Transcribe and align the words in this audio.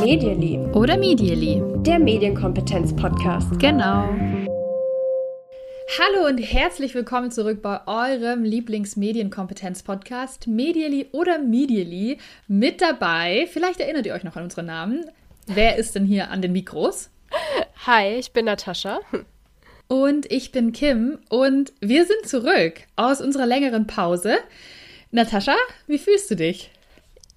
Medially. 0.00 0.58
Oder 0.74 0.96
Medially. 0.96 1.62
Der 1.84 2.00
Medienkompetenz-Podcast. 2.00 3.56
Genau. 3.60 4.08
Hallo 5.98 6.26
und 6.26 6.38
herzlich 6.38 6.96
willkommen 6.96 7.30
zurück 7.30 7.62
bei 7.62 7.86
eurem 7.86 8.42
Lieblingsmedienkompetenz-Podcast 8.42 10.48
Medially 10.48 11.06
oder 11.12 11.38
Medially. 11.38 12.18
Mit 12.48 12.82
dabei, 12.82 13.46
vielleicht 13.52 13.78
erinnert 13.78 14.06
ihr 14.06 14.14
euch 14.14 14.24
noch 14.24 14.34
an 14.34 14.42
unsere 14.42 14.64
Namen. 14.64 15.04
Wer 15.46 15.76
ist 15.76 15.94
denn 15.94 16.04
hier 16.04 16.32
an 16.32 16.42
den 16.42 16.50
Mikros? 16.50 17.10
Hi, 17.86 18.16
ich 18.16 18.32
bin 18.32 18.46
Natascha. 18.46 18.98
Und 19.86 20.32
ich 20.32 20.50
bin 20.50 20.72
Kim 20.72 21.20
und 21.28 21.72
wir 21.80 22.06
sind 22.06 22.26
zurück 22.26 22.80
aus 22.96 23.20
unserer 23.20 23.46
längeren 23.46 23.86
Pause. 23.86 24.38
Natascha, 25.16 25.56
wie 25.86 25.96
fühlst 25.96 26.30
du 26.30 26.36
dich? 26.36 26.70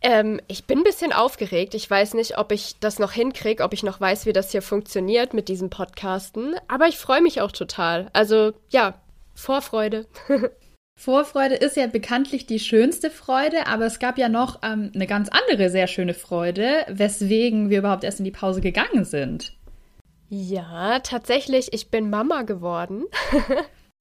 Ähm, 0.01 0.41
ich 0.49 0.65
bin 0.65 0.79
ein 0.79 0.83
bisschen 0.83 1.13
aufgeregt. 1.13 1.73
Ich 1.75 1.89
weiß 1.89 2.13
nicht, 2.13 2.37
ob 2.37 2.51
ich 2.51 2.77
das 2.81 2.99
noch 2.99 3.13
hinkriege, 3.13 3.63
ob 3.63 3.71
ich 3.71 3.83
noch 3.83 4.01
weiß, 4.01 4.25
wie 4.25 4.33
das 4.33 4.51
hier 4.51 4.61
funktioniert 4.61 5.33
mit 5.33 5.47
diesem 5.47 5.69
Podcasten. 5.69 6.55
Aber 6.67 6.89
ich 6.89 6.97
freue 6.97 7.21
mich 7.21 7.39
auch 7.39 7.53
total. 7.53 8.09
Also 8.11 8.51
ja, 8.69 9.01
Vorfreude. 9.33 10.07
Vorfreude 10.97 11.55
ist 11.55 11.77
ja 11.77 11.87
bekanntlich 11.87 12.45
die 12.45 12.59
schönste 12.59 13.09
Freude, 13.09 13.65
aber 13.67 13.85
es 13.85 13.99
gab 13.99 14.17
ja 14.17 14.27
noch 14.27 14.59
ähm, 14.61 14.91
eine 14.93 15.07
ganz 15.07 15.29
andere 15.29 15.69
sehr 15.69 15.87
schöne 15.87 16.13
Freude, 16.13 16.85
weswegen 16.89 17.69
wir 17.69 17.79
überhaupt 17.79 18.03
erst 18.03 18.19
in 18.19 18.25
die 18.25 18.31
Pause 18.31 18.59
gegangen 18.59 19.05
sind. 19.05 19.53
Ja, 20.27 20.99
tatsächlich, 20.99 21.71
ich 21.71 21.89
bin 21.89 22.09
Mama 22.09 22.41
geworden. 22.41 23.05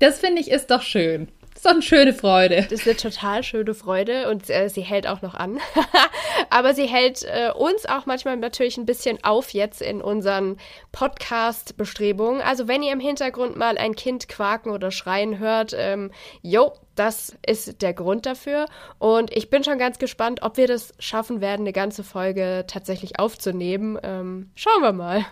das 0.00 0.18
finde 0.18 0.40
ich 0.40 0.50
ist 0.50 0.72
doch 0.72 0.82
schön. 0.82 1.28
Das 1.58 1.64
ist 1.64 1.66
doch 1.66 1.72
eine 1.72 1.82
schöne 1.82 2.12
Freude. 2.14 2.66
Das 2.70 2.70
ist 2.70 2.86
eine 2.86 2.96
total 2.96 3.42
schöne 3.42 3.74
Freude 3.74 4.30
und 4.30 4.48
äh, 4.48 4.68
sie 4.68 4.82
hält 4.82 5.08
auch 5.08 5.22
noch 5.22 5.34
an. 5.34 5.58
Aber 6.50 6.72
sie 6.72 6.86
hält 6.86 7.24
äh, 7.24 7.50
uns 7.50 7.84
auch 7.84 8.06
manchmal 8.06 8.36
natürlich 8.36 8.76
ein 8.76 8.86
bisschen 8.86 9.18
auf 9.24 9.50
jetzt 9.50 9.82
in 9.82 10.00
unseren 10.00 10.58
Podcast-Bestrebungen. 10.92 12.42
Also 12.42 12.68
wenn 12.68 12.84
ihr 12.84 12.92
im 12.92 13.00
Hintergrund 13.00 13.56
mal 13.56 13.76
ein 13.76 13.96
Kind 13.96 14.28
quaken 14.28 14.70
oder 14.70 14.92
schreien 14.92 15.40
hört, 15.40 15.74
ähm, 15.76 16.12
jo, 16.42 16.74
das 16.94 17.36
ist 17.44 17.82
der 17.82 17.92
Grund 17.92 18.26
dafür. 18.26 18.66
Und 19.00 19.36
ich 19.36 19.50
bin 19.50 19.64
schon 19.64 19.78
ganz 19.78 19.98
gespannt, 19.98 20.42
ob 20.42 20.58
wir 20.58 20.68
das 20.68 20.94
schaffen 21.00 21.40
werden, 21.40 21.62
eine 21.62 21.72
ganze 21.72 22.04
Folge 22.04 22.66
tatsächlich 22.68 23.18
aufzunehmen. 23.18 23.98
Ähm, 24.04 24.52
schauen 24.54 24.82
wir 24.82 24.92
mal. 24.92 25.26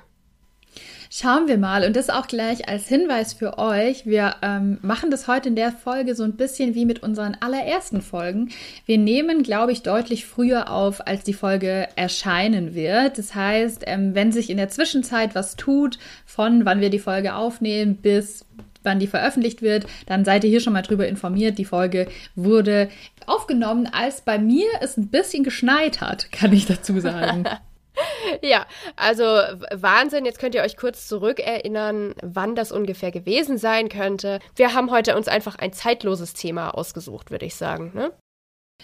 Schauen 1.10 1.48
wir 1.48 1.58
mal. 1.58 1.84
Und 1.84 1.96
das 1.96 2.10
auch 2.10 2.26
gleich 2.26 2.68
als 2.68 2.88
Hinweis 2.88 3.32
für 3.32 3.58
euch. 3.58 4.06
Wir 4.06 4.36
ähm, 4.42 4.78
machen 4.82 5.10
das 5.10 5.28
heute 5.28 5.48
in 5.48 5.56
der 5.56 5.72
Folge 5.72 6.14
so 6.14 6.24
ein 6.24 6.36
bisschen 6.36 6.74
wie 6.74 6.84
mit 6.84 7.02
unseren 7.02 7.36
allerersten 7.40 8.00
Folgen. 8.00 8.50
Wir 8.86 8.98
nehmen, 8.98 9.42
glaube 9.42 9.72
ich, 9.72 9.82
deutlich 9.82 10.26
früher 10.26 10.70
auf, 10.70 11.06
als 11.06 11.24
die 11.24 11.34
Folge 11.34 11.88
erscheinen 11.96 12.74
wird. 12.74 13.18
Das 13.18 13.34
heißt, 13.34 13.84
ähm, 13.86 14.14
wenn 14.14 14.32
sich 14.32 14.50
in 14.50 14.56
der 14.56 14.68
Zwischenzeit 14.68 15.34
was 15.34 15.56
tut, 15.56 15.98
von 16.24 16.64
wann 16.64 16.80
wir 16.80 16.90
die 16.90 16.98
Folge 16.98 17.34
aufnehmen 17.34 17.96
bis 17.96 18.44
wann 18.86 19.00
die 19.00 19.08
veröffentlicht 19.08 19.60
wird, 19.60 19.86
dann 20.06 20.24
seid 20.24 20.44
ihr 20.44 20.50
hier 20.50 20.60
schon 20.60 20.72
mal 20.72 20.82
drüber 20.82 21.06
informiert. 21.08 21.58
Die 21.58 21.64
Folge 21.64 22.06
wurde 22.36 22.88
aufgenommen, 23.26 23.86
als 23.86 24.20
bei 24.22 24.38
mir 24.38 24.66
es 24.80 24.96
ein 24.96 25.08
bisschen 25.08 25.44
geschneit 25.44 26.00
hat, 26.00 26.30
kann 26.32 26.52
ich 26.52 26.66
dazu 26.66 27.00
sagen. 27.00 27.44
Ja, 28.42 28.66
also 28.96 29.24
Wahnsinn. 29.24 30.24
Jetzt 30.24 30.38
könnt 30.38 30.54
ihr 30.54 30.62
euch 30.62 30.76
kurz 30.76 31.06
zurückerinnern, 31.08 32.14
wann 32.22 32.54
das 32.54 32.72
ungefähr 32.72 33.10
gewesen 33.10 33.58
sein 33.58 33.88
könnte. 33.88 34.40
Wir 34.54 34.74
haben 34.74 34.90
heute 34.90 35.16
uns 35.16 35.28
einfach 35.28 35.56
ein 35.56 35.72
zeitloses 35.72 36.34
Thema 36.34 36.70
ausgesucht, 36.70 37.30
würde 37.30 37.46
ich 37.46 37.54
sagen. 37.54 37.92
Ne? 37.94 38.12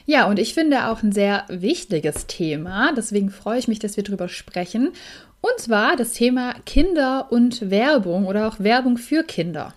Ja, 0.07 0.27
und 0.27 0.39
ich 0.39 0.55
finde 0.55 0.89
auch 0.89 1.03
ein 1.03 1.13
sehr 1.13 1.45
wichtiges 1.49 2.27
Thema. 2.27 2.93
Deswegen 2.97 3.31
freue 3.31 3.59
ich 3.59 3.69
mich, 3.69 3.79
dass 3.79 3.97
wir 3.97 4.05
darüber 4.05 4.29
sprechen. 4.29 4.93
Und 5.41 5.59
zwar 5.59 5.97
das 5.97 6.13
Thema 6.13 6.55
Kinder 6.65 7.29
und 7.31 7.71
Werbung 7.71 8.27
oder 8.27 8.49
auch 8.49 8.61
Werbung 8.61 8.97
für 8.97 9.25
Kinder. 9.25 9.75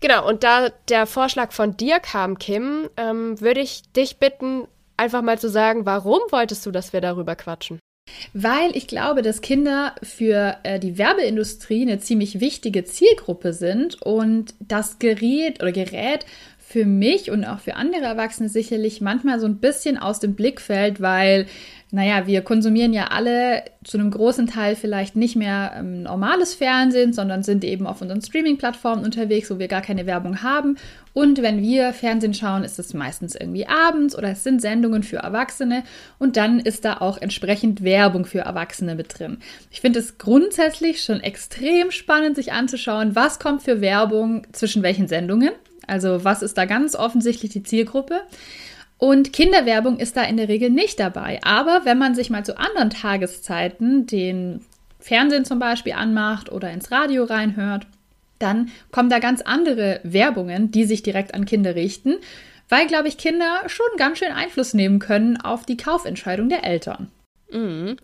Genau, 0.00 0.28
und 0.28 0.44
da 0.44 0.68
der 0.88 1.06
Vorschlag 1.06 1.52
von 1.52 1.76
dir 1.76 2.00
kam, 2.00 2.38
Kim, 2.38 2.90
ähm, 2.96 3.40
würde 3.40 3.60
ich 3.60 3.90
dich 3.92 4.18
bitten, 4.18 4.68
einfach 4.96 5.22
mal 5.22 5.38
zu 5.38 5.48
sagen, 5.48 5.86
warum 5.86 6.20
wolltest 6.30 6.66
du, 6.66 6.70
dass 6.70 6.92
wir 6.92 7.00
darüber 7.00 7.34
quatschen? 7.34 7.78
Weil 8.32 8.76
ich 8.76 8.86
glaube, 8.86 9.22
dass 9.22 9.40
Kinder 9.40 9.94
für 10.02 10.56
äh, 10.62 10.78
die 10.78 10.98
Werbeindustrie 10.98 11.82
eine 11.82 11.98
ziemlich 11.98 12.40
wichtige 12.40 12.84
Zielgruppe 12.84 13.52
sind 13.52 14.00
und 14.02 14.54
das 14.60 14.98
Gerät 14.98 15.60
oder 15.62 15.72
Gerät 15.72 16.24
für 16.76 16.84
mich 16.84 17.30
und 17.30 17.46
auch 17.46 17.60
für 17.60 17.76
andere 17.76 18.02
Erwachsene 18.02 18.50
sicherlich 18.50 19.00
manchmal 19.00 19.40
so 19.40 19.46
ein 19.46 19.56
bisschen 19.56 19.96
aus 19.96 20.20
dem 20.20 20.34
Blick 20.34 20.60
fällt, 20.60 21.00
weil 21.00 21.46
naja, 21.90 22.26
wir 22.26 22.42
konsumieren 22.42 22.92
ja 22.92 23.06
alle 23.06 23.62
zu 23.82 23.96
einem 23.96 24.10
großen 24.10 24.46
Teil 24.46 24.76
vielleicht 24.76 25.16
nicht 25.16 25.36
mehr 25.36 25.72
ähm, 25.78 26.02
normales 26.02 26.52
Fernsehen, 26.52 27.14
sondern 27.14 27.42
sind 27.42 27.64
eben 27.64 27.86
auf 27.86 28.02
unseren 28.02 28.20
Streaming-Plattformen 28.20 29.06
unterwegs, 29.06 29.50
wo 29.50 29.58
wir 29.58 29.68
gar 29.68 29.80
keine 29.80 30.04
Werbung 30.04 30.42
haben. 30.42 30.76
Und 31.14 31.40
wenn 31.40 31.62
wir 31.62 31.94
Fernsehen 31.94 32.34
schauen, 32.34 32.62
ist 32.62 32.78
es 32.78 32.92
meistens 32.92 33.34
irgendwie 33.34 33.66
abends 33.66 34.14
oder 34.14 34.28
es 34.32 34.44
sind 34.44 34.60
Sendungen 34.60 35.02
für 35.02 35.18
Erwachsene 35.18 35.82
und 36.18 36.36
dann 36.36 36.60
ist 36.60 36.84
da 36.84 36.98
auch 36.98 37.16
entsprechend 37.16 37.82
Werbung 37.82 38.26
für 38.26 38.40
Erwachsene 38.40 38.96
mit 38.96 39.18
drin. 39.18 39.38
Ich 39.70 39.80
finde 39.80 40.00
es 40.00 40.18
grundsätzlich 40.18 41.02
schon 41.02 41.20
extrem 41.20 41.90
spannend, 41.90 42.36
sich 42.36 42.52
anzuschauen, 42.52 43.16
was 43.16 43.38
kommt 43.38 43.62
für 43.62 43.80
Werbung 43.80 44.46
zwischen 44.52 44.82
welchen 44.82 45.08
Sendungen. 45.08 45.52
Also 45.86 46.24
was 46.24 46.42
ist 46.42 46.58
da 46.58 46.64
ganz 46.64 46.94
offensichtlich 46.94 47.52
die 47.52 47.62
Zielgruppe? 47.62 48.22
Und 48.98 49.32
Kinderwerbung 49.32 49.98
ist 49.98 50.16
da 50.16 50.22
in 50.22 50.36
der 50.36 50.48
Regel 50.48 50.70
nicht 50.70 50.98
dabei. 51.00 51.40
Aber 51.42 51.82
wenn 51.84 51.98
man 51.98 52.14
sich 52.14 52.30
mal 52.30 52.44
zu 52.44 52.58
anderen 52.58 52.90
Tageszeiten 52.90 54.06
den 54.06 54.64
Fernsehen 54.98 55.44
zum 55.44 55.58
Beispiel 55.58 55.92
anmacht 55.92 56.50
oder 56.50 56.70
ins 56.70 56.90
Radio 56.90 57.24
reinhört, 57.24 57.86
dann 58.38 58.70
kommen 58.90 59.10
da 59.10 59.18
ganz 59.18 59.42
andere 59.42 60.00
Werbungen, 60.02 60.70
die 60.70 60.84
sich 60.84 61.02
direkt 61.02 61.34
an 61.34 61.44
Kinder 61.44 61.74
richten, 61.74 62.16
weil, 62.68 62.86
glaube 62.86 63.08
ich, 63.08 63.18
Kinder 63.18 63.62
schon 63.66 63.86
ganz 63.96 64.18
schön 64.18 64.32
Einfluss 64.32 64.74
nehmen 64.74 64.98
können 64.98 65.40
auf 65.40 65.64
die 65.64 65.76
Kaufentscheidung 65.76 66.48
der 66.48 66.64
Eltern. 66.64 67.10
Mhm. 67.50 67.96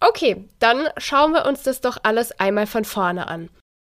Okay, 0.00 0.44
dann 0.58 0.88
schauen 0.96 1.32
wir 1.32 1.46
uns 1.46 1.62
das 1.62 1.80
doch 1.80 1.98
alles 2.02 2.32
einmal 2.40 2.66
von 2.66 2.84
vorne 2.84 3.28
an. 3.28 3.50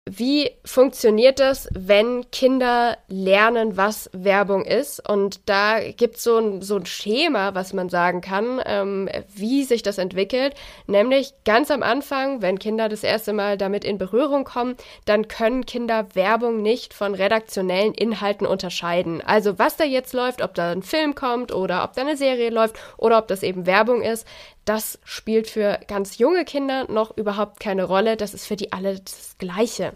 Wie 0.09 0.51
funktioniert 0.63 1.39
das, 1.39 1.67
wenn 1.73 2.31
Kinder 2.31 2.97
lernen, 3.09 3.75
was 3.75 4.09
Werbung 4.13 4.63
ist? 4.63 5.07
Und 5.07 5.41
da 5.49 5.79
gibt 5.91 6.15
es 6.15 6.23
so 6.23 6.37
ein, 6.37 6.61
so 6.61 6.77
ein 6.77 6.85
Schema, 6.85 7.55
was 7.55 7.73
man 7.73 7.89
sagen 7.89 8.21
kann, 8.21 8.61
ähm, 8.65 9.09
wie 9.35 9.65
sich 9.65 9.83
das 9.83 9.97
entwickelt. 9.97 10.53
Nämlich 10.87 11.33
ganz 11.43 11.71
am 11.71 11.83
Anfang, 11.83 12.41
wenn 12.41 12.57
Kinder 12.57 12.87
das 12.87 13.03
erste 13.03 13.33
Mal 13.33 13.57
damit 13.57 13.83
in 13.83 13.97
Berührung 13.97 14.45
kommen, 14.45 14.77
dann 15.03 15.27
können 15.27 15.65
Kinder 15.65 16.07
Werbung 16.13 16.61
nicht 16.61 16.93
von 16.93 17.13
redaktionellen 17.13 17.93
Inhalten 17.93 18.47
unterscheiden. 18.47 19.21
Also 19.25 19.59
was 19.59 19.75
da 19.75 19.83
jetzt 19.83 20.13
läuft, 20.13 20.41
ob 20.41 20.53
da 20.53 20.71
ein 20.71 20.83
Film 20.83 21.15
kommt 21.15 21.53
oder 21.53 21.83
ob 21.83 21.93
da 21.93 22.01
eine 22.01 22.15
Serie 22.15 22.49
läuft 22.49 22.77
oder 22.97 23.17
ob 23.17 23.27
das 23.27 23.43
eben 23.43 23.65
Werbung 23.65 24.01
ist, 24.01 24.25
das 24.67 24.99
spielt 25.05 25.49
für 25.49 25.79
ganz 25.87 26.17
junge 26.17 26.43
Kinder 26.43 26.91
noch 26.91 27.15
überhaupt 27.15 27.59
keine 27.59 27.85
Rolle. 27.85 28.17
Das 28.17 28.33
ist 28.33 28.45
für 28.45 28.57
die 28.57 28.73
alle 28.73 28.99
das 28.99 29.37
Gleiche. 29.37 29.93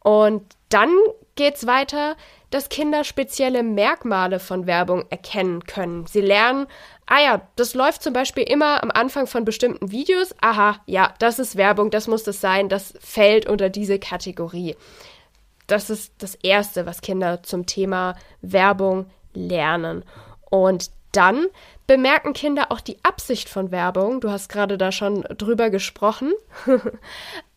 Und 0.00 0.42
dann 0.70 0.90
geht 1.34 1.56
es 1.56 1.66
weiter, 1.66 2.16
dass 2.48 2.70
Kinder 2.70 3.04
spezielle 3.04 3.62
Merkmale 3.62 4.40
von 4.40 4.66
Werbung 4.66 5.04
erkennen 5.10 5.64
können. 5.64 6.06
Sie 6.06 6.22
lernen, 6.22 6.66
ah 7.06 7.20
ja, 7.20 7.48
das 7.56 7.74
läuft 7.74 8.02
zum 8.02 8.14
Beispiel 8.14 8.44
immer 8.44 8.82
am 8.82 8.90
Anfang 8.90 9.26
von 9.26 9.44
bestimmten 9.44 9.90
Videos. 9.90 10.34
Aha, 10.40 10.80
ja, 10.86 11.14
das 11.18 11.38
ist 11.38 11.56
Werbung, 11.56 11.90
das 11.90 12.08
muss 12.08 12.24
das 12.24 12.40
sein, 12.40 12.70
das 12.70 12.94
fällt 12.98 13.46
unter 13.46 13.68
diese 13.68 13.98
Kategorie. 13.98 14.74
Das 15.66 15.90
ist 15.90 16.14
das 16.18 16.34
Erste, 16.36 16.86
was 16.86 17.02
Kinder 17.02 17.42
zum 17.42 17.66
Thema 17.66 18.16
Werbung 18.40 19.06
lernen. 19.34 20.04
Und 20.50 20.90
dann 21.12 21.46
bemerken 21.86 22.32
Kinder 22.32 22.70
auch 22.70 22.80
die 22.80 22.98
Absicht 23.02 23.48
von 23.48 23.70
Werbung. 23.70 24.20
Du 24.20 24.30
hast 24.30 24.48
gerade 24.48 24.78
da 24.78 24.92
schon 24.92 25.22
drüber 25.22 25.70
gesprochen. 25.70 26.32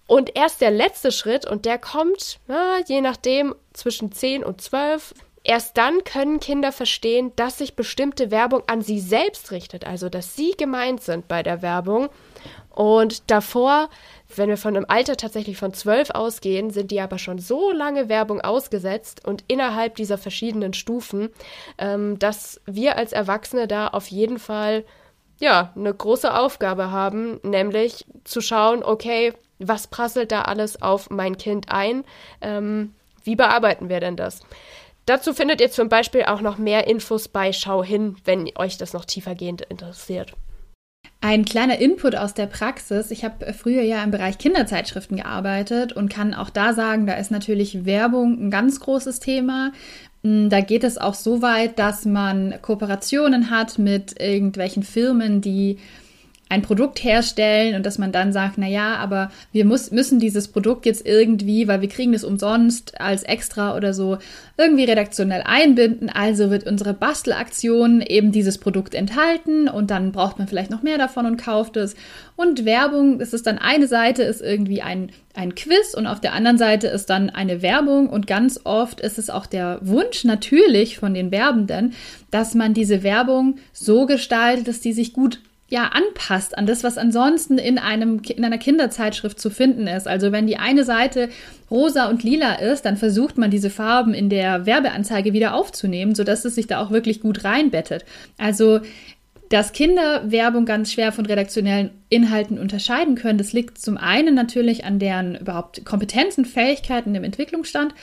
und 0.08 0.36
erst 0.36 0.62
der 0.62 0.72
letzte 0.72 1.12
Schritt, 1.12 1.46
und 1.46 1.66
der 1.66 1.80
kommt, 1.80 2.40
na, 2.48 2.80
je 2.88 3.02
nachdem, 3.02 3.56
zwischen 3.74 4.12
10 4.12 4.44
und 4.44 4.62
12. 4.62 5.14
Erst 5.44 5.78
dann 5.78 6.04
können 6.04 6.40
Kinder 6.40 6.72
verstehen, 6.72 7.32
dass 7.36 7.60
sich 7.60 7.76
bestimmte 7.76 8.32
Werbung 8.32 8.64
an 8.66 8.82
sie 8.82 9.00
selbst 9.00 9.52
richtet, 9.52 9.86
also 9.86 10.10
dass 10.10 10.36
sie 10.36 10.54
gemeint 10.58 11.04
sind 11.04 11.28
bei 11.28 11.44
der 11.44 11.62
Werbung. 11.62 12.10
Und 12.76 13.32
davor 13.32 13.90
wenn 14.36 14.50
wir 14.50 14.58
von 14.58 14.76
einem 14.76 14.86
Alter 14.88 15.18
tatsächlich 15.18 15.58
von 15.58 15.74
zwölf 15.74 16.10
ausgehen, 16.10 16.72
sind 16.72 16.92
die 16.92 17.02
aber 17.02 17.18
schon 17.18 17.40
so 17.40 17.72
lange 17.72 18.10
Werbung 18.10 18.42
ausgesetzt 18.42 19.26
und 19.26 19.44
innerhalb 19.48 19.96
dieser 19.96 20.18
verschiedenen 20.18 20.74
Stufen, 20.74 21.30
ähm, 21.78 22.20
dass 22.20 22.62
wir 22.66 22.98
als 22.98 23.14
Erwachsene 23.14 23.68
da 23.68 23.88
auf 23.88 24.08
jeden 24.08 24.40
Fall 24.40 24.84
ja 25.40 25.72
eine 25.76 25.94
große 25.94 26.34
Aufgabe 26.34 26.92
haben, 26.92 27.40
nämlich 27.44 28.06
zu 28.24 28.42
schauen, 28.42 28.84
okay, 28.84 29.34
was 29.60 29.88
prasselt 29.88 30.32
da 30.32 30.44
alles 30.44 30.82
auf 30.82 31.10
mein 31.10 31.38
Kind 31.38 31.72
ein? 31.72 32.04
Ähm, 32.42 32.94
wie 33.24 33.36
bearbeiten 33.36 33.90
wir 33.90 34.00
denn 34.00 34.18
das? 34.18 34.42
Dazu 35.06 35.34
findet 35.34 35.62
ihr 35.62 35.70
zum 35.70 35.88
Beispiel 35.88 36.24
auch 36.24 36.42
noch 36.42 36.58
mehr 36.58 36.88
Infos 36.88 37.28
bei 37.28 37.54
Schau 37.54 37.84
hin, 37.84 38.18
wenn 38.26 38.50
euch 38.58 38.78
das 38.78 38.94
noch 38.94 39.06
tiefergehend 39.06 39.62
interessiert. 39.62 40.34
Ein 41.28 41.44
kleiner 41.44 41.80
Input 41.80 42.16
aus 42.16 42.36
der 42.36 42.46
Praxis. 42.46 43.10
Ich 43.10 43.26
habe 43.26 43.52
früher 43.52 43.82
ja 43.82 44.04
im 44.04 44.12
Bereich 44.12 44.38
Kinderzeitschriften 44.38 45.18
gearbeitet 45.18 45.92
und 45.92 46.08
kann 46.08 46.36
auch 46.36 46.52
da 46.52 46.74
sagen, 46.74 47.08
da 47.08 47.14
ist 47.14 47.32
natürlich 47.32 47.84
Werbung 47.84 48.40
ein 48.40 48.52
ganz 48.52 48.80
großes 48.80 49.22
Thema. 49.22 49.72
Mm, 50.22 50.50
da 50.50 50.62
geht 50.62 50.84
es 50.84 51.00
auch 51.00 51.16
so 51.16 51.42
weit, 51.42 51.80
dass 51.80 52.06
man 52.06 52.54
Kooperationen 52.62 53.50
hat 53.50 53.80
mit 53.80 54.22
irgendwelchen 54.22 54.84
Firmen, 54.84 55.42
die 55.42 55.80
ein 56.48 56.62
Produkt 56.62 57.04
herstellen 57.04 57.76
und 57.76 57.86
dass 57.88 57.98
man 57.98 58.12
dann 58.12 58.32
sagt, 58.32 58.58
na 58.58 58.68
ja, 58.68 58.98
aber 58.98 59.32
wir 59.52 59.66
muss, 59.66 59.90
müssen 59.90 60.20
dieses 60.20 60.48
Produkt 60.48 60.86
jetzt 60.86 61.06
irgendwie, 61.06 61.68
weil 61.68 61.82
wir 61.82 61.90
kriegen 61.90 62.14
es 62.14 62.24
umsonst 62.24 63.02
als 63.02 63.24
extra 63.24 63.76
oder 63.76 63.96
so, 63.96 64.20
irgendwie 64.56 64.84
redaktionell 64.84 65.42
einbinden. 65.44 66.10
Also 66.10 66.52
wird 66.52 66.68
unsere 66.68 66.94
Bastelaktion 66.94 68.02
eben 68.02 68.32
dieses 68.32 68.60
Produkt 68.60 68.94
enthalten 68.94 69.68
und 69.68 69.90
dann 69.90 70.12
braucht 70.12 70.38
man 70.38 70.48
vielleicht 70.48 70.70
noch 70.70 70.84
mehr 70.84 71.00
davon 71.00 71.26
und 71.26 71.38
kauft 71.38 71.78
es. 71.78 71.96
Und 72.36 72.64
Werbung, 72.64 73.18
das 73.18 73.34
ist 73.34 73.48
dann 73.48 73.58
eine 73.58 73.88
Seite, 73.88 74.22
ist 74.22 74.42
irgendwie 74.42 74.84
ein, 74.84 75.12
ein 75.34 75.56
Quiz 75.56 75.96
und 75.96 76.06
auf 76.06 76.22
der 76.22 76.34
anderen 76.34 76.60
Seite 76.60 76.88
ist 76.88 77.10
dann 77.10 77.32
eine 77.32 77.64
Werbung 77.64 78.08
und 78.08 78.28
ganz 78.28 78.60
oft 78.66 79.02
ist 79.02 79.18
es 79.18 79.32
auch 79.32 79.48
der 79.48 79.80
Wunsch 79.82 80.24
natürlich 80.26 81.00
von 81.00 81.16
den 81.16 81.32
Werbenden, 81.32 81.94
dass 82.30 82.54
man 82.54 82.76
diese 82.76 83.02
Werbung 83.02 83.56
so 83.74 84.06
gestaltet, 84.06 84.68
dass 84.68 84.80
die 84.80 84.94
sich 84.94 85.12
gut 85.12 85.40
ja 85.68 85.86
anpasst 85.88 86.58
an 86.58 86.68
das, 86.68 86.84
was 86.84 86.98
ansonsten 86.98 87.58
in 87.58 87.80
einem 87.80 88.22
in 88.28 88.46
einer 88.46 88.60
Kinderzeitschrift 88.60 89.40
zu 89.40 89.50
finden 89.50 89.88
ist. 89.88 90.08
Also 90.08 90.32
wenn 90.32 90.46
die 90.46 90.58
eine 90.58 90.84
Seite 90.84 91.30
rosa 91.72 92.08
und 92.08 92.24
lila 92.24 92.56
ist, 92.56 92.84
dann 92.86 92.98
versucht 92.98 93.38
man 93.38 93.50
diese 93.50 93.72
Farben 93.72 94.14
in 94.14 94.30
der 94.30 94.66
Werbeanzeige 94.68 95.34
wieder 95.34 95.56
aufzunehmen, 95.56 96.14
sodass 96.14 96.46
es 96.46 96.56
sich 96.56 96.68
da 96.68 96.82
auch 96.82 96.92
wirklich 96.92 97.20
gut 97.20 97.44
reinbettet. 97.44 98.06
Also 98.38 98.82
dass 99.50 99.74
Kinder 99.74 100.32
Werbung 100.32 100.66
ganz 100.66 100.92
schwer 100.92 101.12
von 101.12 101.26
redaktionellen 101.26 101.92
Inhalten 102.10 102.58
unterscheiden 102.58 103.16
können, 103.16 103.38
das 103.38 103.54
liegt 103.54 103.78
zum 103.78 103.98
einen 103.98 104.34
natürlich 104.34 104.86
an 104.86 104.98
deren 104.98 105.36
überhaupt 105.36 105.86
Kompetenzen, 105.86 106.46
Fähigkeiten 106.46 107.14
im 107.14 107.24
Entwicklungsstand, 107.24 107.94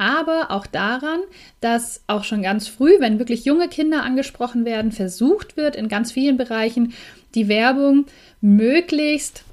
aber 0.00 0.50
auch 0.50 0.66
daran, 0.66 1.20
dass 1.60 2.02
auch 2.06 2.24
schon 2.24 2.42
ganz 2.42 2.68
früh, 2.68 2.92
wenn 3.00 3.18
wirklich 3.18 3.44
junge 3.44 3.68
Kinder 3.68 4.02
angesprochen 4.02 4.64
werden, 4.64 4.92
versucht 4.92 5.58
wird, 5.58 5.76
in 5.76 5.88
ganz 5.88 6.10
vielen 6.10 6.38
Bereichen 6.38 6.94
die 7.34 7.48
Werbung 7.48 8.06
möglichst 8.40 9.44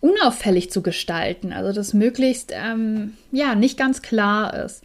unauffällig 0.00 0.70
zu 0.70 0.82
gestalten, 0.82 1.54
also 1.54 1.72
dass 1.72 1.94
möglichst 1.94 2.52
ähm, 2.54 3.14
ja 3.32 3.54
nicht 3.54 3.78
ganz 3.78 4.02
klar 4.02 4.52
ist. 4.62 4.84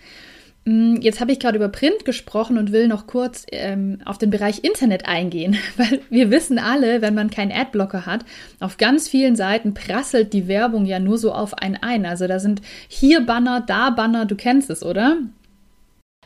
Mm, 0.65 0.95
jetzt 1.01 1.19
habe 1.19 1.31
ich 1.31 1.39
gerade 1.39 1.57
über 1.57 1.67
Print 1.67 2.05
gesprochen 2.05 2.57
und 2.57 2.71
will 2.71 2.87
noch 2.87 3.05
kurz 3.05 3.45
ähm, 3.51 3.99
auf 4.05 4.17
den 4.17 4.29
Bereich 4.29 4.63
Internet 4.63 5.05
eingehen, 5.05 5.57
weil 5.77 6.01
wir 6.09 6.31
wissen 6.31 6.57
alle, 6.57 7.01
wenn 7.01 7.15
man 7.15 7.29
keinen 7.29 7.51
Adblocker 7.51 8.05
hat, 8.05 8.23
auf 8.59 8.77
ganz 8.77 9.09
vielen 9.09 9.35
Seiten 9.35 9.73
prasselt 9.73 10.31
die 10.33 10.47
Werbung 10.47 10.85
ja 10.85 10.99
nur 10.99 11.17
so 11.17 11.33
auf 11.33 11.53
einen 11.55 11.75
ein. 11.75 12.05
Also 12.05 12.27
da 12.27 12.39
sind 12.39 12.61
hier 12.87 13.25
Banner, 13.25 13.61
da 13.61 13.89
Banner, 13.89 14.25
du 14.25 14.35
kennst 14.35 14.69
es, 14.69 14.83
oder? 14.83 15.17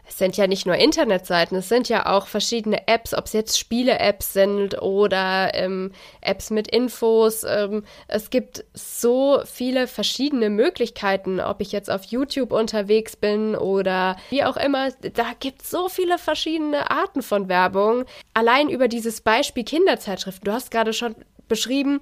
Es 0.07 0.17
sind 0.17 0.37
ja 0.37 0.47
nicht 0.47 0.65
nur 0.65 0.75
Internetseiten, 0.75 1.57
es 1.57 1.69
sind 1.69 1.89
ja 1.89 2.05
auch 2.05 2.27
verschiedene 2.27 2.87
Apps, 2.87 3.13
ob 3.13 3.25
es 3.25 3.33
jetzt 3.33 3.59
Spiele-Apps 3.59 4.33
sind 4.33 4.81
oder 4.81 5.53
ähm, 5.53 5.91
Apps 6.21 6.49
mit 6.49 6.67
Infos. 6.69 7.43
Ähm, 7.43 7.83
es 8.07 8.29
gibt 8.29 8.63
so 8.73 9.41
viele 9.45 9.87
verschiedene 9.87 10.49
Möglichkeiten, 10.49 11.39
ob 11.39 11.61
ich 11.61 11.71
jetzt 11.71 11.91
auf 11.91 12.05
YouTube 12.05 12.53
unterwegs 12.53 13.15
bin 13.15 13.55
oder 13.55 14.15
wie 14.29 14.43
auch 14.43 14.57
immer. 14.57 14.91
Da 14.91 15.33
gibt 15.39 15.61
es 15.61 15.69
so 15.69 15.89
viele 15.89 16.17
verschiedene 16.17 16.89
Arten 16.89 17.21
von 17.21 17.49
Werbung. 17.49 18.05
Allein 18.33 18.69
über 18.69 18.87
dieses 18.87 19.21
Beispiel 19.21 19.65
Kinderzeitschriften, 19.65 20.45
du 20.45 20.53
hast 20.53 20.71
gerade 20.71 20.93
schon 20.93 21.15
beschrieben, 21.49 21.99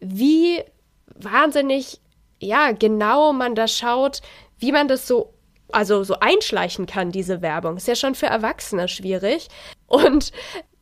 wie 0.00 0.62
wahnsinnig, 1.14 2.00
ja, 2.40 2.72
genau 2.72 3.32
man 3.32 3.54
da 3.54 3.68
schaut, 3.68 4.20
wie 4.58 4.72
man 4.72 4.88
das 4.88 5.06
so 5.06 5.32
also 5.72 6.04
so 6.04 6.18
einschleichen 6.20 6.86
kann, 6.86 7.12
diese 7.12 7.42
Werbung. 7.42 7.76
Ist 7.76 7.88
ja 7.88 7.94
schon 7.94 8.14
für 8.14 8.26
Erwachsene 8.26 8.88
schwierig. 8.88 9.48
Und 9.86 10.32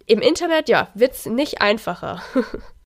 im 0.07 0.21
Internet, 0.21 0.69
ja, 0.69 0.89
wird 0.95 1.13
es 1.13 1.27
nicht 1.27 1.61
einfacher. 1.61 2.23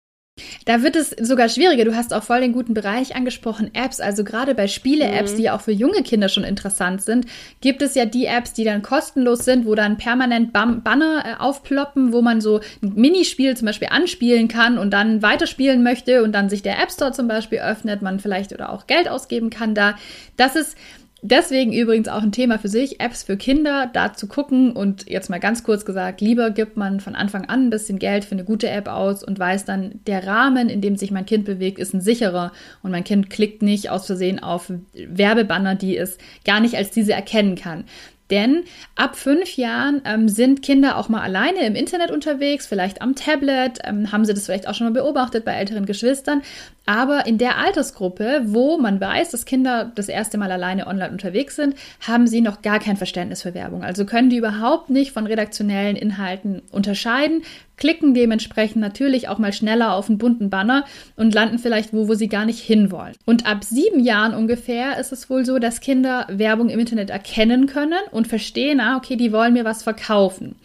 Da 0.64 0.82
wird 0.82 0.96
es 0.96 1.10
sogar 1.10 1.50
schwieriger. 1.50 1.84
Du 1.84 1.94
hast 1.94 2.14
auch 2.14 2.22
voll 2.22 2.40
den 2.40 2.54
guten 2.54 2.72
Bereich 2.72 3.14
angesprochen, 3.14 3.70
Apps. 3.74 4.00
Also 4.00 4.24
gerade 4.24 4.54
bei 4.54 4.66
Spiele-Apps, 4.66 5.32
mhm. 5.32 5.36
die 5.36 5.50
auch 5.50 5.60
für 5.60 5.72
junge 5.72 6.02
Kinder 6.02 6.30
schon 6.30 6.44
interessant 6.44 7.02
sind, 7.02 7.26
gibt 7.60 7.82
es 7.82 7.94
ja 7.94 8.06
die 8.06 8.24
Apps, 8.24 8.54
die 8.54 8.64
dann 8.64 8.80
kostenlos 8.80 9.40
sind, 9.44 9.66
wo 9.66 9.74
dann 9.74 9.98
permanent 9.98 10.52
Bam 10.54 10.82
Banner 10.82 11.24
äh, 11.26 11.40
aufploppen, 11.40 12.14
wo 12.14 12.22
man 12.22 12.40
so 12.40 12.60
ein 12.82 12.94
Minispiel 12.94 13.56
zum 13.56 13.66
Beispiel 13.66 13.88
anspielen 13.90 14.48
kann 14.48 14.78
und 14.78 14.92
dann 14.92 15.20
weiterspielen 15.20 15.82
möchte 15.82 16.22
und 16.22 16.32
dann 16.32 16.48
sich 16.48 16.62
der 16.62 16.82
App 16.82 16.90
Store 16.90 17.12
zum 17.12 17.28
Beispiel 17.28 17.58
öffnet, 17.58 18.00
man 18.00 18.18
vielleicht 18.18 18.52
oder 18.52 18.72
auch 18.72 18.86
Geld 18.86 19.08
ausgeben 19.08 19.50
kann 19.50 19.74
da. 19.74 19.96
Das 20.38 20.56
ist 20.56 20.78
Deswegen 21.24 21.72
übrigens 21.72 22.08
auch 22.08 22.22
ein 22.22 22.32
Thema 22.32 22.58
für 22.58 22.66
sich, 22.66 22.98
Apps 22.98 23.22
für 23.22 23.36
Kinder, 23.36 23.88
da 23.92 24.12
zu 24.12 24.26
gucken 24.26 24.72
und 24.72 25.08
jetzt 25.08 25.30
mal 25.30 25.38
ganz 25.38 25.62
kurz 25.62 25.84
gesagt, 25.84 26.20
lieber 26.20 26.50
gibt 26.50 26.76
man 26.76 26.98
von 26.98 27.14
Anfang 27.14 27.44
an 27.44 27.66
ein 27.66 27.70
bisschen 27.70 28.00
Geld 28.00 28.24
für 28.24 28.32
eine 28.32 28.42
gute 28.42 28.68
App 28.68 28.88
aus 28.88 29.22
und 29.22 29.38
weiß 29.38 29.64
dann, 29.64 30.00
der 30.08 30.26
Rahmen, 30.26 30.68
in 30.68 30.80
dem 30.80 30.96
sich 30.96 31.12
mein 31.12 31.24
Kind 31.24 31.44
bewegt, 31.44 31.78
ist 31.78 31.94
ein 31.94 32.00
sicherer 32.00 32.50
und 32.82 32.90
mein 32.90 33.04
Kind 33.04 33.30
klickt 33.30 33.62
nicht 33.62 33.88
aus 33.88 34.06
Versehen 34.06 34.42
auf 34.42 34.72
Werbebanner, 34.94 35.76
die 35.76 35.96
es 35.96 36.18
gar 36.44 36.58
nicht 36.58 36.74
als 36.74 36.90
diese 36.90 37.12
erkennen 37.12 37.54
kann. 37.54 37.84
Denn 38.32 38.64
ab 38.96 39.14
fünf 39.14 39.56
Jahren 39.56 40.00
ähm, 40.06 40.26
sind 40.26 40.62
Kinder 40.62 40.96
auch 40.96 41.10
mal 41.10 41.20
alleine 41.20 41.66
im 41.66 41.74
Internet 41.74 42.10
unterwegs, 42.10 42.66
vielleicht 42.66 43.02
am 43.02 43.14
Tablet, 43.14 43.80
ähm, 43.84 44.10
haben 44.10 44.24
sie 44.24 44.32
das 44.32 44.46
vielleicht 44.46 44.66
auch 44.66 44.74
schon 44.74 44.86
mal 44.86 44.92
beobachtet 44.94 45.44
bei 45.44 45.52
älteren 45.52 45.84
Geschwistern. 45.84 46.40
Aber 46.84 47.26
in 47.26 47.38
der 47.38 47.58
Altersgruppe, 47.58 48.42
wo 48.46 48.76
man 48.76 49.00
weiß, 49.00 49.30
dass 49.30 49.44
Kinder 49.44 49.92
das 49.94 50.08
erste 50.08 50.36
Mal 50.36 50.50
alleine 50.50 50.86
online 50.86 51.12
unterwegs 51.12 51.56
sind, 51.56 51.76
haben 52.00 52.26
sie 52.26 52.40
noch 52.40 52.62
gar 52.62 52.80
kein 52.80 52.96
Verständnis 52.96 53.42
für 53.42 53.54
Werbung. 53.54 53.84
Also 53.84 54.04
können 54.04 54.30
die 54.30 54.38
überhaupt 54.38 54.90
nicht 54.90 55.12
von 55.12 55.26
redaktionellen 55.26 55.96
Inhalten 55.96 56.62
unterscheiden, 56.72 57.42
klicken 57.76 58.14
dementsprechend 58.14 58.80
natürlich 58.80 59.28
auch 59.28 59.38
mal 59.38 59.52
schneller 59.52 59.94
auf 59.94 60.08
einen 60.08 60.18
bunten 60.18 60.50
Banner 60.50 60.84
und 61.16 61.34
landen 61.34 61.58
vielleicht 61.58 61.92
wo, 61.92 62.08
wo 62.08 62.14
sie 62.14 62.28
gar 62.28 62.44
nicht 62.44 62.60
hinwollen. 62.60 63.14
Und 63.24 63.46
ab 63.46 63.64
sieben 63.64 64.00
Jahren 64.00 64.34
ungefähr 64.34 64.98
ist 64.98 65.12
es 65.12 65.30
wohl 65.30 65.44
so, 65.44 65.58
dass 65.58 65.80
Kinder 65.80 66.26
Werbung 66.28 66.68
im 66.68 66.80
Internet 66.80 67.10
erkennen 67.10 67.66
können 67.66 68.00
und 68.10 68.26
verstehen, 68.26 68.80
ah, 68.80 68.96
okay, 68.96 69.16
die 69.16 69.32
wollen 69.32 69.52
mir 69.52 69.64
was 69.64 69.82
verkaufen. 69.82 70.56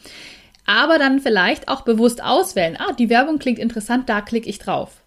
Aber 0.66 0.98
dann 0.98 1.20
vielleicht 1.20 1.70
auch 1.70 1.82
bewusst 1.82 2.24
auswählen, 2.24 2.78
ah, 2.78 2.92
die 2.94 3.10
Werbung 3.10 3.40
klingt 3.40 3.60
interessant, 3.60 4.10
da 4.10 4.22
klicke 4.22 4.50
ich 4.50 4.60
drauf. 4.60 5.02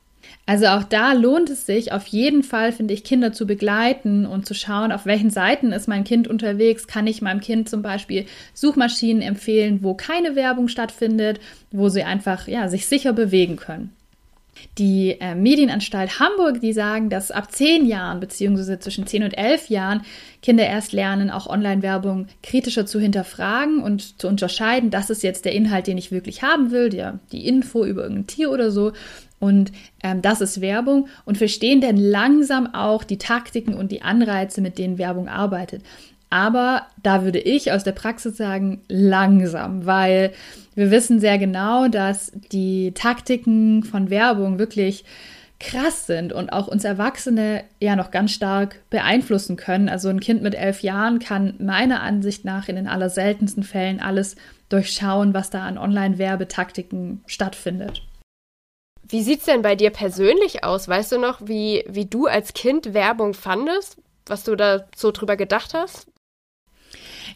Also 0.46 0.66
auch 0.66 0.82
da 0.82 1.12
lohnt 1.12 1.49
es 1.49 1.64
sich 1.64 1.92
auf 1.92 2.06
jeden 2.08 2.42
Fall, 2.42 2.72
finde 2.72 2.92
ich, 2.92 3.04
Kinder 3.04 3.32
zu 3.32 3.46
begleiten 3.46 4.26
und 4.26 4.46
zu 4.46 4.54
schauen, 4.54 4.90
auf 4.90 5.06
welchen 5.06 5.30
Seiten 5.30 5.70
ist 5.70 5.87
mein 5.87 6.02
Kind 6.02 6.26
unterwegs. 6.26 6.88
Kann 6.88 7.06
ich 7.06 7.22
meinem 7.22 7.40
Kind 7.40 7.68
zum 7.68 7.82
Beispiel 7.82 8.26
Suchmaschinen 8.52 9.22
empfehlen, 9.22 9.82
wo 9.82 9.94
keine 9.94 10.34
Werbung 10.34 10.68
stattfindet, 10.68 11.38
wo 11.70 11.88
sie 11.88 12.02
einfach 12.02 12.49
ja, 12.49 12.68
sich 12.68 12.87
sicher 12.87 13.12
bewegen 13.12 13.56
können. 13.56 13.94
Die 14.78 15.16
äh, 15.20 15.34
Medienanstalt 15.34 16.20
Hamburg, 16.20 16.60
die 16.60 16.72
sagen, 16.72 17.10
dass 17.10 17.30
ab 17.30 17.52
zehn 17.52 17.87
Jahren 17.87 18.20
beziehungsweise 18.20 18.78
zwischen 18.78 19.06
zehn 19.06 19.22
und 19.22 19.37
elf 19.37 19.68
Jahren 19.68 20.02
Kinder 20.42 20.66
erst 20.66 20.92
lernen, 20.92 21.30
auch 21.30 21.46
Online-Werbung 21.46 22.26
kritischer 22.42 22.87
zu 22.87 22.99
hinterfragen 23.00 23.82
und 23.82 24.20
zu 24.20 24.28
unterscheiden, 24.28 24.90
das 24.90 25.10
ist 25.10 25.22
jetzt 25.22 25.44
der 25.44 25.52
Inhalt, 25.52 25.87
den 25.87 25.99
ich 25.99 26.12
wirklich 26.12 26.42
haben 26.42 26.70
will, 26.70 26.88
der, 26.88 27.20
die 27.32 27.46
Info 27.46 27.84
über 27.84 28.02
irgendein 28.02 28.26
Tier 28.26 28.50
oder 28.50 28.70
so, 28.70 28.92
und 29.40 29.73
ähm, 30.02 30.23
das 30.23 30.40
ist 30.40 30.61
Werbung 30.61 31.09
und 31.25 31.38
verstehen 31.38 31.80
dann 31.80 31.97
langsam 31.97 32.73
auch 32.73 33.02
die 33.02 33.18
Taktiken 33.18 33.75
und 33.75 33.90
die 33.90 34.02
Anreize, 34.02 34.61
mit 34.61 34.78
denen 34.78 34.99
Werbung 34.99 35.28
arbeitet. 35.28 35.82
Aber 36.28 36.87
da 37.02 37.25
würde 37.25 37.40
ich 37.40 37.73
aus 37.73 37.82
der 37.82 37.92
Praxis 37.92 38.37
sagen, 38.37 38.82
langsam, 38.88 39.85
weil 39.85 40.32
wir 40.76 40.92
wissen 40.92 41.18
sehr 41.18 41.38
genau, 41.38 41.88
dass 41.88 42.30
die 42.52 42.92
Taktiken 42.92 43.82
von 43.82 44.11
Werbung 44.11 44.61
wirklich 44.61 45.04
krass 45.59 46.06
sind 46.06 46.32
und 46.32 46.52
auch 46.52 46.68
uns 46.68 46.85
Erwachsene 46.85 47.64
ja 47.80 47.97
noch 47.97 48.11
ganz 48.11 48.30
stark 48.32 48.80
beeinflussen 48.90 49.56
können. 49.56 49.88
Also 49.88 50.09
ein 50.09 50.20
Kind 50.20 50.42
mit 50.42 50.54
elf 50.54 50.82
Jahren 50.82 51.18
kann 51.18 51.54
meiner 51.59 52.00
Ansicht 52.02 52.44
nach 52.44 52.68
in 52.68 52.76
den 52.76 52.87
allerseltensten 52.87 53.62
Fällen 53.62 54.00
alles 54.00 54.37
durchschauen, 54.68 55.35
was 55.35 55.50
da 55.50 55.66
an 55.66 55.78
Online-Werbetaktiken 55.78 57.23
stattfindet. 57.26 58.02
Wie 59.11 59.23
sieht's 59.23 59.45
denn 59.47 59.62
bei 59.62 59.75
dir 59.75 59.90
persönlich 59.90 60.62
aus? 60.62 60.87
Weißt 60.87 61.11
du 61.12 61.19
noch, 61.19 61.40
wie, 61.43 61.85
wie 61.88 62.07
du 62.07 62.26
als 62.26 62.55
Kind 62.55 62.95
Werbung 62.95 63.35
fandest? 63.35 63.97
Was 64.26 64.45
du 64.45 64.55
da 64.55 64.87
so 64.95 65.11
drüber 65.11 65.37
gedacht 65.37 65.75
hast? 65.75 66.10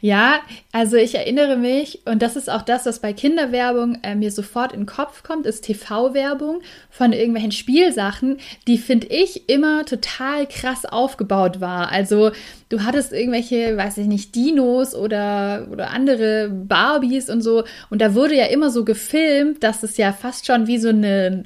Ja, 0.00 0.40
also 0.72 0.96
ich 0.96 1.14
erinnere 1.14 1.56
mich, 1.56 2.00
und 2.04 2.22
das 2.22 2.36
ist 2.36 2.50
auch 2.50 2.62
das, 2.62 2.86
was 2.86 3.00
bei 3.00 3.12
Kinderwerbung 3.12 3.98
äh, 4.02 4.14
mir 4.14 4.30
sofort 4.30 4.72
in 4.72 4.80
den 4.80 4.86
Kopf 4.86 5.22
kommt, 5.22 5.46
ist 5.46 5.64
TV-Werbung 5.64 6.62
von 6.90 7.12
irgendwelchen 7.12 7.52
Spielsachen, 7.52 8.38
die, 8.66 8.78
finde 8.78 9.08
ich, 9.08 9.48
immer 9.48 9.84
total 9.84 10.46
krass 10.46 10.84
aufgebaut 10.84 11.60
war. 11.60 11.90
Also 11.90 12.32
du 12.68 12.84
hattest 12.84 13.12
irgendwelche, 13.12 13.76
weiß 13.76 13.98
ich 13.98 14.06
nicht, 14.06 14.34
Dinos 14.34 14.94
oder, 14.94 15.68
oder 15.70 15.90
andere 15.90 16.48
Barbies 16.50 17.30
und 17.30 17.42
so, 17.42 17.64
und 17.90 18.00
da 18.00 18.14
wurde 18.14 18.36
ja 18.36 18.46
immer 18.46 18.70
so 18.70 18.84
gefilmt, 18.84 19.62
dass 19.62 19.82
es 19.82 19.96
ja 19.96 20.12
fast 20.12 20.46
schon 20.46 20.66
wie 20.66 20.78
so 20.78 20.88
eine 20.88 21.44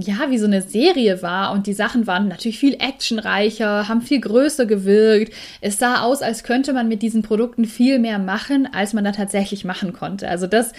ja, 0.00 0.30
wie 0.30 0.38
so 0.38 0.46
eine 0.46 0.62
Serie 0.62 1.22
war 1.22 1.52
und 1.52 1.66
die 1.66 1.72
Sachen 1.72 2.06
waren 2.06 2.28
natürlich 2.28 2.58
viel 2.58 2.74
actionreicher, 2.74 3.88
haben 3.88 4.02
viel 4.02 4.20
größer 4.20 4.66
gewirkt. 4.66 5.32
Es 5.60 5.78
sah 5.78 6.02
aus, 6.02 6.22
als 6.22 6.44
könnte 6.44 6.72
man 6.72 6.88
mit 6.88 7.02
diesen 7.02 7.22
Produkten 7.22 7.64
viel 7.64 7.98
mehr 7.98 8.18
machen, 8.18 8.68
als 8.72 8.92
man 8.92 9.04
da 9.04 9.12
tatsächlich 9.12 9.64
machen 9.64 9.92
konnte. 9.92 10.28
Also 10.28 10.46
das 10.46 10.72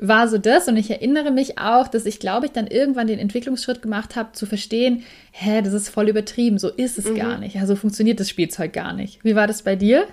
war 0.00 0.28
so 0.28 0.38
das 0.38 0.66
und 0.66 0.76
ich 0.76 0.90
erinnere 0.90 1.30
mich 1.30 1.58
auch, 1.58 1.86
dass 1.86 2.06
ich 2.06 2.20
glaube 2.20 2.46
ich 2.46 2.52
dann 2.52 2.66
irgendwann 2.66 3.06
den 3.06 3.18
Entwicklungsschritt 3.18 3.82
gemacht 3.82 4.16
habe, 4.16 4.32
zu 4.32 4.46
verstehen, 4.46 5.04
hä, 5.32 5.60
das 5.62 5.74
ist 5.74 5.90
voll 5.90 6.08
übertrieben, 6.08 6.58
so 6.58 6.68
ist 6.68 6.98
es 6.98 7.04
mhm. 7.04 7.16
gar 7.16 7.38
nicht. 7.38 7.56
Also 7.56 7.76
funktioniert 7.76 8.18
das 8.18 8.30
Spielzeug 8.30 8.72
gar 8.72 8.94
nicht. 8.94 9.22
Wie 9.24 9.36
war 9.36 9.46
das 9.46 9.62
bei 9.62 9.76
dir? 9.76 10.06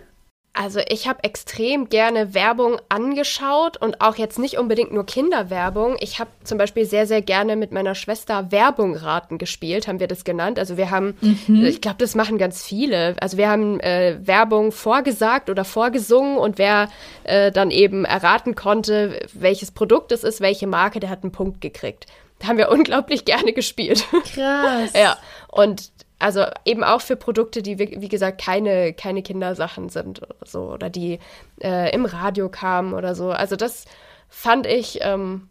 Also 0.59 0.79
ich 0.89 1.07
habe 1.07 1.23
extrem 1.23 1.87
gerne 1.87 2.33
Werbung 2.33 2.77
angeschaut 2.89 3.77
und 3.77 4.01
auch 4.01 4.15
jetzt 4.15 4.39
nicht 4.39 4.57
unbedingt 4.57 4.91
nur 4.91 5.05
Kinderwerbung. 5.05 5.97
Ich 5.99 6.19
habe 6.19 6.31
zum 6.43 6.57
Beispiel 6.57 6.83
sehr, 6.83 7.05
sehr 7.05 7.21
gerne 7.21 7.55
mit 7.55 7.71
meiner 7.71 7.93
Schwester 7.93 8.51
Werbung 8.51 8.95
raten 8.95 9.37
gespielt, 9.37 9.87
haben 9.87 9.99
wir 9.99 10.07
das 10.07 10.23
genannt. 10.23 10.57
Also 10.57 10.75
wir 10.75 10.89
haben, 10.89 11.15
mhm. 11.21 11.63
ich 11.63 11.79
glaube, 11.79 11.97
das 11.99 12.15
machen 12.15 12.39
ganz 12.39 12.65
viele. 12.65 13.15
Also 13.19 13.37
wir 13.37 13.49
haben 13.49 13.79
äh, 13.81 14.17
Werbung 14.23 14.71
vorgesagt 14.71 15.51
oder 15.51 15.63
vorgesungen 15.63 16.37
und 16.39 16.57
wer 16.57 16.89
äh, 17.25 17.51
dann 17.51 17.69
eben 17.69 18.03
erraten 18.03 18.55
konnte, 18.55 19.19
welches 19.33 19.69
Produkt 19.69 20.11
es 20.11 20.23
ist, 20.23 20.41
welche 20.41 20.65
Marke, 20.65 20.99
der 20.99 21.11
hat 21.11 21.21
einen 21.21 21.31
Punkt 21.31 21.61
gekriegt. 21.61 22.07
Da 22.39 22.47
haben 22.47 22.57
wir 22.57 22.69
unglaublich 22.71 23.25
gerne 23.25 23.53
gespielt. 23.53 24.05
Krass. 24.33 24.93
ja, 24.95 25.17
und 25.49 25.91
also 26.19 26.45
eben 26.65 26.83
auch 26.83 27.01
für 27.01 27.15
Produkte, 27.15 27.62
die 27.62 27.77
wie 27.77 28.09
gesagt 28.09 28.41
keine, 28.41 28.93
keine 28.93 29.21
Kindersachen 29.21 29.89
sind 29.89 30.21
oder 30.21 30.36
so 30.45 30.71
oder 30.71 30.89
die 30.89 31.19
äh, 31.62 31.93
im 31.93 32.05
Radio 32.05 32.50
kamen 32.50 32.93
oder 32.93 33.13
so. 33.13 33.29
Also 33.31 33.55
das 33.55 33.86
fand 34.27 34.65
ich, 34.65 35.00
ähm, 35.01 35.50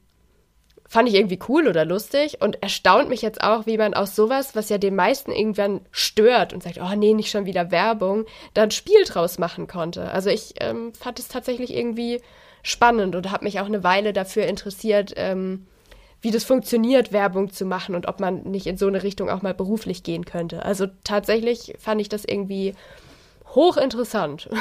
fand 0.88 1.08
ich 1.08 1.14
irgendwie 1.14 1.38
cool 1.48 1.68
oder 1.68 1.84
lustig 1.84 2.40
und 2.40 2.62
erstaunt 2.62 3.08
mich 3.08 3.22
jetzt 3.22 3.42
auch, 3.42 3.66
wie 3.66 3.78
man 3.78 3.94
aus 3.94 4.16
sowas, 4.16 4.56
was 4.56 4.68
ja 4.68 4.78
den 4.78 4.96
meisten 4.96 5.30
irgendwann 5.30 5.82
stört 5.92 6.52
und 6.52 6.64
sagt, 6.64 6.78
oh 6.80 6.94
nee, 6.96 7.14
nicht 7.14 7.30
schon 7.30 7.46
wieder 7.46 7.70
Werbung, 7.70 8.24
dann 8.54 8.72
Spiel 8.72 9.04
draus 9.04 9.38
machen 9.38 9.68
konnte. 9.68 10.10
Also 10.10 10.30
ich 10.30 10.54
ähm, 10.60 10.92
fand 10.94 11.20
es 11.20 11.28
tatsächlich 11.28 11.74
irgendwie 11.74 12.20
spannend 12.64 13.14
und 13.14 13.30
habe 13.30 13.44
mich 13.44 13.60
auch 13.60 13.66
eine 13.66 13.84
Weile 13.84 14.12
dafür 14.12 14.46
interessiert, 14.46 15.12
ähm, 15.16 15.66
wie 16.26 16.32
das 16.32 16.42
funktioniert, 16.42 17.12
Werbung 17.12 17.52
zu 17.52 17.64
machen 17.64 17.94
und 17.94 18.08
ob 18.08 18.18
man 18.18 18.42
nicht 18.42 18.66
in 18.66 18.76
so 18.76 18.88
eine 18.88 19.04
Richtung 19.04 19.30
auch 19.30 19.42
mal 19.42 19.54
beruflich 19.54 20.02
gehen 20.02 20.24
könnte. 20.24 20.64
Also 20.64 20.88
tatsächlich 21.04 21.74
fand 21.78 22.00
ich 22.00 22.08
das 22.08 22.24
irgendwie 22.24 22.74
hochinteressant. 23.54 24.50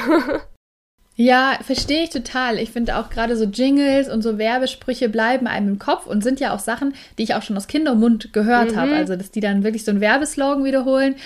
Ja, 1.18 1.58
verstehe 1.62 2.04
ich 2.04 2.10
total. 2.10 2.58
Ich 2.58 2.70
finde 2.72 2.98
auch 2.98 3.08
gerade 3.08 3.38
so 3.38 3.44
Jingles 3.44 4.10
und 4.10 4.20
so 4.20 4.36
Werbesprüche 4.36 5.08
bleiben 5.08 5.46
einem 5.46 5.68
im 5.68 5.78
Kopf 5.78 6.06
und 6.06 6.22
sind 6.22 6.40
ja 6.40 6.54
auch 6.54 6.58
Sachen, 6.58 6.92
die 7.16 7.22
ich 7.22 7.34
auch 7.34 7.40
schon 7.40 7.56
aus 7.56 7.68
Kindermund 7.68 8.34
gehört 8.34 8.72
mhm. 8.72 8.76
habe. 8.76 8.92
Also, 8.96 9.16
dass 9.16 9.30
die 9.30 9.40
dann 9.40 9.64
wirklich 9.64 9.82
so 9.82 9.92
einen 9.92 10.02
Werbeslogan 10.02 10.62
wiederholen. 10.64 11.16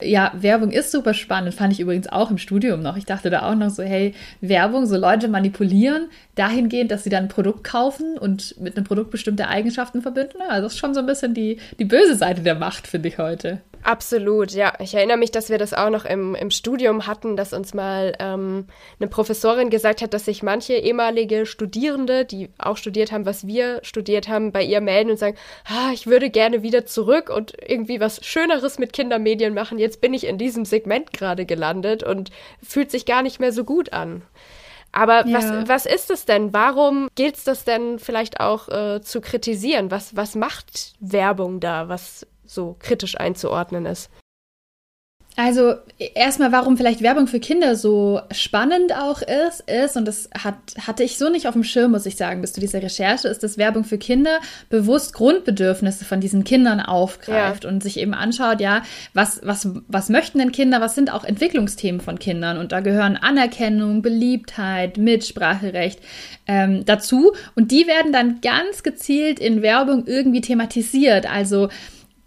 Ja, 0.00 0.32
Werbung 0.34 0.70
ist 0.70 0.92
super 0.92 1.12
spannend. 1.12 1.54
Fand 1.54 1.72
ich 1.72 1.80
übrigens 1.80 2.08
auch 2.08 2.30
im 2.30 2.38
Studium 2.38 2.82
noch. 2.82 2.96
Ich 2.96 3.04
dachte 3.04 3.30
da 3.30 3.42
auch 3.42 3.56
noch 3.56 3.70
so, 3.70 3.82
hey, 3.82 4.14
Werbung, 4.40 4.86
so 4.86 4.96
Leute 4.96 5.26
manipulieren, 5.26 6.08
dahingehend, 6.36 6.92
dass 6.92 7.02
sie 7.02 7.10
dann 7.10 7.24
ein 7.24 7.28
Produkt 7.28 7.64
kaufen 7.64 8.16
und 8.16 8.60
mit 8.60 8.76
einem 8.76 8.86
Produkt 8.86 9.10
bestimmte 9.10 9.48
Eigenschaften 9.48 10.00
verbinden. 10.00 10.38
Also 10.48 10.62
das 10.64 10.74
ist 10.74 10.78
schon 10.78 10.94
so 10.94 11.00
ein 11.00 11.06
bisschen 11.06 11.34
die, 11.34 11.58
die 11.80 11.84
böse 11.84 12.14
Seite 12.14 12.42
der 12.42 12.54
Macht, 12.54 12.86
finde 12.86 13.08
ich 13.08 13.18
heute. 13.18 13.60
Absolut, 13.88 14.50
ja. 14.50 14.74
Ich 14.80 14.92
erinnere 14.92 15.16
mich, 15.16 15.30
dass 15.30 15.48
wir 15.48 15.56
das 15.56 15.72
auch 15.72 15.88
noch 15.88 16.04
im, 16.04 16.34
im 16.34 16.50
Studium 16.50 17.06
hatten, 17.06 17.36
dass 17.38 17.54
uns 17.54 17.72
mal 17.72 18.12
ähm, 18.18 18.66
eine 19.00 19.08
Professorin 19.08 19.70
gesagt 19.70 20.02
hat, 20.02 20.12
dass 20.12 20.26
sich 20.26 20.42
manche 20.42 20.74
ehemalige 20.74 21.46
Studierende, 21.46 22.26
die 22.26 22.50
auch 22.58 22.76
studiert 22.76 23.12
haben, 23.12 23.24
was 23.24 23.46
wir 23.46 23.80
studiert 23.82 24.28
haben, 24.28 24.52
bei 24.52 24.62
ihr 24.62 24.82
melden 24.82 25.12
und 25.12 25.18
sagen, 25.18 25.38
ah, 25.64 25.90
ich 25.94 26.06
würde 26.06 26.28
gerne 26.28 26.62
wieder 26.62 26.84
zurück 26.84 27.30
und 27.34 27.54
irgendwie 27.66 27.98
was 27.98 28.22
Schöneres 28.22 28.78
mit 28.78 28.92
Kindermedien 28.92 29.54
machen. 29.54 29.78
Jetzt 29.78 30.02
bin 30.02 30.12
ich 30.12 30.26
in 30.26 30.36
diesem 30.36 30.66
Segment 30.66 31.14
gerade 31.14 31.46
gelandet 31.46 32.02
und 32.02 32.28
fühlt 32.62 32.90
sich 32.90 33.06
gar 33.06 33.22
nicht 33.22 33.40
mehr 33.40 33.52
so 33.52 33.64
gut 33.64 33.94
an. 33.94 34.20
Aber 34.92 35.26
ja. 35.26 35.32
was, 35.32 35.68
was 35.68 35.86
ist 35.86 36.10
es 36.10 36.26
denn? 36.26 36.52
Warum 36.52 37.08
gilt 37.14 37.36
es 37.36 37.44
das 37.44 37.64
denn 37.64 37.98
vielleicht 37.98 38.38
auch 38.40 38.68
äh, 38.68 39.00
zu 39.00 39.22
kritisieren? 39.22 39.90
Was, 39.90 40.14
was 40.14 40.34
macht 40.34 40.92
Werbung 41.00 41.60
da? 41.60 41.88
Was 41.88 42.26
so 42.48 42.74
kritisch 42.80 43.18
einzuordnen 43.18 43.86
ist. 43.86 44.10
Also 45.38 45.74
erstmal, 46.16 46.50
warum 46.50 46.76
vielleicht 46.76 47.00
Werbung 47.00 47.28
für 47.28 47.38
Kinder 47.38 47.76
so 47.76 48.20
spannend 48.32 48.92
auch 48.92 49.22
ist, 49.22 49.60
ist, 49.70 49.96
und 49.96 50.04
das 50.04 50.28
hat, 50.36 50.56
hatte 50.84 51.04
ich 51.04 51.16
so 51.16 51.28
nicht 51.28 51.46
auf 51.46 51.52
dem 51.52 51.62
Schirm, 51.62 51.92
muss 51.92 52.06
ich 52.06 52.16
sagen, 52.16 52.40
bis 52.40 52.54
zu 52.54 52.60
dieser 52.60 52.82
Recherche, 52.82 53.28
ist, 53.28 53.44
dass 53.44 53.56
Werbung 53.56 53.84
für 53.84 53.98
Kinder 53.98 54.40
bewusst 54.68 55.14
Grundbedürfnisse 55.14 56.04
von 56.04 56.20
diesen 56.20 56.42
Kindern 56.42 56.80
aufgreift 56.80 57.62
ja. 57.62 57.70
und 57.70 57.84
sich 57.84 58.00
eben 58.00 58.14
anschaut, 58.14 58.60
ja, 58.60 58.82
was, 59.14 59.40
was, 59.44 59.68
was 59.86 60.08
möchten 60.08 60.38
denn 60.40 60.50
Kinder, 60.50 60.80
was 60.80 60.96
sind 60.96 61.12
auch 61.12 61.22
Entwicklungsthemen 61.22 62.00
von 62.00 62.18
Kindern? 62.18 62.58
Und 62.58 62.72
da 62.72 62.80
gehören 62.80 63.16
Anerkennung, 63.16 64.02
Beliebtheit, 64.02 64.96
Mitspracherecht 64.96 66.00
ähm, 66.48 66.84
dazu. 66.84 67.32
Und 67.54 67.70
die 67.70 67.86
werden 67.86 68.12
dann 68.12 68.40
ganz 68.40 68.82
gezielt 68.82 69.38
in 69.38 69.62
Werbung 69.62 70.04
irgendwie 70.08 70.40
thematisiert. 70.40 71.30
Also 71.30 71.68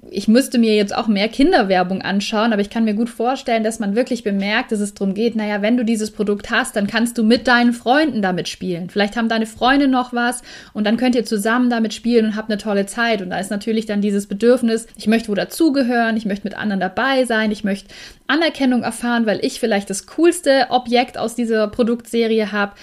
ich 0.10 0.28
müsste 0.28 0.58
mir 0.58 0.76
jetzt 0.76 0.96
auch 0.96 1.08
mehr 1.08 1.28
Kinderwerbung 1.30 2.02
anschauen, 2.02 2.54
aber 2.54 2.62
ich 2.62 2.72
kann 2.72 2.86
mir 2.86 2.96
gut 2.96 3.10
vorstellen, 3.10 3.64
dass 3.64 3.80
man 3.80 3.96
wirklich 3.96 4.24
bemerkt, 4.24 4.72
dass 4.72 4.80
es 4.80 4.96
darum 4.96 5.14
geht, 5.14 5.36
naja, 5.36 5.62
wenn 5.62 5.78
du 5.78 5.86
dieses 5.86 6.10
Produkt 6.10 6.50
hast, 6.50 6.76
dann 6.76 6.88
kannst 6.88 7.18
du 7.18 7.24
mit 7.24 7.48
deinen 7.48 7.72
Freunden 7.72 8.22
damit 8.22 8.50
spielen. 8.50 8.90
Vielleicht 8.90 9.16
haben 9.16 9.30
deine 9.30 9.46
Freunde 9.46 9.88
noch 9.88 10.12
was 10.12 10.42
und 10.74 10.86
dann 10.86 10.98
könnt 10.98 11.16
ihr 11.16 11.24
zusammen 11.24 11.70
damit 11.70 11.94
spielen 11.94 12.26
und 12.26 12.36
habt 12.36 12.50
eine 12.50 12.58
tolle 12.58 12.88
Zeit. 12.88 13.22
Und 13.22 13.30
da 13.30 13.40
ist 13.40 13.52
natürlich 13.52 13.86
dann 13.86 14.02
dieses 14.02 14.26
Bedürfnis, 14.26 14.88
ich 14.96 15.08
möchte 15.08 15.30
wo 15.30 15.36
dazugehören, 15.36 16.18
ich 16.18 16.26
möchte 16.26 16.48
mit 16.48 16.58
anderen 16.58 16.80
dabei 16.80 17.26
sein, 17.26 17.52
ich 17.52 17.64
möchte 17.64 17.94
Anerkennung 18.26 18.82
erfahren, 18.82 19.28
weil 19.28 19.40
ich 19.46 19.60
vielleicht 19.60 19.90
das 19.90 20.08
coolste 20.08 20.68
Objekt 20.70 21.18
aus 21.18 21.36
dieser 21.36 21.68
Produktserie 21.68 22.52
habe. 22.52 22.74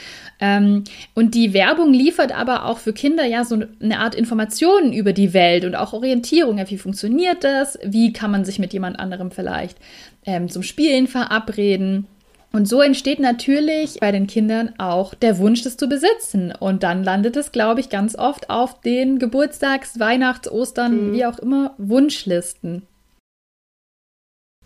Ähm, 0.40 0.84
und 1.14 1.34
die 1.34 1.52
Werbung 1.52 1.92
liefert 1.92 2.36
aber 2.36 2.66
auch 2.66 2.78
für 2.78 2.92
Kinder 2.92 3.24
ja 3.24 3.44
so 3.44 3.60
eine 3.80 3.98
Art 3.98 4.14
Informationen 4.14 4.92
über 4.92 5.12
die 5.12 5.32
Welt 5.32 5.64
und 5.64 5.74
auch 5.74 5.92
Orientierung. 5.92 6.58
Ja, 6.58 6.70
wie 6.70 6.78
funktioniert 6.78 7.42
das? 7.44 7.78
Wie 7.84 8.12
kann 8.12 8.30
man 8.30 8.44
sich 8.44 8.58
mit 8.58 8.72
jemand 8.72 8.98
anderem 9.00 9.30
vielleicht 9.30 9.78
ähm, 10.26 10.48
zum 10.48 10.62
Spielen 10.62 11.08
verabreden? 11.08 12.06
Und 12.50 12.66
so 12.66 12.80
entsteht 12.80 13.20
natürlich 13.20 14.00
bei 14.00 14.10
den 14.10 14.26
Kindern 14.26 14.72
auch 14.78 15.14
der 15.14 15.38
Wunsch, 15.38 15.62
das 15.62 15.76
zu 15.76 15.86
besitzen. 15.86 16.52
Und 16.58 16.82
dann 16.82 17.04
landet 17.04 17.36
es, 17.36 17.52
glaube 17.52 17.80
ich, 17.80 17.90
ganz 17.90 18.16
oft 18.16 18.48
auf 18.48 18.80
den 18.80 19.18
Geburtstags-, 19.18 20.00
Weihnachts-, 20.00 20.50
Ostern, 20.50 21.08
mhm. 21.08 21.12
wie 21.12 21.26
auch 21.26 21.38
immer, 21.38 21.74
Wunschlisten. 21.76 22.82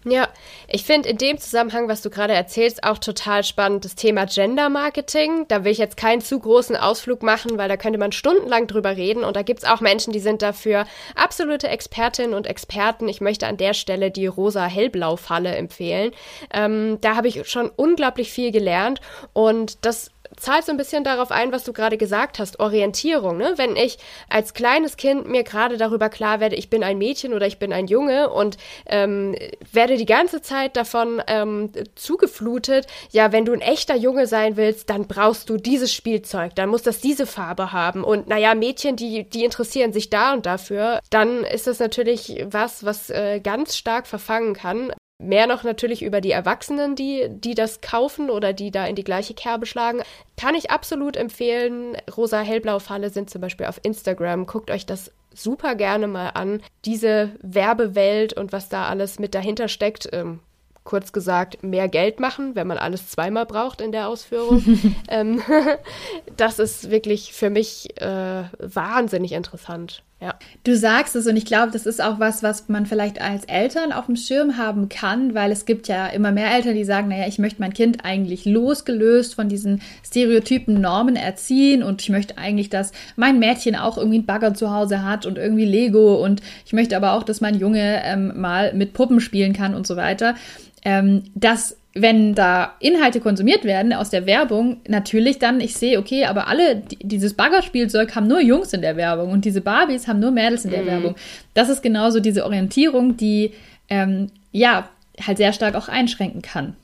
Ja, 0.04 0.28
ich 0.66 0.82
finde 0.82 1.10
in 1.10 1.18
dem 1.18 1.38
Zusammenhang, 1.38 1.86
was 1.86 2.02
du 2.02 2.10
gerade 2.10 2.32
erzählst, 2.32 2.82
auch 2.82 2.98
total 2.98 3.44
spannend 3.44 3.84
das 3.84 3.94
Thema 3.94 4.26
Gender 4.26 4.68
Marketing. 4.68 5.46
Da 5.46 5.62
will 5.62 5.70
ich 5.70 5.78
jetzt 5.78 5.96
keinen 5.96 6.20
zu 6.20 6.40
großen 6.40 6.74
Ausflug 6.74 7.22
machen, 7.22 7.56
weil 7.56 7.68
da 7.68 7.76
könnte 7.76 8.00
man 8.00 8.10
stundenlang 8.10 8.66
drüber 8.66 8.96
reden. 8.96 9.22
Und 9.22 9.36
da 9.36 9.42
gibt 9.42 9.62
es 9.62 9.68
auch 9.68 9.80
Menschen, 9.80 10.12
die 10.12 10.18
sind 10.18 10.42
dafür 10.42 10.86
absolute 11.14 11.68
Expertinnen 11.68 12.34
und 12.34 12.48
Experten. 12.48 13.08
Ich 13.08 13.20
möchte 13.20 13.46
an 13.46 13.56
der 13.56 13.74
Stelle 13.74 14.10
die 14.10 14.26
rosa-hellblau-Falle 14.26 15.54
empfehlen. 15.54 16.10
Ähm, 16.52 16.98
da 17.00 17.14
habe 17.14 17.28
ich 17.28 17.48
schon 17.48 17.70
unglaublich 17.70 18.32
viel 18.32 18.50
gelernt. 18.50 19.00
Und 19.32 19.84
das 19.84 20.10
zahlt 20.42 20.64
so 20.64 20.72
ein 20.72 20.76
bisschen 20.76 21.04
darauf 21.04 21.30
ein, 21.30 21.52
was 21.52 21.64
du 21.64 21.72
gerade 21.72 21.96
gesagt 21.96 22.38
hast, 22.38 22.60
Orientierung. 22.60 23.36
Ne? 23.36 23.54
Wenn 23.56 23.76
ich 23.76 23.98
als 24.28 24.54
kleines 24.54 24.96
Kind 24.96 25.28
mir 25.28 25.44
gerade 25.44 25.76
darüber 25.76 26.08
klar 26.08 26.40
werde, 26.40 26.56
ich 26.56 26.68
bin 26.68 26.82
ein 26.82 26.98
Mädchen 26.98 27.32
oder 27.32 27.46
ich 27.46 27.58
bin 27.58 27.72
ein 27.72 27.86
Junge 27.86 28.30
und 28.30 28.56
ähm, 28.86 29.34
werde 29.72 29.96
die 29.96 30.06
ganze 30.06 30.42
Zeit 30.42 30.76
davon 30.76 31.22
ähm, 31.28 31.70
zugeflutet, 31.94 32.86
ja, 33.10 33.32
wenn 33.32 33.44
du 33.44 33.52
ein 33.52 33.60
echter 33.60 33.96
Junge 33.96 34.26
sein 34.26 34.56
willst, 34.56 34.90
dann 34.90 35.06
brauchst 35.06 35.48
du 35.48 35.56
dieses 35.56 35.92
Spielzeug, 35.92 36.54
dann 36.54 36.68
muss 36.68 36.82
das 36.82 37.00
diese 37.00 37.26
Farbe 37.26 37.72
haben. 37.72 38.04
Und 38.04 38.28
naja, 38.28 38.54
Mädchen, 38.54 38.96
die, 38.96 39.24
die 39.24 39.44
interessieren 39.44 39.92
sich 39.92 40.10
da 40.10 40.32
und 40.32 40.46
dafür, 40.46 41.00
dann 41.10 41.44
ist 41.44 41.66
das 41.66 41.78
natürlich 41.78 42.44
was, 42.48 42.84
was 42.84 43.10
äh, 43.10 43.40
ganz 43.40 43.76
stark 43.76 44.06
verfangen 44.06 44.54
kann. 44.54 44.92
Mehr 45.22 45.46
noch 45.46 45.62
natürlich 45.62 46.02
über 46.02 46.20
die 46.20 46.32
Erwachsenen, 46.32 46.96
die, 46.96 47.28
die 47.28 47.54
das 47.54 47.80
kaufen 47.80 48.30
oder 48.30 48.52
die 48.52 48.70
da 48.70 48.86
in 48.86 48.96
die 48.96 49.04
gleiche 49.04 49.34
Kerbe 49.34 49.66
schlagen. 49.66 50.02
Kann 50.36 50.54
ich 50.54 50.70
absolut 50.70 51.16
empfehlen. 51.16 51.96
Rosa 52.16 52.40
Hellblau 52.40 52.78
Falle 52.78 53.10
sind 53.10 53.30
zum 53.30 53.40
Beispiel 53.40 53.66
auf 53.66 53.80
Instagram. 53.82 54.46
Guckt 54.46 54.70
euch 54.70 54.86
das 54.86 55.12
super 55.34 55.74
gerne 55.74 56.06
mal 56.08 56.30
an. 56.30 56.60
Diese 56.84 57.30
Werbewelt 57.40 58.32
und 58.34 58.52
was 58.52 58.68
da 58.68 58.86
alles 58.86 59.18
mit 59.18 59.34
dahinter 59.34 59.68
steckt, 59.68 60.08
ähm, 60.12 60.40
kurz 60.84 61.12
gesagt 61.12 61.62
mehr 61.62 61.88
Geld 61.88 62.20
machen, 62.20 62.54
wenn 62.54 62.66
man 62.66 62.78
alles 62.78 63.08
zweimal 63.08 63.46
braucht 63.46 63.80
in 63.80 63.92
der 63.92 64.08
Ausführung. 64.08 64.62
ähm, 65.08 65.42
das 66.36 66.58
ist 66.58 66.90
wirklich 66.90 67.32
für 67.32 67.50
mich 67.50 68.00
äh, 68.00 68.44
wahnsinnig 68.58 69.32
interessant. 69.32 70.02
Ja. 70.22 70.36
Du 70.62 70.76
sagst 70.76 71.16
es 71.16 71.26
und 71.26 71.36
ich 71.36 71.46
glaube, 71.46 71.72
das 71.72 71.84
ist 71.84 72.00
auch 72.00 72.20
was, 72.20 72.44
was 72.44 72.68
man 72.68 72.86
vielleicht 72.86 73.20
als 73.20 73.44
Eltern 73.46 73.90
auf 73.90 74.06
dem 74.06 74.14
Schirm 74.14 74.56
haben 74.56 74.88
kann, 74.88 75.34
weil 75.34 75.50
es 75.50 75.66
gibt 75.66 75.88
ja 75.88 76.06
immer 76.06 76.30
mehr 76.30 76.54
Eltern, 76.54 76.76
die 76.76 76.84
sagen, 76.84 77.08
naja, 77.08 77.26
ich 77.26 77.40
möchte 77.40 77.60
mein 77.60 77.74
Kind 77.74 78.04
eigentlich 78.04 78.44
losgelöst 78.44 79.34
von 79.34 79.48
diesen 79.48 79.82
stereotypen 80.06 80.80
Normen 80.80 81.16
erziehen 81.16 81.82
und 81.82 82.02
ich 82.02 82.08
möchte 82.08 82.38
eigentlich, 82.38 82.70
dass 82.70 82.92
mein 83.16 83.40
Mädchen 83.40 83.74
auch 83.74 83.98
irgendwie 83.98 84.18
einen 84.18 84.26
Bagger 84.26 84.54
zu 84.54 84.70
Hause 84.70 85.02
hat 85.02 85.26
und 85.26 85.38
irgendwie 85.38 85.64
Lego 85.64 86.22
und 86.24 86.40
ich 86.64 86.72
möchte 86.72 86.96
aber 86.96 87.14
auch, 87.14 87.24
dass 87.24 87.40
mein 87.40 87.58
Junge 87.58 88.02
ähm, 88.04 88.40
mal 88.40 88.74
mit 88.74 88.92
Puppen 88.92 89.18
spielen 89.18 89.54
kann 89.54 89.74
und 89.74 89.88
so 89.88 89.96
weiter. 89.96 90.36
Ähm, 90.84 91.24
das 91.34 91.76
wenn 91.94 92.34
da 92.34 92.74
Inhalte 92.80 93.20
konsumiert 93.20 93.64
werden 93.64 93.92
aus 93.92 94.10
der 94.10 94.24
Werbung, 94.26 94.80
natürlich 94.88 95.38
dann, 95.38 95.60
ich 95.60 95.74
sehe, 95.74 95.98
okay, 95.98 96.24
aber 96.24 96.48
alle, 96.48 96.76
dieses 97.02 97.34
Baggerspielzeug 97.34 98.14
haben 98.14 98.26
nur 98.26 98.40
Jungs 98.40 98.72
in 98.72 98.80
der 98.80 98.96
Werbung 98.96 99.30
und 99.30 99.44
diese 99.44 99.60
Barbies 99.60 100.08
haben 100.08 100.20
nur 100.20 100.30
Mädels 100.30 100.64
in 100.64 100.70
der 100.70 100.82
mhm. 100.82 100.86
Werbung. 100.86 101.16
Das 101.54 101.68
ist 101.68 101.82
genauso 101.82 102.20
diese 102.20 102.44
Orientierung, 102.44 103.16
die 103.16 103.52
ähm, 103.88 104.30
ja 104.52 104.88
halt 105.20 105.36
sehr 105.36 105.52
stark 105.52 105.74
auch 105.74 105.88
einschränken 105.88 106.40
kann. 106.40 106.76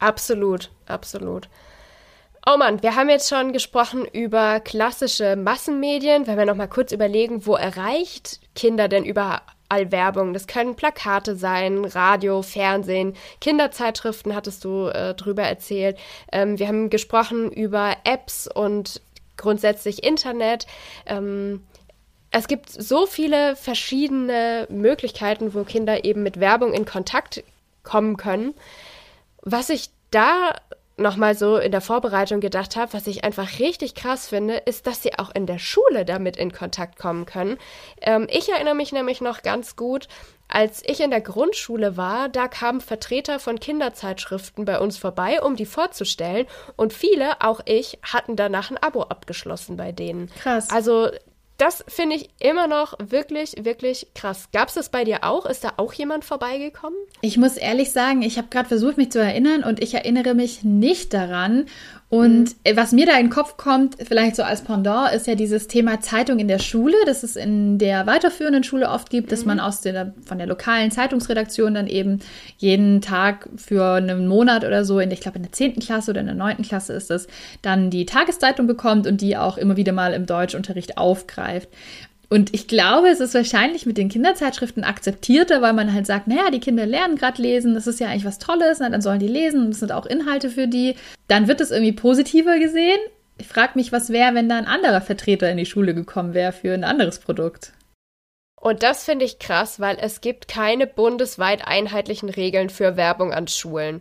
Absolut, 0.00 0.70
absolut. 0.86 1.48
Oh 2.46 2.58
Mann, 2.58 2.82
wir 2.82 2.94
haben 2.94 3.08
jetzt 3.08 3.30
schon 3.30 3.52
gesprochen 3.52 4.04
über 4.12 4.60
klassische 4.60 5.34
Massenmedien. 5.34 6.26
Wenn 6.26 6.36
wir 6.36 6.44
noch 6.44 6.56
mal 6.56 6.66
kurz 6.66 6.92
überlegen, 6.92 7.46
wo 7.46 7.54
erreicht 7.54 8.40
Kinder 8.54 8.88
denn 8.88 9.04
überhaupt 9.04 9.53
Werbung. 9.70 10.32
Das 10.32 10.46
können 10.46 10.76
Plakate 10.76 11.36
sein, 11.36 11.84
Radio, 11.84 12.42
Fernsehen, 12.42 13.14
Kinderzeitschriften 13.40 14.34
hattest 14.34 14.64
du 14.64 14.88
äh, 14.88 15.14
drüber 15.14 15.42
erzählt. 15.42 15.98
Ähm, 16.32 16.58
wir 16.58 16.68
haben 16.68 16.90
gesprochen 16.90 17.50
über 17.50 17.96
Apps 18.04 18.48
und 18.48 19.00
grundsätzlich 19.36 20.04
Internet. 20.04 20.66
Ähm, 21.06 21.64
es 22.30 22.48
gibt 22.48 22.70
so 22.70 23.06
viele 23.06 23.54
verschiedene 23.56 24.66
Möglichkeiten, 24.68 25.54
wo 25.54 25.64
Kinder 25.64 26.04
eben 26.04 26.22
mit 26.22 26.40
Werbung 26.40 26.72
in 26.72 26.84
Kontakt 26.84 27.44
kommen 27.84 28.16
können. 28.16 28.54
Was 29.42 29.70
ich 29.70 29.90
da 30.10 30.54
nochmal 30.96 31.34
so 31.34 31.56
in 31.56 31.72
der 31.72 31.80
Vorbereitung 31.80 32.40
gedacht 32.40 32.76
habe, 32.76 32.92
was 32.92 33.06
ich 33.06 33.24
einfach 33.24 33.58
richtig 33.58 33.94
krass 33.94 34.28
finde, 34.28 34.56
ist, 34.56 34.86
dass 34.86 35.02
sie 35.02 35.18
auch 35.18 35.34
in 35.34 35.46
der 35.46 35.58
Schule 35.58 36.04
damit 36.04 36.36
in 36.36 36.52
Kontakt 36.52 36.98
kommen 36.98 37.26
können. 37.26 37.58
Ähm, 38.00 38.26
ich 38.30 38.48
erinnere 38.48 38.74
mich 38.74 38.92
nämlich 38.92 39.20
noch 39.20 39.42
ganz 39.42 39.76
gut, 39.76 40.08
als 40.48 40.82
ich 40.86 41.00
in 41.00 41.10
der 41.10 41.20
Grundschule 41.20 41.96
war, 41.96 42.28
da 42.28 42.48
kamen 42.48 42.80
Vertreter 42.80 43.40
von 43.40 43.58
Kinderzeitschriften 43.58 44.64
bei 44.64 44.78
uns 44.78 44.98
vorbei, 44.98 45.42
um 45.42 45.56
die 45.56 45.66
vorzustellen. 45.66 46.46
Und 46.76 46.92
viele, 46.92 47.40
auch 47.40 47.60
ich, 47.64 47.98
hatten 48.02 48.36
danach 48.36 48.70
ein 48.70 48.76
Abo 48.76 49.02
abgeschlossen 49.02 49.76
bei 49.76 49.90
denen. 49.90 50.30
Krass. 50.42 50.70
Also 50.70 51.08
das 51.56 51.84
finde 51.86 52.16
ich 52.16 52.30
immer 52.40 52.66
noch 52.66 52.94
wirklich, 52.98 53.54
wirklich 53.64 54.08
krass. 54.14 54.48
Gab 54.52 54.68
es 54.68 54.74
das 54.74 54.88
bei 54.88 55.04
dir 55.04 55.22
auch? 55.22 55.46
Ist 55.46 55.64
da 55.64 55.74
auch 55.76 55.92
jemand 55.92 56.24
vorbeigekommen? 56.24 56.98
Ich 57.20 57.36
muss 57.36 57.56
ehrlich 57.56 57.92
sagen, 57.92 58.22
ich 58.22 58.38
habe 58.38 58.48
gerade 58.50 58.68
versucht, 58.68 58.96
mich 58.96 59.12
zu 59.12 59.20
erinnern 59.20 59.62
und 59.62 59.82
ich 59.82 59.94
erinnere 59.94 60.34
mich 60.34 60.64
nicht 60.64 61.14
daran. 61.14 61.66
Und 62.14 62.54
mhm. 62.64 62.76
was 62.76 62.92
mir 62.92 63.06
da 63.06 63.14
in 63.14 63.26
den 63.26 63.30
Kopf 63.30 63.56
kommt, 63.56 63.96
vielleicht 64.00 64.36
so 64.36 64.44
als 64.44 64.62
Pendant, 64.62 65.12
ist 65.12 65.26
ja 65.26 65.34
dieses 65.34 65.66
Thema 65.66 66.00
Zeitung 66.00 66.38
in 66.38 66.46
der 66.46 66.60
Schule, 66.60 66.94
das 67.06 67.24
es 67.24 67.34
in 67.34 67.76
der 67.76 68.06
weiterführenden 68.06 68.62
Schule 68.62 68.88
oft 68.88 69.10
gibt, 69.10 69.32
dass 69.32 69.40
mhm. 69.40 69.48
man 69.48 69.60
aus 69.60 69.80
der, 69.80 70.14
von 70.24 70.38
der 70.38 70.46
lokalen 70.46 70.92
Zeitungsredaktion 70.92 71.74
dann 71.74 71.88
eben 71.88 72.20
jeden 72.56 73.00
Tag 73.00 73.48
für 73.56 73.94
einen 73.94 74.28
Monat 74.28 74.64
oder 74.64 74.84
so, 74.84 75.00
in, 75.00 75.10
ich 75.10 75.22
glaube 75.22 75.38
in 75.38 75.42
der 75.42 75.50
10. 75.50 75.80
Klasse 75.80 76.12
oder 76.12 76.20
in 76.20 76.26
der 76.26 76.36
9. 76.36 76.62
Klasse 76.62 76.92
ist 76.92 77.10
das, 77.10 77.26
dann 77.62 77.90
die 77.90 78.06
Tageszeitung 78.06 78.68
bekommt 78.68 79.08
und 79.08 79.20
die 79.20 79.36
auch 79.36 79.58
immer 79.58 79.76
wieder 79.76 79.92
mal 79.92 80.12
im 80.12 80.26
Deutschunterricht 80.26 80.96
aufgreift. 80.96 81.68
Und 82.28 82.54
ich 82.54 82.68
glaube, 82.68 83.08
es 83.08 83.20
ist 83.20 83.34
wahrscheinlich 83.34 83.86
mit 83.86 83.98
den 83.98 84.08
Kinderzeitschriften 84.08 84.84
akzeptierter, 84.84 85.62
weil 85.62 85.72
man 85.72 85.92
halt 85.92 86.06
sagt, 86.06 86.26
naja, 86.26 86.50
die 86.50 86.60
Kinder 86.60 86.86
lernen 86.86 87.16
gerade 87.16 87.40
lesen, 87.40 87.74
das 87.74 87.86
ist 87.86 88.00
ja 88.00 88.08
eigentlich 88.08 88.24
was 88.24 88.38
Tolles, 88.38 88.78
na, 88.80 88.88
dann 88.88 89.02
sollen 89.02 89.20
die 89.20 89.28
lesen 89.28 89.64
und 89.64 89.70
es 89.70 89.80
sind 89.80 89.92
auch 89.92 90.06
Inhalte 90.06 90.50
für 90.50 90.66
die. 90.66 90.96
Dann 91.28 91.48
wird 91.48 91.60
es 91.60 91.70
irgendwie 91.70 91.92
positiver 91.92 92.58
gesehen. 92.58 92.98
Ich 93.38 93.46
frage 93.48 93.72
mich, 93.74 93.92
was 93.92 94.10
wäre, 94.10 94.34
wenn 94.34 94.48
da 94.48 94.56
ein 94.56 94.66
anderer 94.66 95.00
Vertreter 95.00 95.50
in 95.50 95.56
die 95.56 95.66
Schule 95.66 95.94
gekommen 95.94 96.34
wäre 96.34 96.52
für 96.52 96.72
ein 96.72 96.84
anderes 96.84 97.18
Produkt. 97.18 97.72
Und 98.60 98.82
das 98.82 99.04
finde 99.04 99.26
ich 99.26 99.38
krass, 99.38 99.78
weil 99.78 99.98
es 100.00 100.22
gibt 100.22 100.48
keine 100.48 100.86
bundesweit 100.86 101.66
einheitlichen 101.66 102.30
Regeln 102.30 102.70
für 102.70 102.96
Werbung 102.96 103.34
an 103.34 103.46
Schulen. 103.46 104.00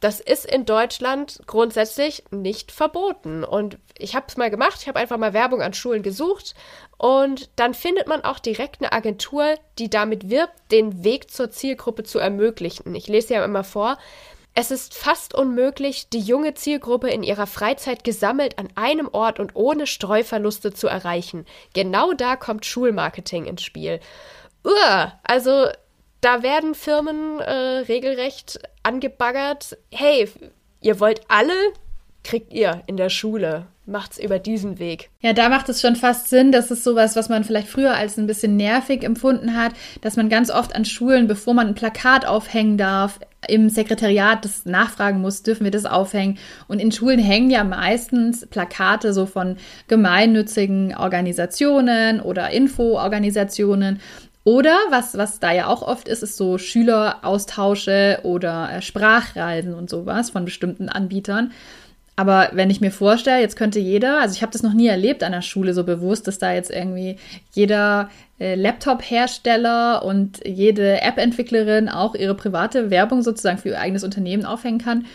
Das 0.00 0.20
ist 0.20 0.46
in 0.46 0.64
Deutschland 0.64 1.40
grundsätzlich 1.46 2.22
nicht 2.30 2.70
verboten. 2.70 3.42
Und 3.42 3.78
ich 3.98 4.14
habe 4.14 4.26
es 4.28 4.36
mal 4.36 4.50
gemacht. 4.50 4.78
Ich 4.80 4.88
habe 4.88 4.98
einfach 4.98 5.16
mal 5.16 5.32
Werbung 5.32 5.60
an 5.60 5.74
Schulen 5.74 6.02
gesucht. 6.02 6.54
Und 6.98 7.50
dann 7.56 7.74
findet 7.74 8.06
man 8.06 8.22
auch 8.22 8.38
direkt 8.38 8.80
eine 8.80 8.92
Agentur, 8.92 9.56
die 9.78 9.90
damit 9.90 10.30
wirbt, 10.30 10.54
den 10.70 11.02
Weg 11.02 11.30
zur 11.30 11.50
Zielgruppe 11.50 12.04
zu 12.04 12.18
ermöglichen. 12.18 12.94
Ich 12.94 13.08
lese 13.08 13.34
ja 13.34 13.44
immer 13.44 13.64
vor. 13.64 13.98
Es 14.54 14.70
ist 14.70 14.94
fast 14.94 15.34
unmöglich, 15.34 16.08
die 16.08 16.18
junge 16.18 16.54
Zielgruppe 16.54 17.10
in 17.10 17.22
ihrer 17.22 17.46
Freizeit 17.46 18.02
gesammelt 18.02 18.58
an 18.58 18.68
einem 18.74 19.08
Ort 19.12 19.38
und 19.38 19.54
ohne 19.54 19.86
Streuverluste 19.86 20.72
zu 20.72 20.88
erreichen. 20.88 21.44
Genau 21.74 22.12
da 22.12 22.34
kommt 22.34 22.66
Schulmarketing 22.66 23.46
ins 23.46 23.62
Spiel. 23.62 24.00
Uah, 24.64 25.20
also 25.22 25.68
da 26.20 26.42
werden 26.42 26.74
Firmen 26.74 27.40
äh, 27.40 27.52
regelrecht 27.88 28.60
angebaggert. 28.82 29.76
Hey, 29.92 30.28
ihr 30.80 31.00
wollt 31.00 31.20
alle, 31.28 31.52
kriegt 32.24 32.52
ihr 32.52 32.82
in 32.86 32.96
der 32.96 33.08
Schule. 33.10 33.66
Macht's 33.86 34.18
über 34.18 34.38
diesen 34.38 34.78
Weg. 34.78 35.08
Ja, 35.20 35.32
da 35.32 35.48
macht 35.48 35.70
es 35.70 35.80
schon 35.80 35.96
fast 35.96 36.28
Sinn. 36.28 36.52
Das 36.52 36.70
ist 36.70 36.84
sowas, 36.84 37.16
was 37.16 37.30
man 37.30 37.42
vielleicht 37.42 37.68
früher 37.68 37.94
als 37.94 38.18
ein 38.18 38.26
bisschen 38.26 38.54
nervig 38.54 39.02
empfunden 39.02 39.56
hat, 39.56 39.72
dass 40.02 40.16
man 40.16 40.28
ganz 40.28 40.50
oft 40.50 40.76
an 40.76 40.84
Schulen, 40.84 41.26
bevor 41.26 41.54
man 41.54 41.68
ein 41.68 41.74
Plakat 41.74 42.26
aufhängen 42.26 42.76
darf, 42.76 43.18
im 43.46 43.70
Sekretariat 43.70 44.44
das 44.44 44.66
nachfragen 44.66 45.22
muss, 45.22 45.42
dürfen 45.42 45.64
wir 45.64 45.70
das 45.70 45.86
aufhängen. 45.86 46.38
Und 46.66 46.80
in 46.80 46.92
Schulen 46.92 47.18
hängen 47.18 47.50
ja 47.50 47.64
meistens 47.64 48.44
Plakate 48.46 49.14
so 49.14 49.24
von 49.24 49.56
gemeinnützigen 49.86 50.94
Organisationen 50.94 52.20
oder 52.20 52.50
Infoorganisationen. 52.50 54.00
Oder 54.44 54.76
was, 54.90 55.16
was 55.18 55.40
da 55.40 55.52
ja 55.52 55.66
auch 55.66 55.82
oft 55.82 56.08
ist, 56.08 56.22
ist 56.22 56.36
so 56.36 56.58
Schüleraustausche 56.58 58.20
oder 58.22 58.70
äh, 58.72 58.82
Sprachreisen 58.82 59.74
und 59.74 59.90
sowas 59.90 60.30
von 60.30 60.44
bestimmten 60.44 60.88
Anbietern. 60.88 61.52
Aber 62.16 62.48
wenn 62.52 62.68
ich 62.68 62.80
mir 62.80 62.90
vorstelle, 62.90 63.40
jetzt 63.40 63.54
könnte 63.54 63.78
jeder, 63.78 64.20
also 64.20 64.34
ich 64.34 64.42
habe 64.42 64.50
das 64.50 64.64
noch 64.64 64.72
nie 64.72 64.88
erlebt 64.88 65.22
an 65.22 65.30
der 65.30 65.42
Schule 65.42 65.72
so 65.72 65.84
bewusst, 65.84 66.26
dass 66.26 66.38
da 66.38 66.52
jetzt 66.52 66.70
irgendwie 66.70 67.16
jeder 67.52 68.10
äh, 68.40 68.56
Laptop-Hersteller 68.56 70.04
und 70.04 70.44
jede 70.44 71.00
App-Entwicklerin 71.00 71.88
auch 71.88 72.16
ihre 72.16 72.34
private 72.34 72.90
Werbung 72.90 73.22
sozusagen 73.22 73.58
für 73.58 73.68
ihr 73.68 73.80
eigenes 73.80 74.02
Unternehmen 74.02 74.44
aufhängen 74.44 74.78
kann, 74.78 75.06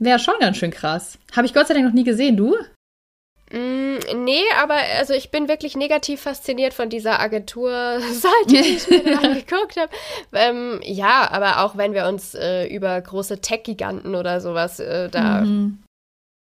wäre 0.00 0.18
schon 0.18 0.34
ganz 0.40 0.56
schön 0.56 0.72
krass. 0.72 1.18
Habe 1.36 1.46
ich 1.46 1.54
Gott 1.54 1.68
sei 1.68 1.74
Dank 1.74 1.86
noch 1.86 1.94
nie 1.94 2.04
gesehen, 2.04 2.36
du? 2.36 2.56
Mm, 3.50 3.98
nee, 4.24 4.42
aber 4.60 4.76
also 4.98 5.14
ich 5.14 5.30
bin 5.30 5.48
wirklich 5.48 5.74
negativ 5.74 6.22
fasziniert 6.22 6.74
von 6.74 6.90
dieser 6.90 7.18
Agenturseite, 7.18 8.46
die 8.46 8.56
ich 8.56 8.88
mir 8.88 9.18
angeguckt 9.22 9.76
habe. 9.76 9.90
Ähm, 10.32 10.80
ja, 10.82 11.30
aber 11.30 11.64
auch 11.64 11.76
wenn 11.76 11.94
wir 11.94 12.06
uns 12.06 12.34
äh, 12.34 12.66
über 12.66 13.00
große 13.00 13.40
Tech-Giganten 13.40 14.14
oder 14.14 14.40
sowas 14.42 14.80
äh, 14.80 15.08
da 15.08 15.42
mhm. 15.42 15.78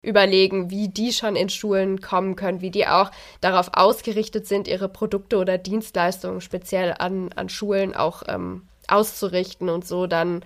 überlegen, 0.03 0.69
wie 0.69 0.87
die 0.87 1.13
schon 1.13 1.35
in 1.35 1.49
Schulen 1.49 1.99
kommen 1.99 2.35
können, 2.35 2.61
wie 2.61 2.71
die 2.71 2.87
auch 2.87 3.09
darauf 3.41 3.71
ausgerichtet 3.73 4.45
sind, 4.45 4.67
ihre 4.67 4.89
Produkte 4.89 5.37
oder 5.37 5.57
Dienstleistungen 5.57 6.41
speziell 6.41 6.93
an, 6.99 7.31
an 7.35 7.49
Schulen 7.49 7.95
auch 7.95 8.21
ähm, 8.27 8.67
auszurichten 8.87 9.69
und 9.69 9.87
so, 9.87 10.05
dann 10.05 10.43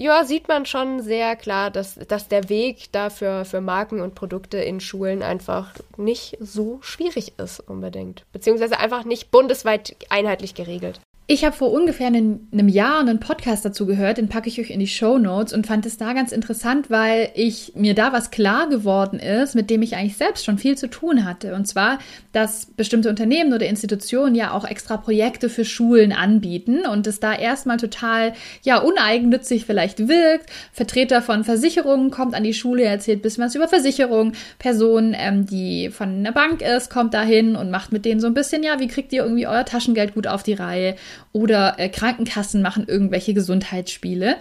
ja, 0.00 0.24
sieht 0.24 0.48
man 0.48 0.64
schon 0.64 1.02
sehr 1.02 1.36
klar, 1.36 1.70
dass, 1.70 1.94
dass 1.94 2.28
der 2.28 2.48
Weg 2.48 2.90
dafür 2.92 3.44
für 3.44 3.60
Marken 3.60 4.00
und 4.00 4.14
Produkte 4.14 4.56
in 4.56 4.80
Schulen 4.80 5.22
einfach 5.22 5.74
nicht 5.98 6.38
so 6.40 6.78
schwierig 6.80 7.38
ist 7.38 7.60
unbedingt. 7.60 8.24
Beziehungsweise 8.32 8.78
einfach 8.78 9.04
nicht 9.04 9.30
bundesweit 9.30 9.96
einheitlich 10.08 10.54
geregelt. 10.54 11.00
Ich 11.32 11.44
habe 11.44 11.54
vor 11.54 11.70
ungefähr 11.70 12.08
einem, 12.08 12.48
Jahr 12.50 12.98
einen 12.98 13.20
Podcast 13.20 13.64
dazu 13.64 13.86
gehört, 13.86 14.18
den 14.18 14.28
packe 14.28 14.48
ich 14.48 14.60
euch 14.60 14.70
in 14.70 14.80
die 14.80 14.88
Show 14.88 15.16
Notes 15.16 15.52
und 15.52 15.64
fand 15.64 15.86
es 15.86 15.96
da 15.96 16.12
ganz 16.12 16.32
interessant, 16.32 16.90
weil 16.90 17.30
ich 17.36 17.74
mir 17.76 17.94
da 17.94 18.12
was 18.12 18.32
klar 18.32 18.68
geworden 18.68 19.20
ist, 19.20 19.54
mit 19.54 19.70
dem 19.70 19.80
ich 19.82 19.94
eigentlich 19.94 20.16
selbst 20.16 20.44
schon 20.44 20.58
viel 20.58 20.76
zu 20.76 20.90
tun 20.90 21.24
hatte. 21.24 21.54
Und 21.54 21.68
zwar, 21.68 22.00
dass 22.32 22.66
bestimmte 22.66 23.08
Unternehmen 23.08 23.52
oder 23.52 23.66
Institutionen 23.66 24.34
ja 24.34 24.50
auch 24.50 24.64
extra 24.64 24.96
Projekte 24.96 25.48
für 25.48 25.64
Schulen 25.64 26.10
anbieten 26.10 26.80
und 26.84 27.06
es 27.06 27.20
da 27.20 27.32
erstmal 27.32 27.76
total 27.76 28.32
ja 28.62 28.78
uneigennützig 28.78 29.66
vielleicht 29.66 30.08
wirkt. 30.08 30.50
Vertreter 30.72 31.22
von 31.22 31.44
Versicherungen 31.44 32.10
kommt 32.10 32.34
an 32.34 32.42
die 32.42 32.54
Schule, 32.54 32.82
erzählt 32.82 33.20
ein 33.20 33.22
bisschen 33.22 33.44
was 33.44 33.54
über 33.54 33.68
Versicherungen. 33.68 34.32
Person, 34.58 35.14
ähm, 35.16 35.46
die 35.46 35.90
von 35.90 36.08
einer 36.08 36.32
Bank 36.32 36.60
ist, 36.60 36.90
kommt 36.90 37.14
dahin 37.14 37.54
und 37.54 37.70
macht 37.70 37.92
mit 37.92 38.04
denen 38.04 38.20
so 38.20 38.26
ein 38.26 38.34
bisschen, 38.34 38.64
ja, 38.64 38.80
wie 38.80 38.88
kriegt 38.88 39.12
ihr 39.12 39.22
irgendwie 39.22 39.46
euer 39.46 39.64
Taschengeld 39.64 40.14
gut 40.14 40.26
auf 40.26 40.42
die 40.42 40.54
Reihe? 40.54 40.96
Oder 41.32 41.74
äh, 41.78 41.88
Krankenkassen 41.88 42.62
machen 42.62 42.86
irgendwelche 42.88 43.34
Gesundheitsspiele. 43.34 44.36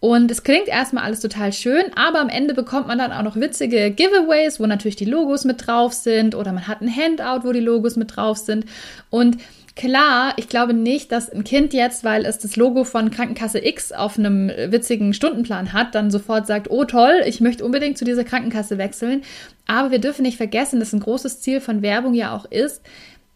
Und 0.00 0.30
es 0.30 0.42
klingt 0.42 0.68
erstmal 0.68 1.04
alles 1.04 1.20
total 1.20 1.52
schön, 1.52 1.84
aber 1.94 2.20
am 2.20 2.30
Ende 2.30 2.54
bekommt 2.54 2.88
man 2.88 2.98
dann 2.98 3.12
auch 3.12 3.22
noch 3.22 3.36
witzige 3.36 3.90
Giveaways, 3.90 4.58
wo 4.58 4.66
natürlich 4.66 4.96
die 4.96 5.04
Logos 5.04 5.44
mit 5.44 5.66
drauf 5.66 5.92
sind 5.92 6.34
oder 6.34 6.52
man 6.52 6.66
hat 6.66 6.80
ein 6.80 6.94
Handout, 6.94 7.46
wo 7.46 7.52
die 7.52 7.60
Logos 7.60 7.96
mit 7.96 8.16
drauf 8.16 8.38
sind. 8.38 8.64
Und 9.10 9.36
klar, 9.76 10.32
ich 10.36 10.48
glaube 10.48 10.72
nicht, 10.72 11.12
dass 11.12 11.28
ein 11.28 11.44
Kind 11.44 11.74
jetzt, 11.74 12.02
weil 12.02 12.24
es 12.24 12.38
das 12.38 12.56
Logo 12.56 12.84
von 12.84 13.10
Krankenkasse 13.10 13.62
X 13.62 13.92
auf 13.92 14.18
einem 14.18 14.48
witzigen 14.48 15.12
Stundenplan 15.12 15.74
hat, 15.74 15.94
dann 15.94 16.10
sofort 16.10 16.46
sagt, 16.46 16.70
oh 16.70 16.84
toll, 16.84 17.20
ich 17.26 17.42
möchte 17.42 17.64
unbedingt 17.64 17.98
zu 17.98 18.06
dieser 18.06 18.24
Krankenkasse 18.24 18.78
wechseln. 18.78 19.20
Aber 19.66 19.90
wir 19.90 19.98
dürfen 19.98 20.22
nicht 20.22 20.38
vergessen, 20.38 20.80
dass 20.80 20.94
ein 20.94 21.00
großes 21.00 21.42
Ziel 21.42 21.60
von 21.60 21.82
Werbung 21.82 22.14
ja 22.14 22.34
auch 22.34 22.46
ist, 22.46 22.82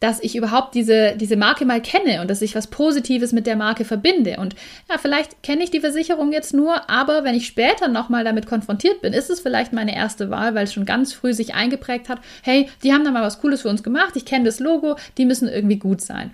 dass 0.00 0.20
ich 0.20 0.36
überhaupt 0.36 0.74
diese, 0.74 1.16
diese 1.16 1.36
Marke 1.36 1.64
mal 1.64 1.80
kenne 1.80 2.20
und 2.20 2.28
dass 2.28 2.42
ich 2.42 2.54
was 2.54 2.66
Positives 2.66 3.32
mit 3.32 3.46
der 3.46 3.56
Marke 3.56 3.84
verbinde. 3.84 4.36
Und 4.38 4.54
ja, 4.90 4.98
vielleicht 4.98 5.42
kenne 5.42 5.64
ich 5.64 5.70
die 5.70 5.80
Versicherung 5.80 6.32
jetzt 6.32 6.52
nur, 6.52 6.90
aber 6.90 7.24
wenn 7.24 7.34
ich 7.34 7.46
später 7.46 7.88
nochmal 7.88 8.24
damit 8.24 8.46
konfrontiert 8.46 9.00
bin, 9.00 9.12
ist 9.12 9.30
es 9.30 9.40
vielleicht 9.40 9.72
meine 9.72 9.94
erste 9.94 10.30
Wahl, 10.30 10.54
weil 10.54 10.64
es 10.64 10.74
schon 10.74 10.84
ganz 10.84 11.12
früh 11.12 11.32
sich 11.32 11.54
eingeprägt 11.54 12.08
hat, 12.08 12.18
hey, 12.42 12.68
die 12.82 12.92
haben 12.92 13.04
da 13.04 13.10
mal 13.10 13.22
was 13.22 13.40
Cooles 13.40 13.62
für 13.62 13.68
uns 13.68 13.82
gemacht, 13.82 14.14
ich 14.16 14.26
kenne 14.26 14.44
das 14.44 14.60
Logo, 14.60 14.96
die 15.16 15.24
müssen 15.24 15.48
irgendwie 15.48 15.78
gut 15.78 16.00
sein. 16.00 16.32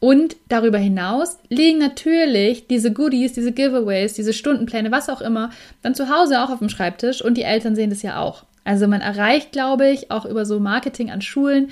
Und 0.00 0.36
darüber 0.48 0.76
hinaus 0.76 1.38
liegen 1.48 1.78
natürlich 1.78 2.66
diese 2.66 2.92
Goodies, 2.92 3.32
diese 3.32 3.52
Giveaways, 3.52 4.12
diese 4.12 4.34
Stundenpläne, 4.34 4.90
was 4.90 5.08
auch 5.08 5.22
immer, 5.22 5.48
dann 5.80 5.94
zu 5.94 6.10
Hause 6.10 6.42
auch 6.42 6.50
auf 6.50 6.58
dem 6.58 6.68
Schreibtisch 6.68 7.24
und 7.24 7.38
die 7.38 7.42
Eltern 7.42 7.74
sehen 7.74 7.88
das 7.88 8.02
ja 8.02 8.18
auch. 8.18 8.44
Also 8.64 8.86
man 8.86 9.00
erreicht, 9.00 9.52
glaube 9.52 9.88
ich, 9.90 10.10
auch 10.10 10.26
über 10.26 10.44
so 10.44 10.60
Marketing 10.60 11.10
an 11.10 11.22
Schulen 11.22 11.70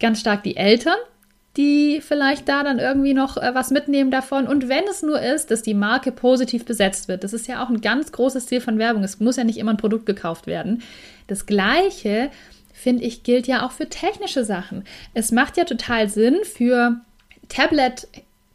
ganz 0.00 0.20
stark 0.20 0.42
die 0.42 0.56
Eltern, 0.56 0.96
die 1.56 2.00
vielleicht 2.00 2.48
da 2.48 2.62
dann 2.62 2.78
irgendwie 2.78 3.14
noch 3.14 3.36
äh, 3.36 3.54
was 3.54 3.70
mitnehmen 3.70 4.10
davon. 4.10 4.46
Und 4.46 4.68
wenn 4.68 4.84
es 4.84 5.02
nur 5.02 5.20
ist, 5.20 5.50
dass 5.50 5.62
die 5.62 5.74
Marke 5.74 6.12
positiv 6.12 6.64
besetzt 6.64 7.08
wird, 7.08 7.24
das 7.24 7.32
ist 7.32 7.48
ja 7.48 7.62
auch 7.62 7.68
ein 7.68 7.80
ganz 7.80 8.12
großes 8.12 8.46
Ziel 8.46 8.60
von 8.60 8.78
Werbung. 8.78 9.02
Es 9.02 9.20
muss 9.20 9.36
ja 9.36 9.44
nicht 9.44 9.58
immer 9.58 9.72
ein 9.72 9.76
Produkt 9.76 10.06
gekauft 10.06 10.46
werden. 10.46 10.82
Das 11.26 11.46
Gleiche, 11.46 12.30
finde 12.72 13.04
ich, 13.04 13.22
gilt 13.24 13.46
ja 13.46 13.66
auch 13.66 13.72
für 13.72 13.88
technische 13.88 14.44
Sachen. 14.44 14.84
Es 15.12 15.32
macht 15.32 15.56
ja 15.56 15.64
total 15.64 16.08
Sinn 16.08 16.38
für 16.44 17.00
Tablet 17.48 18.06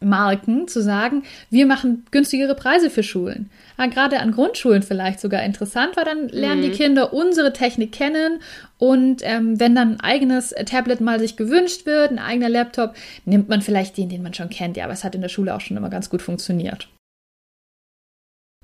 Marken 0.06 0.68
zu 0.68 0.82
sagen, 0.82 1.24
wir 1.50 1.66
machen 1.66 2.06
günstigere 2.10 2.54
Preise 2.54 2.90
für 2.90 3.02
Schulen. 3.02 3.50
Ja, 3.78 3.86
gerade 3.86 4.20
an 4.20 4.32
Grundschulen 4.32 4.82
vielleicht 4.82 5.20
sogar 5.20 5.42
interessant, 5.42 5.96
weil 5.96 6.04
dann 6.04 6.28
lernen 6.28 6.60
mhm. 6.60 6.70
die 6.70 6.70
Kinder 6.70 7.12
unsere 7.12 7.52
Technik 7.52 7.92
kennen 7.92 8.40
und 8.78 9.22
ähm, 9.22 9.58
wenn 9.58 9.74
dann 9.74 9.94
ein 9.94 10.00
eigenes 10.00 10.54
Tablet 10.66 11.00
mal 11.00 11.18
sich 11.18 11.36
gewünscht 11.36 11.86
wird, 11.86 12.10
ein 12.10 12.18
eigener 12.18 12.48
Laptop, 12.48 12.94
nimmt 13.24 13.48
man 13.48 13.62
vielleicht 13.62 13.96
den, 13.96 14.08
den 14.08 14.22
man 14.22 14.34
schon 14.34 14.50
kennt. 14.50 14.76
Ja, 14.76 14.84
aber 14.84 14.92
es 14.92 15.04
hat 15.04 15.14
in 15.14 15.22
der 15.22 15.28
Schule 15.28 15.54
auch 15.54 15.60
schon 15.60 15.76
immer 15.76 15.90
ganz 15.90 16.10
gut 16.10 16.22
funktioniert. 16.22 16.88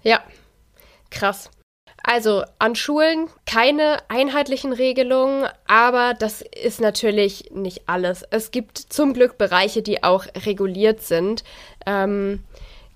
Ja, 0.03 0.23
krass. 1.11 1.51
Also 2.03 2.43
an 2.59 2.75
Schulen 2.75 3.29
keine 3.47 3.99
einheitlichen 4.09 4.73
Regelungen, 4.73 5.49
aber 5.67 6.15
das 6.15 6.43
ist 6.43 6.81
natürlich 6.81 7.51
nicht 7.53 7.83
alles. 7.87 8.25
Es 8.31 8.51
gibt 8.51 8.79
zum 8.79 9.15
Glück 9.15 9.39
Bereiche, 9.39 9.83
die 9.83 10.03
auch 10.03 10.27
reguliert 10.45 11.03
sind. 11.03 11.45
Ähm, 11.87 12.43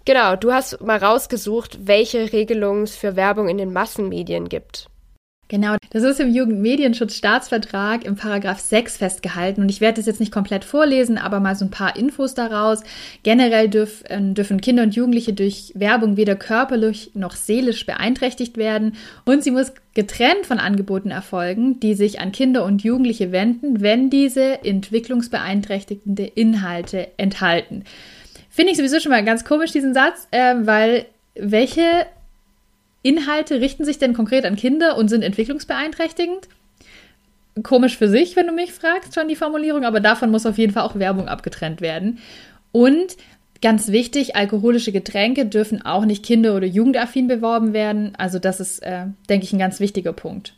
genau, 0.05 0.35
du 0.35 0.53
hast 0.53 0.81
mal 0.81 0.99
rausgesucht, 0.99 1.87
welche 1.87 2.33
Regelungen 2.33 2.83
es 2.83 2.97
für 2.97 3.15
Werbung 3.15 3.49
in 3.49 3.59
den 3.59 3.73
Massenmedien 3.73 4.49
gibt. 4.49 4.89
Genau, 5.49 5.77
das 5.91 6.03
ist 6.03 6.19
im 6.19 6.35
Jugendmedienschutzstaatsvertrag 6.35 8.05
im 8.05 8.17
Paragraph 8.17 8.59
6 8.59 8.97
festgehalten 8.97 9.61
und 9.61 9.69
ich 9.69 9.81
werde 9.81 9.97
das 9.97 10.07
jetzt 10.07 10.19
nicht 10.19 10.33
komplett 10.33 10.65
vorlesen, 10.65 11.19
aber 11.19 11.39
mal 11.39 11.55
so 11.55 11.65
ein 11.65 11.71
paar 11.71 11.95
Infos 11.95 12.35
daraus. 12.35 12.83
Generell 13.23 13.69
dürf, 13.69 14.03
äh, 14.09 14.21
dürfen 14.21 14.61
Kinder 14.61 14.83
und 14.83 14.97
Jugendliche 14.97 15.35
durch 15.35 15.71
Werbung 15.77 16.17
weder 16.17 16.35
körperlich 16.35 17.13
noch 17.15 17.37
seelisch 17.37 17.87
beeinträchtigt 17.87 18.57
werden 18.57 18.97
und 19.25 19.45
sie 19.45 19.53
muss 19.53 19.73
getrennt 19.95 20.47
von 20.47 20.59
Angeboten 20.59 21.13
erfolgen, 21.13 21.79
die 21.79 21.95
sich 21.95 22.19
an 22.19 22.33
Kinder 22.33 22.65
und 22.65 22.83
Jugendliche 22.83 23.31
wenden, 23.31 23.81
wenn 23.81 24.11
diese 24.11 24.65
entwicklungsbeeinträchtigende 24.65 26.25
Inhalte 26.25 27.07
enthalten. 27.19 27.85
Finde 28.51 28.73
ich 28.73 28.79
sowieso 28.79 28.99
schon 28.99 29.13
mal 29.13 29.25
ganz 29.25 29.45
komisch, 29.45 29.71
diesen 29.71 29.95
Satz, 29.95 30.27
äh, 30.33 30.55
weil 30.63 31.07
welche 31.37 32.07
Inhalte 33.07 33.61
richten 33.61 33.85
sich 33.85 33.99
denn 33.99 34.15
konkret 34.15 34.45
an 34.45 34.57
Kinder 34.57 34.97
und 34.97 35.09
sind 35.09 35.23
entwicklungsbeeinträchtigend? 35.23 36.49
Komisch 37.63 37.97
für 37.97 38.09
sich, 38.09 38.37
wenn 38.37 38.47
du 38.47 38.53
mich 38.53 38.73
fragst, 38.73 39.15
schon 39.15 39.29
die 39.29 39.37
Formulierung, 39.37 39.85
aber 39.85 40.01
davon 40.01 40.31
muss 40.31 40.45
auf 40.45 40.59
jeden 40.59 40.73
Fall 40.73 40.83
auch 40.83 40.97
Werbung 40.97 41.29
abgetrennt 41.29 41.81
werden. 41.81 42.19
Und 42.73 43.17
ganz 43.63 43.89
wichtig, 43.89 44.37
alkoholische 44.37 44.93
Getränke 44.93 45.47
dürfen 45.47 45.83
auch 45.83 46.05
nicht 46.05 46.25
kinder- 46.25 46.57
oder 46.57 46.67
jugendaffin 46.67 47.29
beworben 47.29 47.73
werden. 47.73 48.13
Also 48.19 48.39
das 48.39 48.61
ist, 48.61 48.81
äh, 48.81 49.07
denke 49.29 49.45
ich, 49.45 49.53
ein 49.53 49.59
ganz 49.59 49.81
wichtiger 49.81 50.13
Punkt. 50.13 50.55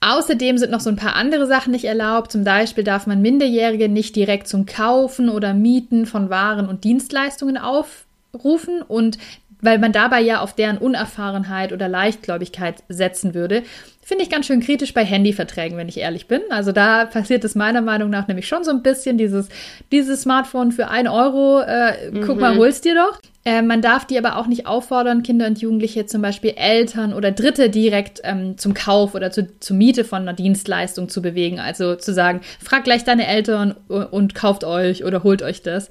Außerdem 0.00 0.58
sind 0.58 0.70
noch 0.70 0.80
so 0.80 0.90
ein 0.90 0.96
paar 0.96 1.16
andere 1.16 1.46
Sachen 1.46 1.72
nicht 1.72 1.84
erlaubt. 1.84 2.30
Zum 2.30 2.44
Beispiel 2.44 2.84
darf 2.84 3.06
man 3.06 3.22
Minderjährige 3.22 3.88
nicht 3.88 4.14
direkt 4.14 4.46
zum 4.46 4.66
Kaufen 4.66 5.28
oder 5.28 5.54
Mieten 5.54 6.06
von 6.06 6.30
Waren 6.30 6.68
und 6.68 6.84
Dienstleistungen 6.84 7.56
aufrufen 7.56 8.82
und 8.82 9.18
weil 9.60 9.78
man 9.78 9.92
dabei 9.92 10.20
ja 10.20 10.40
auf 10.40 10.54
deren 10.54 10.78
Unerfahrenheit 10.78 11.72
oder 11.72 11.88
Leichtgläubigkeit 11.88 12.82
setzen 12.88 13.34
würde. 13.34 13.62
Finde 14.02 14.22
ich 14.22 14.30
ganz 14.30 14.46
schön 14.46 14.60
kritisch 14.60 14.94
bei 14.94 15.04
Handyverträgen, 15.04 15.76
wenn 15.76 15.88
ich 15.88 15.98
ehrlich 15.98 16.28
bin. 16.28 16.40
Also 16.50 16.70
da 16.70 17.06
passiert 17.06 17.42
es 17.44 17.56
meiner 17.56 17.80
Meinung 17.80 18.08
nach 18.08 18.28
nämlich 18.28 18.46
schon 18.46 18.62
so 18.62 18.70
ein 18.70 18.82
bisschen 18.82 19.18
dieses, 19.18 19.48
dieses 19.90 20.22
Smartphone 20.22 20.70
für 20.70 20.88
ein 20.88 21.08
Euro, 21.08 21.60
äh, 21.60 22.10
mhm. 22.10 22.20
guck 22.24 22.38
mal, 22.38 22.54
mhm. 22.54 22.58
holst 22.58 22.84
dir 22.84 22.94
doch. 22.94 23.20
Äh, 23.44 23.62
man 23.62 23.80
darf 23.80 24.04
die 24.04 24.18
aber 24.18 24.36
auch 24.36 24.46
nicht 24.46 24.66
auffordern, 24.66 25.22
Kinder 25.22 25.46
und 25.46 25.60
Jugendliche, 25.60 26.06
zum 26.06 26.20
Beispiel 26.22 26.54
Eltern 26.56 27.12
oder 27.12 27.32
Dritte 27.32 27.70
direkt 27.70 28.20
ähm, 28.24 28.58
zum 28.58 28.74
Kauf 28.74 29.14
oder 29.14 29.30
zu, 29.30 29.48
zur 29.58 29.76
Miete 29.76 30.04
von 30.04 30.22
einer 30.22 30.34
Dienstleistung 30.34 31.08
zu 31.08 31.22
bewegen. 31.22 31.58
Also 31.58 31.96
zu 31.96 32.12
sagen, 32.12 32.42
frag 32.62 32.84
gleich 32.84 33.04
deine 33.04 33.26
Eltern 33.26 33.72
und 33.88 34.34
kauft 34.34 34.64
euch 34.64 35.04
oder 35.04 35.22
holt 35.22 35.42
euch 35.42 35.62
das. 35.62 35.90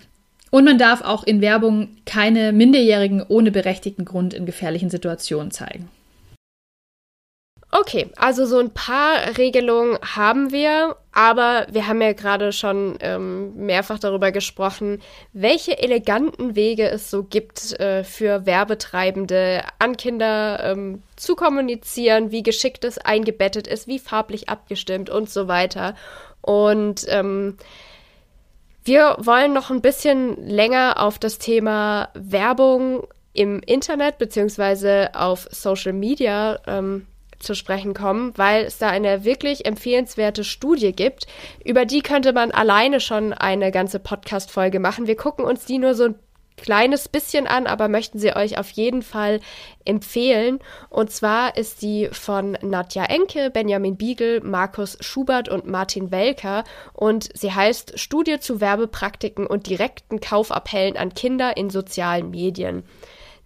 Und 0.55 0.63
man 0.63 0.77
darf 0.77 1.01
auch 1.01 1.25
in 1.25 1.41
Werbung 1.41 1.97
keine 2.05 2.53
Minderjährigen 2.53 3.25
ohne 3.27 3.51
berechtigten 3.51 4.05
Grund 4.05 4.33
in 4.33 4.45
gefährlichen 4.45 4.89
Situationen 4.89 5.51
zeigen. 5.51 5.89
Okay, 7.71 8.07
also 8.15 8.45
so 8.45 8.59
ein 8.59 8.69
paar 8.69 9.37
Regelungen 9.37 9.97
haben 10.01 10.53
wir, 10.53 10.95
aber 11.11 11.67
wir 11.71 11.87
haben 11.87 12.01
ja 12.01 12.13
gerade 12.13 12.53
schon 12.53 12.95
ähm, 13.01 13.53
mehrfach 13.65 13.99
darüber 13.99 14.31
gesprochen, 14.31 15.01
welche 15.33 15.77
eleganten 15.77 16.55
Wege 16.55 16.87
es 16.89 17.11
so 17.11 17.23
gibt 17.23 17.77
äh, 17.81 18.05
für 18.05 18.45
Werbetreibende 18.45 19.61
an 19.79 19.97
Kinder 19.97 20.63
ähm, 20.63 21.03
zu 21.17 21.35
kommunizieren, 21.35 22.31
wie 22.31 22.43
geschickt 22.43 22.85
es 22.85 22.97
eingebettet 22.97 23.67
ist, 23.67 23.87
wie 23.87 23.99
farblich 23.99 24.47
abgestimmt 24.47 25.09
und 25.09 25.29
so 25.29 25.49
weiter. 25.49 25.95
Und 26.41 27.05
ähm, 27.09 27.57
wir 28.85 29.17
wollen 29.19 29.53
noch 29.53 29.71
ein 29.71 29.81
bisschen 29.81 30.47
länger 30.47 31.01
auf 31.01 31.17
das 31.17 31.39
Thema 31.39 32.09
Werbung 32.13 33.07
im 33.33 33.59
Internet 33.65 34.19
beziehungsweise 34.19 35.09
auf 35.13 35.47
Social 35.51 35.91
Media 35.91 36.59
ähm, 36.67 37.07
zu 37.39 37.55
sprechen 37.55 37.93
kommen, 37.93 38.33
weil 38.35 38.65
es 38.65 38.77
da 38.77 38.89
eine 38.89 39.25
wirklich 39.25 39.65
empfehlenswerte 39.65 40.43
Studie 40.43 40.93
gibt. 40.93 41.27
Über 41.63 41.85
die 41.85 42.01
könnte 42.01 42.31
man 42.31 42.51
alleine 42.51 42.99
schon 42.99 43.33
eine 43.33 43.71
ganze 43.71 43.99
Podcast-Folge 43.99 44.79
machen. 44.79 45.07
Wir 45.07 45.15
gucken 45.15 45.45
uns 45.45 45.65
die 45.65 45.79
nur 45.79 45.95
so 45.95 46.05
ein 46.05 46.15
kleines 46.57 47.09
bisschen 47.09 47.47
an, 47.47 47.67
aber 47.67 47.87
möchten 47.87 48.19
sie 48.19 48.35
euch 48.35 48.57
auf 48.57 48.69
jeden 48.71 49.01
Fall 49.01 49.39
empfehlen. 49.83 50.59
Und 50.89 51.11
zwar 51.11 51.57
ist 51.57 51.81
die 51.81 52.09
von 52.11 52.57
Nadja 52.61 53.05
Enke, 53.05 53.49
Benjamin 53.49 53.97
Biegel, 53.97 54.41
Markus 54.41 54.97
Schubert 55.01 55.49
und 55.49 55.67
Martin 55.67 56.11
Welker 56.11 56.63
und 56.93 57.29
sie 57.33 57.53
heißt 57.53 57.99
Studie 57.99 58.39
zu 58.39 58.61
Werbepraktiken 58.61 59.47
und 59.47 59.67
direkten 59.67 60.19
Kaufappellen 60.19 60.97
an 60.97 61.13
Kinder 61.13 61.57
in 61.57 61.69
sozialen 61.69 62.31
Medien. 62.31 62.83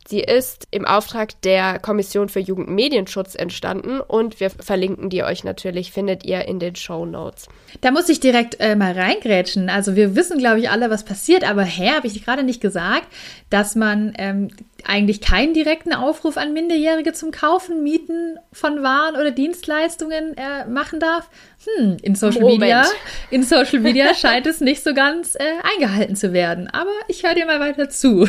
Sie 0.10 0.22
ist 0.22 0.68
im 0.72 0.86
Auftrag 0.86 1.40
der 1.44 1.78
Kommission 1.78 2.30
für 2.30 2.40
Jugendmedienschutz 2.40 3.36
entstanden 3.36 4.00
und 4.00 4.40
wir 4.40 4.50
verlinken 4.50 5.12
die 5.12 5.22
euch 5.22 5.44
natürlich, 5.44 5.92
findet 5.92 6.26
ihr 6.26 6.48
in 6.48 6.58
den 6.58 6.76
Show 6.76 7.06
Notes. 7.06 7.48
Da 7.82 7.92
muss 7.92 8.10
ich 8.10 8.20
direkt 8.20 8.60
äh, 8.60 8.76
mal 8.76 8.94
reingrätschen. 8.94 9.70
Also 9.70 9.96
wir 9.96 10.16
wissen, 10.16 10.40
glaube 10.40 10.62
ich, 10.62 10.72
alle, 10.72 10.90
was 10.90 11.06
passiert, 11.06 11.48
aber 11.48 11.62
hä, 11.62 11.92
habe 11.92 12.08
ich 12.08 12.26
gerade 12.26 12.42
nicht 12.42 12.60
gesagt, 12.60 13.08
dass 13.52 13.76
man 13.76 14.14
ähm, 14.18 14.48
eigentlich 14.84 15.22
keinen 15.22 15.54
direkten 15.54 15.94
Aufruf 15.94 16.38
an 16.38 16.54
Minderjährige 16.54 17.14
zum 17.14 17.30
Kaufen, 17.30 17.84
Mieten 17.84 18.40
von 18.52 18.82
Waren 18.82 19.16
oder 19.16 19.30
Dienstleistungen 19.30 20.36
äh, 20.38 20.66
machen 20.66 21.00
darf? 21.00 21.30
Hm, 21.66 21.98
in 22.02 22.16
Social 22.16 22.42
Moment. 22.42 22.62
Media, 22.62 22.86
in 23.30 23.44
Social 23.44 23.80
Media 23.80 24.16
scheint 24.16 24.48
es 24.48 24.60
nicht 24.60 24.84
so 24.84 24.96
ganz 24.96 25.36
äh, 25.36 25.44
eingehalten 25.76 26.16
zu 26.16 26.34
werden. 26.34 26.68
Aber 26.68 26.90
ich 27.08 27.22
höre 27.22 27.36
dir 27.36 27.46
mal 27.46 27.60
weiter 27.60 27.92
zu. 27.92 28.28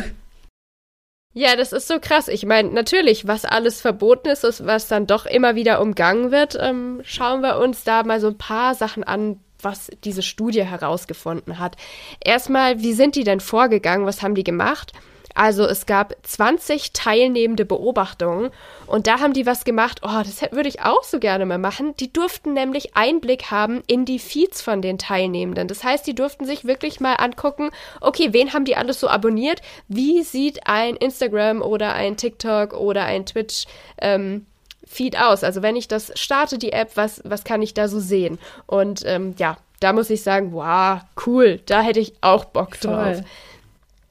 Ja, 1.33 1.55
das 1.55 1.73
ist 1.73 1.87
so 1.87 2.01
krass. 2.01 2.27
Ich 2.27 2.45
meine, 2.45 2.71
natürlich, 2.71 3.27
was 3.27 3.45
alles 3.45 3.81
verboten 3.81 4.29
ist, 4.29 4.67
was 4.67 4.89
dann 4.89 5.07
doch 5.07 5.27
immer 5.27 5.55
wieder 5.55 5.81
umgangen 5.81 6.33
wird, 6.33 6.59
ähm, 6.61 7.01
schauen 7.05 7.41
wir 7.41 7.59
uns 7.59 7.85
da 7.85 8.03
mal 8.03 8.21
so 8.21 8.27
ein 8.29 8.39
paar 8.39 8.75
Sachen 8.75 9.05
an, 9.05 9.39
was 9.63 9.91
diese 10.03 10.23
Studie 10.23 10.65
herausgefunden 10.65 11.61
hat. 11.61 11.77
Erstmal, 12.25 12.81
wie 12.81 12.95
sind 12.95 13.15
die 13.15 13.25
denn 13.25 13.41
vorgegangen? 13.41 14.07
Was 14.07 14.23
haben 14.23 14.35
die 14.35 14.43
gemacht? 14.43 14.93
Also 15.35 15.65
es 15.65 15.87
gab 15.87 16.15
20 16.23 16.93
teilnehmende 16.93 17.65
Beobachtungen 17.65 18.51
und 18.87 19.07
da 19.07 19.21
haben 19.21 19.33
die 19.33 19.47
was 19.47 19.65
gemacht, 19.65 20.01
oh, 20.03 20.23
das 20.25 20.43
würde 20.53 20.69
ich 20.69 20.83
auch 20.83 21.05
so 21.05 21.19
gerne 21.19 21.47
mal 21.47 21.59
machen. 21.59 21.95
Die 21.99 22.13
durften 22.13 22.55
nämlich 22.55 22.97
Einblick 22.97 23.51
haben 23.51 23.83
in 23.87 24.05
die 24.05 24.19
Feeds 24.19 24.63
von 24.63 24.83
den 24.83 24.99
Teilnehmenden. 24.99 25.69
Das 25.69 25.85
heißt, 25.85 26.07
die 26.07 26.15
durften 26.15 26.45
sich 26.45 26.65
wirklich 26.65 27.01
mal 27.01 27.15
angucken, 27.15 27.71
okay, 28.01 28.33
wen 28.33 28.53
haben 28.53 28.65
die 28.65 28.77
alles 28.77 29.01
so 29.01 29.09
abonniert? 29.09 29.63
Wie 29.89 30.23
sieht 30.23 30.67
ein 30.67 30.97
Instagram 30.97 31.63
oder 31.63 31.95
ein 31.95 32.17
TikTok 32.17 32.73
oder 32.75 33.05
ein 33.05 33.27
Twitch 33.27 33.67
ähm, 33.99 34.47
Feed 34.87 35.17
aus? 35.17 35.45
Also 35.45 35.63
wenn 35.63 35.77
ich 35.77 35.89
das 35.89 36.13
starte, 36.19 36.59
die 36.59 36.73
App, 36.73 36.93
was, 36.97 37.23
was 37.25 37.45
kann 37.45 37.63
ich 37.63 37.75
da 37.75 37.89
so 37.89 38.01
sehen? 38.01 38.39
Und 38.67 39.05
ähm, 39.07 39.35
ja, 39.39 39.57
da 39.81 39.93
muss 39.93 40.11
ich 40.11 40.23
sagen, 40.23 40.53
wow, 40.53 41.01
cool, 41.27 41.61
da 41.67 41.81
hätte 41.81 42.01
ich 42.01 42.13
auch 42.21 42.45
Bock 42.45 42.77
Voll. 42.77 43.25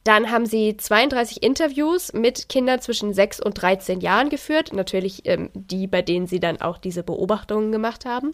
Dann 0.04 0.32
haben 0.32 0.46
sie 0.46 0.78
32 0.78 1.44
Interviews 1.44 2.14
mit 2.14 2.50
Kindern 2.50 2.80
zwischen 2.82 3.14
6 3.14 3.42
und 3.42 3.62
13 3.62 4.00
Jahren 4.00 4.30
geführt. 4.30 4.74
Natürlich 4.74 5.26
ähm, 5.26 5.50
die, 5.54 5.88
bei 5.88 6.02
denen 6.02 6.28
sie 6.28 6.40
dann 6.40 6.62
auch 6.62 6.78
diese 6.78 7.04
Beobachtungen 7.04 7.72
gemacht 7.72 8.06
haben. 8.06 8.34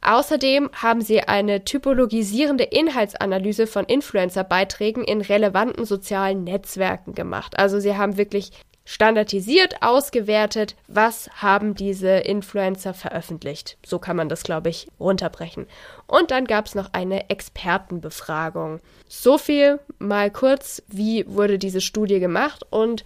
Außerdem 0.00 0.70
haben 0.74 1.00
sie 1.00 1.22
eine 1.22 1.64
typologisierende 1.64 2.64
Inhaltsanalyse 2.64 3.66
von 3.66 3.84
Influencer-Beiträgen 3.84 5.02
in 5.02 5.20
relevanten 5.20 5.84
sozialen 5.84 6.44
Netzwerken 6.44 7.14
gemacht. 7.14 7.58
Also 7.58 7.80
sie 7.80 7.96
haben 7.96 8.16
wirklich 8.16 8.52
standardisiert 8.88 9.82
ausgewertet, 9.82 10.74
was 10.86 11.28
haben 11.42 11.74
diese 11.74 12.08
Influencer 12.08 12.94
veröffentlicht. 12.94 13.76
So 13.84 13.98
kann 13.98 14.16
man 14.16 14.30
das, 14.30 14.44
glaube 14.44 14.70
ich, 14.70 14.88
runterbrechen. 14.98 15.66
Und 16.06 16.30
dann 16.30 16.46
gab 16.46 16.64
es 16.64 16.74
noch 16.74 16.94
eine 16.94 17.28
Expertenbefragung. 17.28 18.80
So 19.06 19.36
viel 19.36 19.78
mal 19.98 20.30
kurz, 20.30 20.82
wie 20.88 21.26
wurde 21.28 21.58
diese 21.58 21.82
Studie 21.82 22.18
gemacht 22.18 22.64
und 22.70 23.04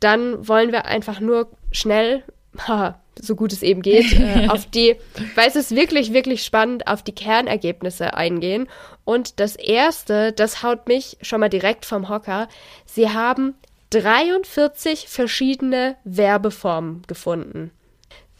dann 0.00 0.48
wollen 0.48 0.72
wir 0.72 0.86
einfach 0.86 1.20
nur 1.20 1.48
schnell, 1.70 2.24
so 3.20 3.36
gut 3.36 3.52
es 3.52 3.62
eben 3.62 3.82
geht, 3.82 4.18
äh, 4.18 4.48
auf 4.48 4.66
die, 4.66 4.96
weil 5.36 5.46
es 5.46 5.54
ist 5.54 5.76
wirklich, 5.76 6.12
wirklich 6.12 6.42
spannend, 6.42 6.88
auf 6.88 7.04
die 7.04 7.14
Kernergebnisse 7.14 8.14
eingehen. 8.14 8.68
Und 9.04 9.38
das 9.38 9.54
erste, 9.54 10.32
das 10.32 10.64
haut 10.64 10.88
mich 10.88 11.18
schon 11.22 11.38
mal 11.38 11.48
direkt 11.48 11.86
vom 11.86 12.08
Hocker. 12.08 12.48
Sie 12.84 13.10
haben 13.10 13.54
43 13.90 15.08
verschiedene 15.08 15.96
Werbeformen 16.04 17.02
gefunden. 17.06 17.72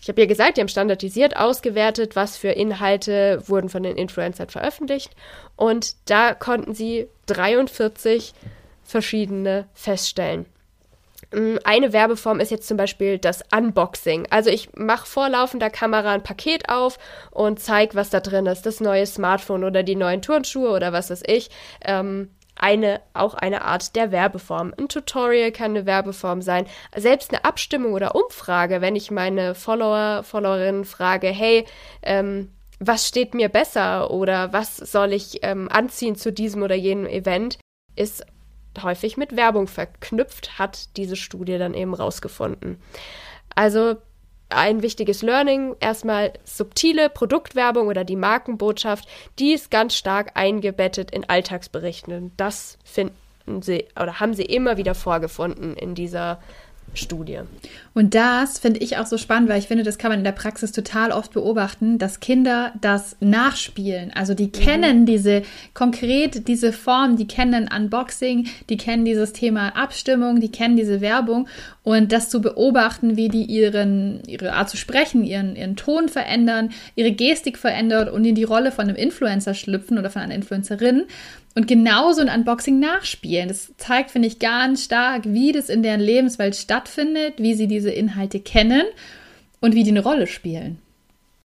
Ich 0.01 0.09
habe 0.09 0.21
ja 0.23 0.27
gesagt, 0.27 0.57
die 0.57 0.63
haben 0.63 0.69
standardisiert 0.69 1.37
ausgewertet, 1.37 2.17
was 2.17 2.37
für 2.37 2.49
Inhalte 2.49 3.43
wurden 3.47 3.69
von 3.69 3.83
den 3.83 3.97
Influencern 3.97 4.49
veröffentlicht. 4.49 5.11
Und 5.57 5.95
da 6.07 6.33
konnten 6.33 6.75
sie 6.75 7.09
43 7.27 8.33
verschiedene 8.83 9.69
feststellen. 9.75 10.47
Mm, 11.33 11.57
eine 11.65 11.93
Werbeform 11.93 12.41
ist 12.41 12.51
jetzt 12.51 12.67
zum 12.67 12.79
Beispiel 12.79 13.19
das 13.19 13.45
Unboxing. 13.55 14.27
Also 14.31 14.49
ich 14.49 14.71
mache 14.75 15.07
vor 15.07 15.29
laufender 15.29 15.69
Kamera 15.69 16.13
ein 16.13 16.23
Paket 16.23 16.71
auf 16.71 16.99
und 17.31 17.61
zeige, 17.61 17.95
was 17.95 18.09
da 18.09 18.21
drin 18.21 18.47
ist. 18.47 18.63
Das 18.63 18.81
neue 18.81 19.07
Smartphone 19.07 19.65
oder 19.65 19.83
die 19.83 19.97
neuen 19.97 20.23
Turnschuhe 20.23 20.71
oder 20.71 20.93
was 20.93 21.11
weiß 21.11 21.23
ich. 21.27 21.51
Ähm, 21.85 22.31
eine, 22.57 23.01
auch 23.15 23.35
eine 23.35 23.65
Art 23.65 23.97
der 23.97 24.13
Werbeform. 24.13 24.75
Ein 24.79 24.89
Tutorial 24.89 25.53
kann 25.53 25.73
eine 25.73 25.87
Werbeform 25.87 26.43
sein. 26.43 26.67
Selbst 26.97 27.33
eine 27.33 27.45
Abstimmung 27.45 27.93
oder 27.93 28.15
Umfrage, 28.15 28.81
wenn 28.81 28.97
ich 28.97 29.11
meine 29.11 29.55
Follower, 29.55 30.23
Followerinnen 30.23 30.85
frage, 30.85 31.29
hey, 31.29 31.65
ähm, 32.03 32.51
was 32.79 33.07
steht 33.07 33.35
mir 33.35 33.49
besser 33.49 34.11
oder 34.11 34.53
was 34.53 34.77
soll 34.77 35.13
ich 35.13 35.41
ähm, 35.43 35.69
anziehen 35.71 36.17
zu 36.17 36.33
diesem 36.33 36.63
oder 36.63 36.75
jenem 36.75 37.07
Event, 37.07 37.59
ist 37.95 38.25
häufig 38.83 39.17
mit 39.17 39.37
Werbung 39.37 39.67
verknüpft, 39.67 40.59
hat 40.59 40.97
diese 40.97 41.17
Studie 41.17 41.59
dann 41.59 41.75
eben 41.75 41.93
rausgefunden. 41.93 42.81
Also 43.55 43.97
ein 44.51 44.83
wichtiges 44.83 45.23
Learning. 45.23 45.77
Erstmal 45.81 46.33
subtile 46.45 47.09
Produktwerbung 47.09 47.89
oder 47.89 48.05
die 48.05 48.17
Markenbotschaft, 48.17 49.09
die 49.39 49.53
ist 49.53 49.71
ganz 49.71 49.95
stark 49.95 50.33
eingebettet 50.35 51.11
in 51.11 51.29
Alltagsberichten. 51.29 52.33
Das 52.37 52.79
finden 52.85 53.63
sie 53.63 53.87
oder 54.01 54.21
haben 54.21 54.35
sie 54.35 54.45
immer 54.45 54.77
wieder 54.77 54.95
vorgefunden 54.95 55.75
in 55.75 55.95
dieser 55.95 56.41
Studie. 56.95 57.41
Und 57.93 58.15
das 58.15 58.59
finde 58.59 58.81
ich 58.81 58.99
auch 58.99 59.07
so 59.07 59.19
spannend, 59.19 59.49
weil 59.49 59.59
ich 59.59 59.67
finde, 59.67 59.83
das 59.83 59.99
kann 59.99 60.11
man 60.11 60.21
in 60.21 60.25
der 60.25 60.31
Praxis 60.31 60.71
total 60.71 61.11
oft 61.11 61.33
beobachten, 61.33 61.99
dass 61.99 62.21
Kinder 62.21 62.73
das 62.81 63.17
nachspielen. 63.19 64.13
Also 64.15 64.35
die 64.35 64.51
kennen 64.51 65.01
mhm. 65.01 65.07
diese 65.07 65.43
konkret 65.75 66.47
diese 66.47 66.73
Form, 66.73 67.17
die 67.17 67.27
kennen 67.27 67.69
Unboxing, 67.75 68.47
die 68.69 68.77
kennen 68.77 69.05
dieses 69.05 69.33
Thema 69.33 69.77
Abstimmung, 69.77 70.39
die 70.39 70.53
kennen 70.53 70.77
diese 70.77 71.01
Werbung 71.01 71.49
und 71.83 72.13
das 72.13 72.31
zu 72.31 72.41
beobachten, 72.41 73.17
wie 73.17 73.29
die 73.29 73.45
ihren 73.45 74.23
ihre 74.27 74.53
Art 74.53 74.71
zu 74.71 74.77
sprechen, 74.77 75.25
ihren 75.25 75.57
ihren 75.57 75.75
Ton 75.75 76.09
verändern, 76.09 76.71
ihre 76.95 77.11
Gestik 77.11 77.59
verändert 77.59 78.13
und 78.13 78.25
in 78.25 78.37
die 78.37 78.45
Rolle 78.45 78.71
von 78.71 78.85
einem 78.85 78.97
Influencer 78.97 79.55
schlüpfen 79.55 79.99
oder 79.99 80.11
von 80.11 80.23
einer 80.23 80.35
Influencerin 80.35 81.07
und 81.55 81.67
genauso 81.67 82.21
ein 82.21 82.29
Unboxing 82.29 82.79
nachspielen. 82.79 83.49
Das 83.49 83.73
zeigt, 83.77 84.13
finde 84.13 84.29
ich, 84.29 84.39
ganz 84.39 84.85
stark, 84.85 85.25
wie 85.27 85.53
das 85.53 85.69
in 85.69 85.83
deren 85.83 86.01
Lebenswelt 86.01 86.55
stattfindet, 86.55 87.35
wie 87.39 87.55
sie 87.55 87.67
diese 87.81 87.91
Inhalte 87.91 88.41
kennen 88.41 88.85
und 89.61 89.75
wie 89.75 89.85
die 89.85 89.91
eine 89.91 90.03
Rolle 90.03 90.27
spielen. 90.27 90.81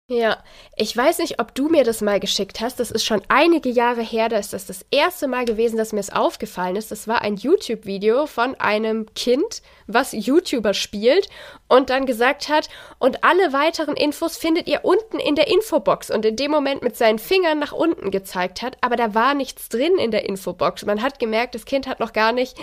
Ja, 0.09 0.37
ich 0.75 0.95
weiß 0.95 1.19
nicht, 1.19 1.39
ob 1.39 1.55
du 1.55 1.69
mir 1.69 1.85
das 1.85 2.01
mal 2.01 2.19
geschickt 2.19 2.59
hast. 2.59 2.77
Das 2.79 2.91
ist 2.91 3.05
schon 3.05 3.21
einige 3.29 3.69
Jahre 3.69 4.01
her. 4.01 4.27
Da 4.27 4.37
ist 4.37 4.51
das 4.51 4.65
das 4.65 4.85
erste 4.91 5.29
Mal 5.29 5.45
gewesen, 5.45 5.77
dass 5.77 5.93
mir 5.93 6.01
es 6.01 6.11
aufgefallen 6.11 6.75
ist. 6.75 6.91
Das 6.91 7.07
war 7.07 7.21
ein 7.21 7.37
YouTube-Video 7.37 8.25
von 8.25 8.53
einem 8.55 9.05
Kind, 9.15 9.61
was 9.87 10.11
YouTuber 10.11 10.73
spielt 10.73 11.29
und 11.69 11.89
dann 11.89 12.05
gesagt 12.05 12.49
hat, 12.49 12.67
und 12.99 13.23
alle 13.23 13.53
weiteren 13.53 13.95
Infos 13.95 14.35
findet 14.35 14.67
ihr 14.67 14.83
unten 14.83 15.19
in 15.19 15.35
der 15.35 15.47
Infobox. 15.47 16.11
Und 16.11 16.25
in 16.25 16.35
dem 16.35 16.51
Moment 16.51 16.83
mit 16.83 16.97
seinen 16.97 17.17
Fingern 17.17 17.59
nach 17.59 17.71
unten 17.71 18.11
gezeigt 18.11 18.61
hat, 18.61 18.77
aber 18.81 18.97
da 18.97 19.15
war 19.15 19.33
nichts 19.33 19.69
drin 19.69 19.97
in 19.97 20.11
der 20.11 20.27
Infobox. 20.27 20.85
Man 20.85 21.01
hat 21.01 21.17
gemerkt, 21.17 21.55
das 21.55 21.63
Kind 21.63 21.87
hat 21.87 22.01
noch 22.01 22.11
gar 22.11 22.33
nicht 22.33 22.57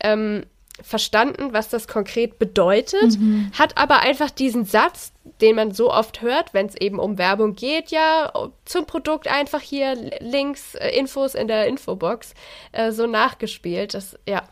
ähm, 0.00 0.46
verstanden, 0.82 1.52
was 1.52 1.68
das 1.68 1.88
konkret 1.88 2.38
bedeutet, 2.38 3.18
mhm. 3.18 3.50
hat 3.58 3.76
aber 3.78 4.00
einfach 4.00 4.30
diesen 4.30 4.64
Satz, 4.64 5.12
den 5.40 5.56
man 5.56 5.72
so 5.72 5.92
oft 5.92 6.22
hört, 6.22 6.54
wenn 6.54 6.66
es 6.66 6.76
eben 6.76 6.98
um 6.98 7.18
Werbung 7.18 7.54
geht, 7.54 7.90
ja, 7.90 8.32
zum 8.64 8.86
Produkt 8.86 9.28
einfach 9.28 9.60
hier 9.60 9.94
Links, 10.20 10.74
äh, 10.74 10.90
Infos 10.90 11.34
in 11.34 11.48
der 11.48 11.66
Infobox, 11.66 12.34
äh, 12.72 12.92
so 12.92 13.06
nachgespielt. 13.06 13.94
Das, 13.94 14.18
ja, 14.28 14.42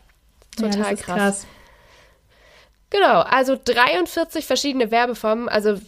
total 0.57 0.79
ja, 0.79 0.91
das 0.91 1.01
krass. 1.01 1.15
krass. 1.15 1.47
Genau, 2.91 3.21
also 3.21 3.57
43 3.61 4.45
verschiedene 4.45 4.91
Werbeformen. 4.91 5.49
Also, 5.49 5.79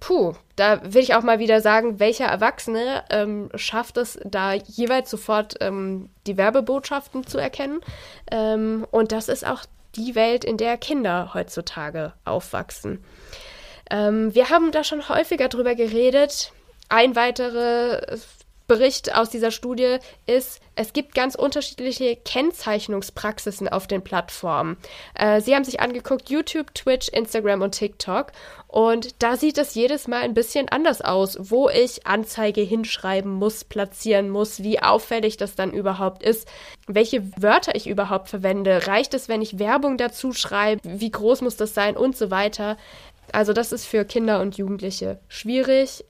puh, 0.00 0.34
da 0.56 0.80
will 0.82 1.02
ich 1.02 1.14
auch 1.14 1.22
mal 1.22 1.38
wieder 1.38 1.60
sagen, 1.60 1.98
welcher 1.98 2.26
Erwachsene 2.26 3.04
ähm, 3.10 3.50
schafft 3.54 3.96
es, 3.96 4.18
da 4.24 4.54
jeweils 4.54 5.10
sofort 5.10 5.56
ähm, 5.60 6.10
die 6.26 6.36
Werbebotschaften 6.36 7.26
zu 7.26 7.38
erkennen. 7.38 7.80
Ähm, 8.30 8.86
und 8.90 9.12
das 9.12 9.28
ist 9.28 9.46
auch 9.46 9.64
die 9.96 10.14
Welt, 10.14 10.44
in 10.44 10.56
der 10.56 10.76
Kinder 10.76 11.32
heutzutage 11.34 12.12
aufwachsen. 12.24 13.04
Ähm, 13.90 14.34
wir 14.34 14.50
haben 14.50 14.72
da 14.72 14.84
schon 14.84 15.08
häufiger 15.08 15.48
drüber 15.48 15.74
geredet. 15.74 16.52
Ein 16.88 17.16
weiterer 17.16 18.02
Bericht 18.66 19.14
aus 19.14 19.30
dieser 19.30 19.50
Studie 19.50 19.98
ist, 20.26 20.60
es 20.74 20.92
gibt 20.92 21.14
ganz 21.14 21.34
unterschiedliche 21.34 22.16
Kennzeichnungspraxisen 22.16 23.68
auf 23.68 23.86
den 23.86 24.02
Plattformen. 24.02 24.76
Äh, 25.14 25.40
sie 25.40 25.54
haben 25.54 25.64
sich 25.64 25.80
angeguckt 25.80 26.30
YouTube, 26.30 26.74
Twitch, 26.74 27.08
Instagram 27.08 27.62
und 27.62 27.72
TikTok 27.72 28.32
und 28.66 29.22
da 29.22 29.36
sieht 29.36 29.58
es 29.58 29.74
jedes 29.74 30.08
Mal 30.08 30.22
ein 30.22 30.34
bisschen 30.34 30.68
anders 30.68 31.00
aus, 31.02 31.36
wo 31.38 31.68
ich 31.68 32.06
Anzeige 32.06 32.62
hinschreiben 32.62 33.30
muss, 33.30 33.64
platzieren 33.64 34.30
muss, 34.30 34.62
wie 34.62 34.80
auffällig 34.80 35.36
das 35.36 35.54
dann 35.54 35.72
überhaupt 35.72 36.22
ist, 36.22 36.48
welche 36.86 37.22
Wörter 37.40 37.74
ich 37.74 37.86
überhaupt 37.86 38.30
verwende, 38.30 38.86
reicht 38.86 39.14
es, 39.14 39.28
wenn 39.28 39.42
ich 39.42 39.58
Werbung 39.58 39.98
dazu 39.98 40.32
schreibe, 40.32 40.80
wie 40.84 41.10
groß 41.10 41.42
muss 41.42 41.56
das 41.56 41.74
sein 41.74 41.96
und 41.96 42.16
so 42.16 42.30
weiter. 42.30 42.76
Also 43.32 43.52
das 43.52 43.72
ist 43.72 43.86
für 43.86 44.04
Kinder 44.04 44.40
und 44.40 44.56
Jugendliche 44.56 45.18
schwierig. 45.28 46.04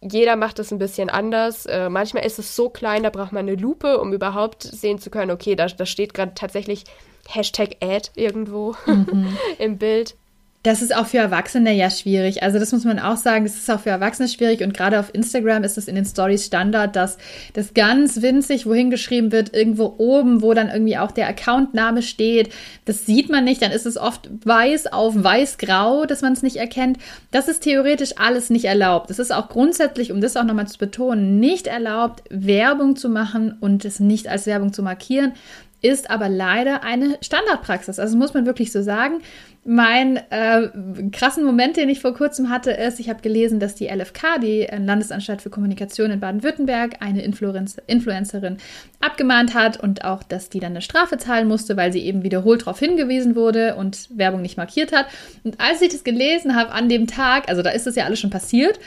Jeder 0.00 0.36
macht 0.36 0.58
es 0.58 0.72
ein 0.72 0.78
bisschen 0.78 1.10
anders. 1.10 1.66
Äh, 1.66 1.88
manchmal 1.88 2.24
ist 2.24 2.38
es 2.38 2.54
so 2.54 2.68
klein, 2.68 3.02
da 3.02 3.10
braucht 3.10 3.32
man 3.32 3.48
eine 3.48 3.56
Lupe, 3.56 3.98
um 3.98 4.12
überhaupt 4.12 4.62
sehen 4.62 4.98
zu 4.98 5.10
können, 5.10 5.30
okay, 5.30 5.56
da, 5.56 5.66
da 5.66 5.86
steht 5.86 6.14
gerade 6.14 6.34
tatsächlich 6.34 6.84
Hashtag 7.28 7.76
Ad 7.80 8.10
irgendwo 8.14 8.76
mhm. 8.86 9.36
im 9.58 9.78
Bild. 9.78 10.16
Das 10.66 10.82
ist 10.82 10.96
auch 10.96 11.06
für 11.06 11.18
Erwachsene 11.18 11.72
ja 11.72 11.90
schwierig. 11.90 12.42
Also 12.42 12.58
das 12.58 12.72
muss 12.72 12.82
man 12.82 12.98
auch 12.98 13.16
sagen, 13.16 13.44
das 13.44 13.54
ist 13.54 13.70
auch 13.70 13.78
für 13.78 13.90
Erwachsene 13.90 14.28
schwierig 14.28 14.64
und 14.64 14.74
gerade 14.76 14.98
auf 14.98 15.14
Instagram 15.14 15.62
ist 15.62 15.78
es 15.78 15.86
in 15.86 15.94
den 15.94 16.04
Stories 16.04 16.44
Standard, 16.44 16.96
dass 16.96 17.18
das 17.52 17.72
ganz 17.72 18.20
winzig 18.20 18.66
wohin 18.66 18.90
geschrieben 18.90 19.30
wird, 19.30 19.54
irgendwo 19.54 19.94
oben, 19.98 20.42
wo 20.42 20.54
dann 20.54 20.68
irgendwie 20.68 20.98
auch 20.98 21.12
der 21.12 21.28
Accountname 21.28 22.02
steht. 22.02 22.52
Das 22.84 23.06
sieht 23.06 23.30
man 23.30 23.44
nicht, 23.44 23.62
dann 23.62 23.70
ist 23.70 23.86
es 23.86 23.96
oft 23.96 24.28
weiß 24.44 24.88
auf 24.88 25.14
weiß-grau, 25.14 26.04
dass 26.04 26.22
man 26.22 26.32
es 26.32 26.42
nicht 26.42 26.56
erkennt. 26.56 26.98
Das 27.30 27.46
ist 27.46 27.62
theoretisch 27.62 28.14
alles 28.16 28.50
nicht 28.50 28.64
erlaubt. 28.64 29.08
Es 29.10 29.20
ist 29.20 29.32
auch 29.32 29.48
grundsätzlich, 29.48 30.10
um 30.10 30.20
das 30.20 30.36
auch 30.36 30.42
nochmal 30.42 30.66
zu 30.66 30.78
betonen, 30.78 31.38
nicht 31.38 31.68
erlaubt, 31.68 32.24
Werbung 32.28 32.96
zu 32.96 33.08
machen 33.08 33.56
und 33.60 33.84
es 33.84 34.00
nicht 34.00 34.26
als 34.26 34.46
Werbung 34.46 34.72
zu 34.72 34.82
markieren 34.82 35.32
ist 35.82 36.10
aber 36.10 36.28
leider 36.28 36.82
eine 36.82 37.18
Standardpraxis. 37.20 37.98
Also 37.98 38.16
muss 38.16 38.34
man 38.34 38.46
wirklich 38.46 38.72
so 38.72 38.82
sagen. 38.82 39.20
Mein 39.64 40.16
äh, 40.30 40.68
krassen 41.10 41.44
Moment, 41.44 41.76
den 41.76 41.88
ich 41.88 42.00
vor 42.00 42.14
kurzem 42.14 42.50
hatte, 42.50 42.70
ist, 42.70 43.00
ich 43.00 43.08
habe 43.08 43.20
gelesen, 43.20 43.58
dass 43.58 43.74
die 43.74 43.88
LFK, 43.88 44.38
die 44.40 44.68
Landesanstalt 44.70 45.42
für 45.42 45.50
Kommunikation 45.50 46.12
in 46.12 46.20
Baden-Württemberg, 46.20 46.96
eine 47.00 47.22
Influencer 47.22 47.82
Influencerin 47.88 48.58
abgemahnt 49.00 49.54
hat 49.54 49.80
und 49.80 50.04
auch, 50.04 50.22
dass 50.22 50.50
die 50.50 50.60
dann 50.60 50.72
eine 50.72 50.82
Strafe 50.82 51.18
zahlen 51.18 51.48
musste, 51.48 51.76
weil 51.76 51.92
sie 51.92 52.00
eben 52.00 52.22
wiederholt 52.22 52.62
darauf 52.62 52.78
hingewiesen 52.78 53.34
wurde 53.34 53.74
und 53.74 54.08
Werbung 54.16 54.40
nicht 54.40 54.56
markiert 54.56 54.92
hat. 54.92 55.06
Und 55.42 55.60
als 55.60 55.82
ich 55.82 55.88
das 55.88 56.04
gelesen 56.04 56.54
habe 56.54 56.70
an 56.70 56.88
dem 56.88 57.08
Tag, 57.08 57.48
also 57.48 57.62
da 57.62 57.70
ist 57.70 57.88
es 57.88 57.96
ja 57.96 58.04
alles 58.04 58.20
schon 58.20 58.30
passiert, 58.30 58.78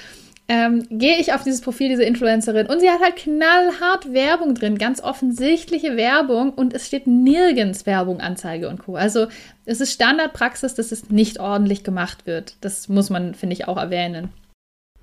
ähm, 0.50 0.88
gehe 0.90 1.18
ich 1.20 1.32
auf 1.34 1.44
dieses 1.44 1.62
Profil 1.62 1.90
dieser 1.90 2.08
Influencerin 2.08 2.66
und 2.66 2.80
sie 2.80 2.90
hat 2.90 3.02
halt 3.02 3.18
knallhart 3.18 4.12
Werbung 4.12 4.56
drin, 4.56 4.80
ganz 4.80 5.00
offensichtliche 5.00 5.96
Werbung 5.96 6.52
und 6.52 6.74
es 6.74 6.88
steht 6.88 7.06
nirgends 7.06 7.86
Werbung, 7.86 8.20
Anzeige 8.20 8.68
und 8.68 8.80
Co. 8.80 8.96
Also 8.96 9.28
es 9.66 9.80
ist 9.80 9.94
Standardpraxis, 9.94 10.74
dass 10.74 10.92
es 10.92 11.12
nicht 11.12 11.40
ordentlich 11.40 11.84
gemacht 11.84 12.26
wird. 12.26 12.56
Das 12.62 12.90
muss 12.90 13.12
man, 13.12 13.36
finde 13.36 13.54
ich, 13.54 13.68
auch 13.68 13.78
erwähnen. 13.78 14.34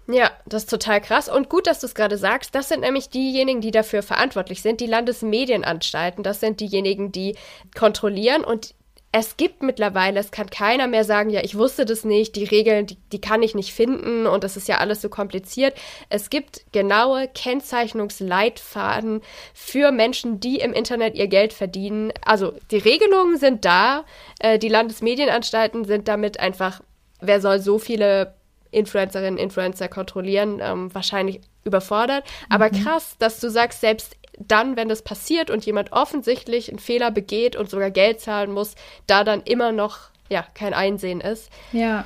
Ja, 0.09 0.31
das 0.47 0.65
ist 0.65 0.71
total 0.71 1.01
krass. 1.01 1.29
Und 1.29 1.49
gut, 1.49 1.67
dass 1.67 1.81
du 1.81 1.87
es 1.87 1.95
gerade 1.95 2.19
sagst. 2.19 2.55
Das 2.55 2.69
sind 2.69 2.81
nämlich 2.81 3.09
diejenigen, 3.09 3.61
die 3.61 3.73
dafür 3.73 4.03
verantwortlich 4.03 4.63
sind, 4.63 4.81
die 4.81 4.87
Landesmedienanstalten. 4.87 6.23
Das 6.23 6.41
sind 6.41 6.61
diejenigen, 6.61 7.11
die 7.11 7.37
kontrollieren 7.77 8.45
und 8.45 8.75
es 9.13 9.37
gibt 9.39 9.63
mittlerweile, 9.63 10.21
es 10.21 10.31
kann 10.31 10.51
keiner 10.51 10.87
mehr 10.87 11.05
sagen, 11.05 11.31
ja, 11.31 11.41
ich 11.43 11.57
wusste 11.57 11.87
das 11.87 12.05
nicht, 12.05 12.37
die 12.37 12.45
Regeln, 12.45 12.87
die, 12.87 12.99
die 13.13 13.21
kann 13.21 13.43
ich 13.43 13.55
nicht 13.55 13.73
finden 13.73 14.27
und 14.27 14.45
das 14.45 14.57
ist 14.57 14.69
ja 14.69 14.79
alles 14.79 15.01
so 15.01 15.09
kompliziert. 15.09 15.75
Es 16.11 16.29
gibt 16.29 16.67
genaue 16.73 17.29
Kennzeichnungsleitfaden 17.29 19.23
für 19.55 19.91
Menschen, 19.91 20.39
die 20.41 20.59
im 20.59 20.75
Internet 20.75 21.15
ihr 21.15 21.29
Geld 21.29 21.55
verdienen. 21.55 22.13
Also 22.25 22.53
die 22.71 22.77
Regelungen 22.77 23.39
sind 23.39 23.65
da, 23.65 24.05
äh, 24.39 24.59
die 24.59 24.69
Landesmedienanstalten 24.69 25.85
sind 25.87 26.09
damit 26.09 26.39
einfach, 26.39 26.83
wer 27.21 27.41
soll 27.41 27.61
so 27.61 27.79
viele 27.79 28.35
Influencerinnen, 28.71 29.39
Influencer 29.39 29.89
kontrollieren, 29.89 30.61
ähm, 30.61 30.95
wahrscheinlich 30.95 31.41
überfordert. 31.67 32.25
Aber 32.49 32.71
mhm. 32.71 32.85
krass, 32.85 33.17
dass 33.19 33.41
du 33.41 33.51
sagst, 33.51 33.81
selbst 33.81 34.17
dann, 34.39 34.77
wenn 34.77 34.89
das 34.89 35.03
passiert 35.03 35.51
und 35.51 35.65
jemand 35.65 35.93
offensichtlich 35.93 36.69
einen 36.69 36.79
Fehler 36.79 37.11
begeht 37.11 37.57
und 37.57 37.71
sogar 37.71 37.91
Geld 37.91 38.21
zahlen 38.21 38.53
muss, 38.53 38.75
da 39.07 39.25
dann 39.25 39.43
immer 39.43 39.73
noch 39.73 40.11
ja 40.29 40.45
kein 40.55 40.75
Einsehen 40.75 41.21
ist. 41.21 41.51
Ja. 41.73 42.05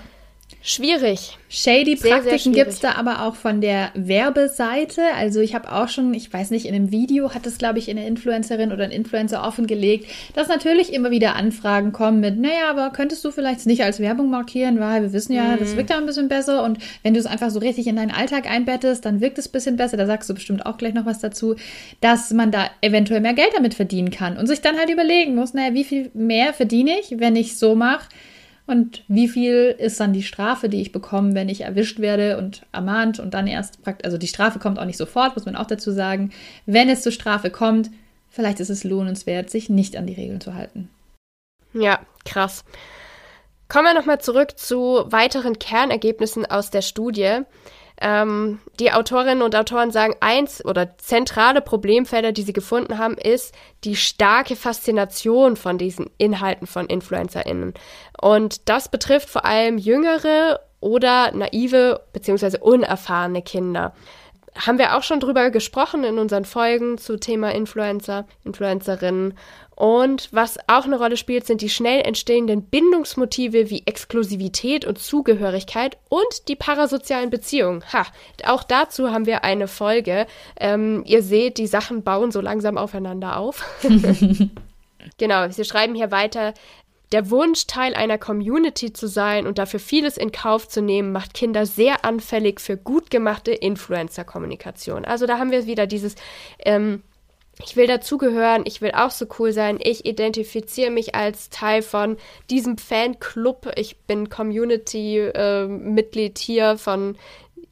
Schwierig. 0.63 1.39
Shady 1.49 1.97
Praktiken 1.97 2.53
gibt 2.53 2.71
es 2.71 2.81
da 2.81 2.93
aber 2.93 3.23
auch 3.23 3.35
von 3.35 3.61
der 3.61 3.91
Werbeseite. 3.95 5.03
Also 5.17 5.41
ich 5.41 5.55
habe 5.55 5.73
auch 5.73 5.89
schon, 5.89 6.15
ich 6.15 6.33
weiß 6.33 6.51
nicht, 6.51 6.67
in 6.67 6.75
einem 6.75 6.93
Video 6.93 7.35
hat 7.35 7.47
es, 7.47 7.59
glaube 7.59 7.79
ich, 7.79 7.91
eine 7.91 8.07
Influencerin 8.07 8.71
oder 8.71 8.85
ein 8.85 8.91
Influencer 8.91 9.43
offengelegt, 9.45 10.07
dass 10.35 10.49
natürlich 10.49 10.93
immer 10.93 11.11
wieder 11.11 11.35
Anfragen 11.35 11.93
kommen 11.93 12.21
mit, 12.21 12.39
naja, 12.39 12.71
aber 12.71 12.91
könntest 12.91 13.25
du 13.25 13.31
vielleicht 13.33 13.67
nicht 13.67 13.83
als 13.83 14.01
Werbung 14.01 14.31
markieren, 14.31 14.79
weil 14.79 15.03
wir 15.03 15.13
wissen 15.13 15.33
ja, 15.33 15.57
mhm. 15.57 15.59
das 15.59 15.77
wirkt 15.77 15.91
ja 15.91 15.97
ein 15.97 16.07
bisschen 16.07 16.29
besser 16.29 16.63
und 16.63 16.79
wenn 17.03 17.15
du 17.15 17.21
es 17.21 17.27
einfach 17.27 17.51
so 17.51 17.59
richtig 17.59 17.87
in 17.87 17.97
deinen 17.97 18.13
Alltag 18.13 18.49
einbettest, 18.49 19.05
dann 19.05 19.21
wirkt 19.21 19.39
es 19.39 19.49
ein 19.49 19.53
bisschen 19.53 19.77
besser. 19.77 19.97
Da 19.97 20.07
sagst 20.07 20.31
du 20.31 20.35
bestimmt 20.35 20.67
auch 20.67 20.79
gleich 20.79 20.95
noch 20.95 21.07
was 21.07 21.19
dazu, 21.19 21.57
dass 22.01 22.33
man 22.33 22.53
da 22.53 22.71
eventuell 22.81 23.21
mehr 23.21 23.35
Geld 23.35 23.51
damit 23.55 23.75
verdienen 23.75 24.11
kann 24.11 24.37
und 24.37 24.47
sich 24.47 24.61
dann 24.61 24.79
halt 24.79 24.91
überlegen 24.91 25.35
muss, 25.35 25.55
naja, 25.55 25.75
wie 25.75 25.85
viel 25.85 26.11
mehr 26.15 26.53
verdiene 26.53 26.93
ich, 27.01 27.19
wenn 27.19 27.35
ich 27.35 27.59
so 27.59 27.75
mache, 27.75 28.09
und 28.71 29.03
wie 29.09 29.27
viel 29.27 29.75
ist 29.77 29.99
dann 29.99 30.13
die 30.13 30.23
Strafe, 30.23 30.69
die 30.69 30.81
ich 30.81 30.93
bekomme, 30.93 31.35
wenn 31.35 31.49
ich 31.49 31.63
erwischt 31.63 31.99
werde 31.99 32.39
und 32.39 32.63
ermahnt 32.71 33.19
und 33.19 33.35
dann 33.35 33.49
erst 33.49 33.83
praktisch, 33.83 34.05
also 34.05 34.17
die 34.17 34.29
Strafe 34.29 34.61
kommt 34.61 34.79
auch 34.79 34.85
nicht 34.85 34.97
sofort, 34.97 35.35
muss 35.35 35.45
man 35.45 35.57
auch 35.57 35.67
dazu 35.67 35.91
sagen. 35.91 36.31
Wenn 36.67 36.89
es 36.89 37.03
zur 37.03 37.11
Strafe 37.11 37.51
kommt, 37.51 37.91
vielleicht 38.29 38.61
ist 38.61 38.71
es 38.71 38.85
lohnenswert, 38.85 39.51
sich 39.51 39.71
nicht 39.71 39.97
an 39.97 40.07
die 40.07 40.15
Regeln 40.15 40.41
zu 40.41 40.55
halten. 40.55 40.89
Ja, 41.73 41.99
krass. 42.25 42.65
Kommen 43.69 43.87
wir 43.87 43.95
nochmal 43.95 44.21
zurück 44.21 44.57
zu 44.57 45.05
weiteren 45.07 45.59
Kernergebnissen 45.59 46.47
aus 46.47 46.71
der 46.71 46.83
Studie. 46.83 47.41
Ähm, 48.01 48.61
die 48.79 48.93
Autorinnen 48.93 49.43
und 49.43 49.55
Autoren 49.55 49.91
sagen, 49.91 50.15
eins 50.21 50.65
oder 50.65 50.97
zentrale 50.99 51.61
Problemfelder, 51.61 52.33
die 52.33 52.43
sie 52.43 52.55
gefunden 52.55 52.99
haben, 52.99 53.17
ist 53.17 53.55
die 53.85 53.97
starke 53.97 54.57
Faszination 54.57 55.57
von 55.57 55.77
diesen 55.77 56.09
Inhalten 56.17 56.67
von 56.67 56.87
InfluencerInnen. 56.87 57.75
Und 58.21 58.69
das 58.69 58.89
betrifft 58.89 59.29
vor 59.29 59.45
allem 59.45 59.77
jüngere 59.77 60.61
oder 60.81 61.33
naive 61.33 62.01
bzw. 62.13 62.59
unerfahrene 62.59 63.43
Kinder 63.43 63.93
haben 64.55 64.79
wir 64.79 64.97
auch 64.97 65.03
schon 65.03 65.21
drüber 65.21 65.51
gesprochen 65.51 66.05
in 66.05 66.19
unseren 66.19 66.45
Folgen 66.45 66.99
zu 66.99 67.17
Thema 67.17 67.53
Influencer, 67.53 68.27
Influencerinnen. 68.45 69.35
Und 69.81 70.29
was 70.31 70.59
auch 70.67 70.85
eine 70.85 70.99
Rolle 70.99 71.17
spielt, 71.17 71.47
sind 71.47 71.63
die 71.63 71.71
schnell 71.71 72.03
entstehenden 72.03 72.65
Bindungsmotive 72.65 73.71
wie 73.71 73.85
Exklusivität 73.87 74.85
und 74.85 74.99
Zugehörigkeit 74.99 75.97
und 76.11 76.49
die 76.49 76.55
parasozialen 76.55 77.31
Beziehungen. 77.31 77.83
Ha, 77.91 78.05
auch 78.45 78.63
dazu 78.63 79.11
haben 79.11 79.25
wir 79.25 79.43
eine 79.43 79.69
Folge. 79.69 80.27
Ähm, 80.59 81.03
ihr 81.07 81.23
seht, 81.23 81.57
die 81.57 81.67
Sachen 81.67 82.03
bauen 82.03 82.31
so 82.31 82.43
langsam 82.43 82.77
aufeinander 82.77 83.39
auf. 83.39 83.65
genau, 85.17 85.49
sie 85.49 85.65
schreiben 85.65 85.95
hier 85.95 86.11
weiter, 86.11 86.53
der 87.13 87.31
Wunsch, 87.31 87.67
Teil 87.67 87.95
einer 87.95 88.19
Community 88.19 88.93
zu 88.93 89.07
sein 89.07 89.47
und 89.47 89.57
dafür 89.57 89.81
vieles 89.81 90.19
in 90.19 90.31
Kauf 90.31 90.69
zu 90.69 90.83
nehmen, 90.83 91.11
macht 91.11 91.33
Kinder 91.33 91.65
sehr 91.65 92.05
anfällig 92.05 92.61
für 92.61 92.77
gut 92.77 93.11
gemachte 93.11 93.53
Influencer-Kommunikation. 93.53 95.07
Also 95.07 95.25
da 95.25 95.39
haben 95.39 95.51
wir 95.51 95.65
wieder 95.65 95.87
dieses, 95.87 96.17
ähm, 96.59 97.03
ich 97.65 97.77
will 97.77 97.87
dazugehören, 97.87 98.63
ich 98.65 98.81
will 98.81 98.93
auch 98.93 99.11
so 99.11 99.27
cool 99.39 99.53
sein, 99.53 99.79
ich 99.83 100.07
identifiziere 100.07 100.91
mich 100.91 101.15
als 101.15 101.51
Teil 101.51 101.83
von 101.83 102.17
diesem 102.51 102.79
Fanclub, 102.79 103.73
ich 103.77 103.99
bin 103.99 104.29
Community-Mitglied 104.29 106.39
äh, 106.39 106.43
hier 106.43 106.79
von 106.79 107.17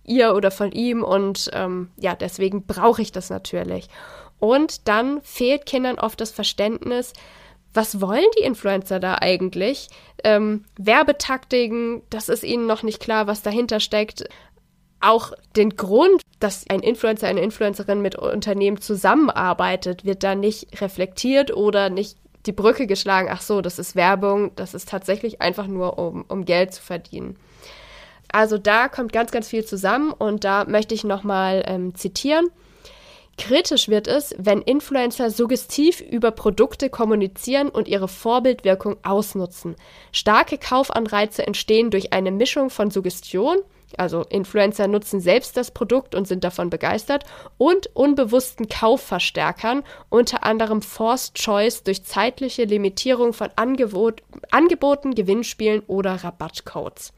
ihr 0.05 0.35
oder 0.35 0.51
von 0.51 0.73
ihm 0.73 1.03
und 1.03 1.51
ähm, 1.53 1.91
ja, 1.97 2.15
deswegen 2.15 2.67
brauche 2.67 3.03
ich 3.03 3.13
das 3.13 3.31
natürlich. 3.31 3.89
Und 4.39 4.89
dann 4.89 5.21
fehlt 5.23 5.67
Kindern 5.67 5.99
oft 5.99 6.21
das 6.21 6.31
Verständnis, 6.31 7.13
was 7.75 8.01
wollen 8.01 8.25
die 8.39 8.43
Influencer 8.43 8.99
da 8.99 9.19
eigentlich? 9.21 9.89
Ähm, 10.25 10.65
Werbetaktiken, 10.79 12.03
das 12.11 12.29
ist 12.29 12.43
ihnen 12.43 12.67
noch 12.67 12.83
nicht 12.83 12.99
klar, 12.99 13.27
was 13.27 13.43
dahinter 13.43 13.79
steckt. 13.79 14.25
Auch 15.01 15.33
den 15.55 15.77
Grund, 15.77 16.23
dass 16.41 16.69
ein 16.69 16.81
Influencer, 16.81 17.29
eine 17.29 17.41
Influencerin 17.41 18.03
mit 18.03 18.17
Unternehmen 18.17 18.81
zusammenarbeitet, 18.81 20.05
wird 20.05 20.25
da 20.25 20.35
nicht 20.35 20.81
reflektiert 20.81 21.55
oder 21.55 21.89
nicht 21.89 22.17
die 22.47 22.53
Brücke 22.53 22.87
geschlagen. 22.87 23.29
Ach 23.31 23.41
so, 23.41 23.61
das 23.61 23.79
ist 23.79 23.95
Werbung, 23.95 24.55
das 24.57 24.75
ist 24.75 24.89
tatsächlich 24.89 25.41
einfach 25.41 25.67
nur, 25.67 25.99
um, 25.99 26.25
um 26.29 26.45
Geld 26.45 26.73
zu 26.75 26.83
verdienen. 26.83 27.37
Also 28.31 28.59
da 28.59 28.89
kommt 28.89 29.13
ganz, 29.13 29.31
ganz 29.31 29.49
viel 29.49 29.65
zusammen 29.65 30.13
und 30.13 30.45
da 30.45 30.65
möchte 30.65 30.95
ich 30.95 31.05
nochmal 31.05 31.63
ähm, 31.67 31.95
zitieren. 31.95 32.47
Kritisch 33.39 33.89
wird 33.89 34.09
es, 34.09 34.35
wenn 34.37 34.61
Influencer 34.61 35.31
suggestiv 35.31 36.01
über 36.01 36.33
Produkte 36.33 36.91
kommunizieren 36.91 37.69
und 37.69 37.89
ihre 37.89 38.09
Vorbildwirkung 38.09 38.97
ausnutzen. 39.05 39.77
Starke 40.13 40.59
Kaufanreize 40.59 41.47
entstehen 41.47 41.91
durch 41.91 42.13
eine 42.13 42.33
Mischung 42.33 42.69
von 42.69 42.91
Suggestion, 42.91 43.59
also 43.97 44.23
Influencer 44.29 44.89
nutzen 44.89 45.21
selbst 45.21 45.57
das 45.57 45.71
Produkt 45.71 46.15
und 46.15 46.27
sind 46.29 46.45
davon 46.45 46.69
begeistert, 46.69 47.25
und 47.57 47.89
unbewussten 47.95 48.69
Kaufverstärkern, 48.69 49.83
unter 50.11 50.45
anderem 50.45 50.83
Forced 50.83 51.35
Choice 51.35 51.85
durch 51.85 52.05
zeitliche 52.05 52.65
Limitierung 52.65 53.33
von 53.33 53.49
Angebot, 53.57 54.23
Angeboten, 54.51 55.15
Gewinnspielen 55.15 55.83
oder 55.87 56.13
Rabattcodes. 56.25 57.13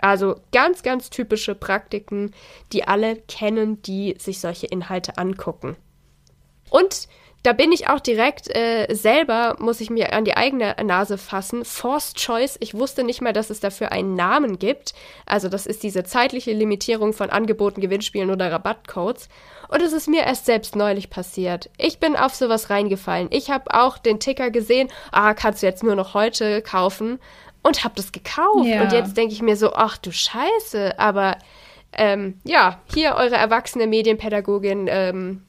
Also 0.00 0.36
ganz, 0.52 0.82
ganz 0.82 1.10
typische 1.10 1.54
Praktiken, 1.54 2.32
die 2.72 2.84
alle 2.84 3.16
kennen, 3.16 3.80
die 3.82 4.16
sich 4.18 4.40
solche 4.40 4.66
Inhalte 4.66 5.18
angucken. 5.18 5.76
Und 6.70 7.08
da 7.44 7.52
bin 7.52 7.72
ich 7.72 7.88
auch 7.88 8.00
direkt 8.00 8.48
äh, 8.56 8.86
selber, 8.94 9.56
muss 9.58 9.82
ich 9.82 9.90
mir 9.90 10.14
an 10.14 10.24
die 10.24 10.34
eigene 10.34 10.74
Nase 10.82 11.18
fassen. 11.18 11.66
Forced 11.66 12.16
Choice, 12.16 12.56
ich 12.60 12.72
wusste 12.72 13.04
nicht 13.04 13.20
mal, 13.20 13.34
dass 13.34 13.50
es 13.50 13.60
dafür 13.60 13.92
einen 13.92 14.14
Namen 14.14 14.58
gibt. 14.58 14.94
Also 15.26 15.50
das 15.50 15.66
ist 15.66 15.82
diese 15.82 16.04
zeitliche 16.04 16.54
Limitierung 16.54 17.12
von 17.12 17.28
Angeboten, 17.28 17.82
Gewinnspielen 17.82 18.30
oder 18.30 18.50
Rabattcodes. 18.50 19.28
Und 19.68 19.82
es 19.82 19.92
ist 19.92 20.08
mir 20.08 20.22
erst 20.22 20.46
selbst 20.46 20.74
neulich 20.74 21.10
passiert. 21.10 21.68
Ich 21.76 21.98
bin 21.98 22.16
auf 22.16 22.34
sowas 22.34 22.70
reingefallen. 22.70 23.28
Ich 23.30 23.50
habe 23.50 23.74
auch 23.74 23.98
den 23.98 24.20
Ticker 24.20 24.50
gesehen, 24.50 24.88
ah, 25.12 25.34
kannst 25.34 25.62
du 25.62 25.66
jetzt 25.66 25.82
nur 25.82 25.96
noch 25.96 26.14
heute 26.14 26.62
kaufen. 26.62 27.20
Und 27.64 27.82
habe 27.82 27.94
das 27.96 28.12
gekauft. 28.12 28.66
Ja. 28.66 28.82
Und 28.82 28.92
jetzt 28.92 29.16
denke 29.16 29.34
ich 29.34 29.42
mir 29.42 29.56
so, 29.56 29.72
ach 29.72 29.98
du 29.98 30.12
Scheiße, 30.12 30.96
aber 30.98 31.38
ähm, 31.96 32.34
ja, 32.44 32.80
hier 32.92 33.14
eure 33.16 33.36
erwachsene 33.36 33.86
Medienpädagogin 33.86 34.86
ähm, 34.88 35.42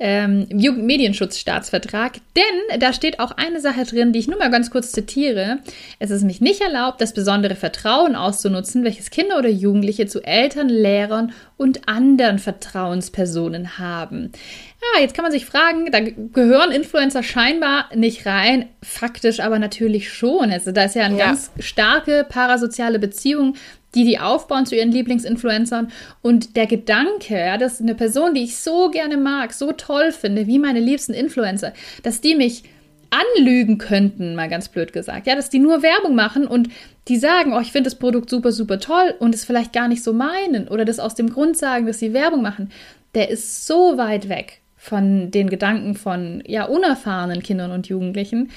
ähm, 0.00 0.46
Jugendmedienschutzstaatsvertrag, 0.50 2.20
denn 2.34 2.80
da 2.80 2.94
steht 2.94 3.20
auch 3.20 3.32
eine 3.32 3.60
Sache 3.60 3.84
drin, 3.84 4.12
die 4.12 4.18
ich 4.18 4.28
nur 4.28 4.38
mal 4.38 4.50
ganz 4.50 4.70
kurz 4.70 4.92
zitiere. 4.92 5.58
Es 5.98 6.10
ist 6.10 6.24
mich 6.24 6.40
nicht 6.40 6.62
erlaubt, 6.62 7.02
das 7.02 7.12
besondere 7.12 7.54
Vertrauen 7.54 8.16
auszunutzen, 8.16 8.82
welches 8.82 9.10
Kinder 9.10 9.38
oder 9.38 9.50
Jugendliche 9.50 10.06
zu 10.06 10.22
Eltern, 10.22 10.70
Lehrern 10.70 11.32
und 11.58 11.86
anderen 11.86 12.38
Vertrauenspersonen 12.38 13.78
haben. 13.78 14.32
Ja, 14.80 15.02
jetzt 15.02 15.14
kann 15.14 15.24
man 15.24 15.32
sich 15.32 15.44
fragen, 15.44 15.90
da 15.92 16.00
gehören 16.00 16.72
Influencer 16.72 17.22
scheinbar 17.22 17.90
nicht 17.94 18.24
rein, 18.24 18.70
faktisch 18.82 19.40
aber 19.40 19.58
natürlich 19.58 20.10
schon. 20.10 20.50
Also 20.50 20.72
da 20.72 20.84
ist 20.84 20.94
ja 20.94 21.04
eine 21.04 21.18
ja. 21.18 21.26
ganz 21.26 21.50
starke 21.58 22.24
parasoziale 22.26 22.98
Beziehung 22.98 23.56
die 23.94 24.04
die 24.04 24.18
aufbauen 24.18 24.66
zu 24.66 24.76
ihren 24.76 24.92
Lieblingsinfluencern. 24.92 25.90
Und 26.22 26.56
der 26.56 26.66
Gedanke, 26.66 27.38
ja, 27.38 27.58
dass 27.58 27.80
eine 27.80 27.94
Person, 27.94 28.34
die 28.34 28.44
ich 28.44 28.56
so 28.56 28.90
gerne 28.90 29.16
mag, 29.16 29.52
so 29.52 29.72
toll 29.72 30.12
finde, 30.12 30.46
wie 30.46 30.58
meine 30.58 30.80
liebsten 30.80 31.12
Influencer, 31.12 31.72
dass 32.02 32.20
die 32.20 32.34
mich 32.34 32.64
anlügen 33.10 33.78
könnten, 33.78 34.36
mal 34.36 34.48
ganz 34.48 34.68
blöd 34.68 34.92
gesagt. 34.92 35.26
Ja, 35.26 35.34
dass 35.34 35.50
die 35.50 35.58
nur 35.58 35.82
Werbung 35.82 36.14
machen 36.14 36.46
und 36.46 36.68
die 37.08 37.16
sagen, 37.16 37.52
oh, 37.52 37.60
ich 37.60 37.72
finde 37.72 37.90
das 37.90 37.98
Produkt 37.98 38.30
super, 38.30 38.52
super 38.52 38.78
toll 38.78 39.14
und 39.18 39.34
es 39.34 39.44
vielleicht 39.44 39.72
gar 39.72 39.88
nicht 39.88 40.04
so 40.04 40.12
meinen 40.12 40.68
oder 40.68 40.84
das 40.84 41.00
aus 41.00 41.16
dem 41.16 41.30
Grund 41.30 41.56
sagen, 41.56 41.86
dass 41.86 41.98
sie 41.98 42.12
Werbung 42.12 42.42
machen, 42.42 42.70
der 43.14 43.30
ist 43.30 43.66
so 43.66 43.98
weit 43.98 44.28
weg 44.28 44.60
von 44.76 45.30
den 45.30 45.50
Gedanken 45.50 45.94
von 45.94 46.42
ja 46.46 46.64
unerfahrenen 46.64 47.42
Kindern 47.42 47.72
und 47.72 47.88
Jugendlichen 47.88 48.50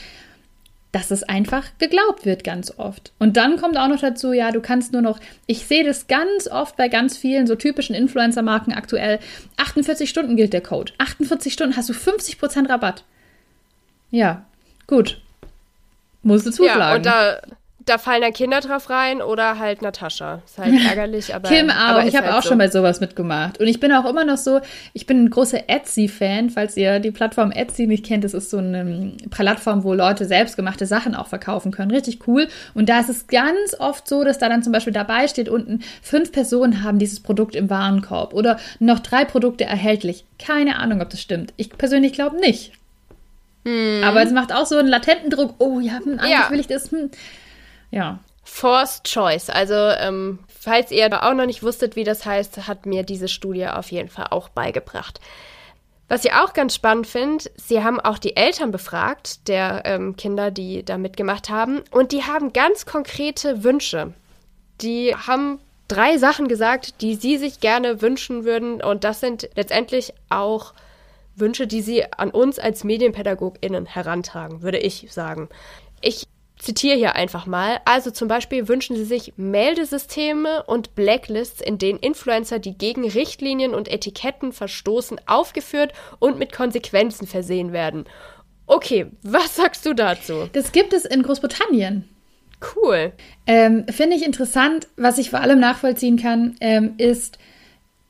dass 0.94 1.10
es 1.10 1.24
einfach 1.24 1.66
geglaubt 1.80 2.24
wird 2.24 2.44
ganz 2.44 2.72
oft. 2.78 3.12
Und 3.18 3.36
dann 3.36 3.58
kommt 3.58 3.78
auch 3.78 3.88
noch 3.88 4.00
dazu, 4.00 4.32
ja, 4.32 4.52
du 4.52 4.62
kannst 4.62 4.94
nur 4.94 5.02
noch, 5.02 5.20
ich 5.48 5.66
sehe 5.66 5.84
das 5.84 6.08
ganz 6.08 6.48
oft 6.48 6.78
bei 6.78 6.88
ganz 6.88 7.18
vielen 7.18 7.48
so 7.48 7.56
typischen 7.56 7.96
Influencer-Marken 7.96 8.74
aktuell, 8.74 9.20
48 9.58 10.08
Stunden 10.08 10.36
gilt 10.38 10.54
der 10.54 10.62
Code. 10.62 10.94
48 11.00 11.52
Stunden 11.52 11.76
hast 11.76 11.90
du 11.90 11.94
50% 11.94 12.70
Rabatt. 12.70 13.04
Ja, 14.12 14.46
gut. 14.86 15.20
Musst 16.22 16.46
du 16.46 16.52
zuschlagen. 16.52 16.80
Ja, 16.80 16.96
und 16.96 17.06
da, 17.08 17.42
da 17.86 17.98
fallen 17.98 18.22
dann 18.22 18.34
Kinder 18.34 18.60
drauf 18.62 18.90
rein 18.90 19.22
oder 19.22 19.60
halt 19.60 19.82
Natascha. 19.82 20.42
Ist 20.46 20.58
halt 20.58 20.74
ärgerlich, 20.88 21.36
aber. 21.36 21.50
Kim 21.50 21.70
auch. 21.70 21.76
Aber 21.76 22.06
ich 22.06 22.16
habe 22.16 22.28
halt 22.28 22.38
auch 22.38 22.44
so. 22.44 22.50
schon 22.50 22.58
bei 22.58 22.70
sowas 22.70 23.00
mitgemacht. 23.00 23.60
Und 23.60 23.68
ich 23.68 23.80
bin 23.80 23.92
auch 23.92 24.06
immer 24.06 24.26
noch 24.26 24.38
so, 24.38 24.62
ich 24.94 25.06
bin 25.06 25.26
ein 25.26 25.30
großer 25.30 25.70
Etsy-Fan, 25.70 26.50
falls 26.50 26.78
ihr 26.78 27.00
die 27.00 27.12
Plattform 27.12 27.52
Etsy 27.52 27.88
nicht 27.88 28.06
kennt. 28.06 28.24
Das 28.24 28.34
ist 28.34 28.50
so 28.50 28.58
eine 28.58 29.14
Plattform, 29.30 29.84
wo 29.84 29.94
Leute 29.94 30.26
selbstgemachte 30.26 30.86
Sachen 30.86 31.16
auch 31.16 31.28
verkaufen 31.28 31.72
können. 31.72 31.92
Richtig 31.92 32.28
cool. 32.28 32.48
Und 32.74 32.90
da 32.90 33.00
ist 33.00 33.10
es 33.10 33.28
ganz 33.28 33.76
oft 33.80 34.08
so, 34.08 34.24
dass 34.24 34.38
da 34.38 34.50
dann 34.50 34.64
zum 34.64 34.72
Beispiel 34.72 34.94
dabei 34.94 35.28
steht 35.28 35.50
unten, 35.50 35.82
fünf 36.02 36.32
Personen 36.32 36.84
haben 36.84 37.00
dieses 37.00 37.20
Produkt 37.22 37.56
im 37.56 37.70
Warenkorb 37.70 38.34
oder 38.34 38.60
noch 38.80 39.00
drei 39.00 39.26
Produkte 39.26 39.66
erhältlich. 39.66 40.26
Keine 40.40 40.78
Ahnung, 40.78 41.02
ob 41.02 41.10
das 41.10 41.22
stimmt. 41.22 41.54
Ich 41.58 41.70
persönlich 41.70 42.14
glaube 42.14 42.38
nicht. 42.38 42.72
Hm. 43.66 44.04
Aber 44.04 44.22
es 44.22 44.32
macht 44.32 44.54
auch 44.54 44.66
so 44.66 44.78
einen 44.78 44.90
latenten 44.90 45.30
Druck. 45.30 45.56
Oh 45.60 45.80
ja, 45.80 46.00
hm, 46.04 46.20
eigentlich 46.20 46.32
ja. 46.32 46.50
will 46.50 46.60
ich 46.60 46.68
das. 46.68 46.92
Hm. 46.92 47.10
Ja. 47.94 48.20
Forced 48.44 49.06
Choice. 49.06 49.50
Also, 49.50 49.76
ähm, 49.76 50.40
falls 50.48 50.92
ihr 50.92 51.24
auch 51.24 51.34
noch 51.34 51.46
nicht 51.46 51.64
wusstet, 51.64 51.96
wie 51.96 52.04
das 52.04 52.26
heißt, 52.26 52.68
hat 52.68 52.86
mir 52.86 53.04
diese 53.04 53.28
Studie 53.28 53.68
auf 53.68 53.92
jeden 53.92 54.10
Fall 54.10 54.28
auch 54.32 54.50
beigebracht. 54.50 55.20
Was 56.10 56.26
ich 56.26 56.34
auch 56.34 56.54
ganz 56.54 56.76
spannend 56.76 57.08
finde, 57.08 57.46
sie 57.56 57.84
haben 57.84 58.00
auch 58.00 58.18
die 58.18 58.36
Eltern 58.36 58.72
befragt, 58.72 59.48
der 59.48 59.84
ähm, 59.86 60.16
Kinder, 60.18 60.52
die 60.52 60.84
da 60.84 60.98
mitgemacht 60.98 61.50
haben, 61.50 61.82
und 61.92 62.12
die 62.12 62.24
haben 62.24 62.52
ganz 62.52 62.86
konkrete 62.86 63.64
Wünsche. 63.64 64.14
Die 64.82 65.16
haben 65.16 65.60
drei 65.88 66.18
Sachen 66.18 66.48
gesagt, 66.48 67.02
die 67.02 67.16
sie 67.16 67.38
sich 67.38 67.60
gerne 67.60 68.02
wünschen 68.02 68.44
würden, 68.44 68.82
und 68.82 69.04
das 69.04 69.20
sind 69.22 69.50
letztendlich 69.56 70.14
auch 70.30 70.74
Wünsche, 71.36 71.68
die 71.68 71.82
sie 71.82 72.12
an 72.12 72.32
uns 72.32 72.60
als 72.60 72.84
MedienpädagogInnen 72.84 73.86
herantragen, 73.86 74.62
würde 74.62 74.80
ich 74.80 75.12
sagen. 75.12 75.50
Ich 76.02 76.28
zitiere 76.64 76.98
hier 76.98 77.16
einfach 77.16 77.46
mal. 77.46 77.80
Also 77.86 78.12
zum 78.12 78.28
Beispiel 78.28 78.68
wünschen 78.68 78.96
sie 78.96 79.06
sich 79.06 79.34
Meldesysteme 79.38 80.64
und 80.64 80.96
Blacklists, 80.96 81.62
in 81.62 81.78
denen 81.78 82.00
Influencer, 82.00 82.60
die 82.60 82.78
gegen 82.78 83.08
Richtlinien 83.08 83.74
und 83.74 83.88
Etiketten 83.88 84.52
verstoßen, 84.52 85.20
aufgeführt 85.28 85.94
und 86.20 86.40
mit 86.40 86.54
Konsequenzen 86.54 87.28
versehen 87.28 87.74
werden. 87.74 88.06
Okay, 88.66 89.08
was 89.22 89.56
sagst 89.56 89.86
du 89.86 89.94
dazu? 89.94 90.50
Das 90.54 90.72
gibt 90.72 90.94
es 90.94 91.06
in 91.06 91.24
Großbritannien. 91.24 92.10
Cool. 92.76 93.12
Ähm, 93.46 93.86
Finde 93.90 94.16
ich 94.16 94.26
interessant. 94.26 94.88
Was 94.96 95.18
ich 95.18 95.30
vor 95.30 95.42
allem 95.42 95.60
nachvollziehen 95.60 96.18
kann, 96.18 96.56
ähm, 96.62 96.94
ist, 96.98 97.38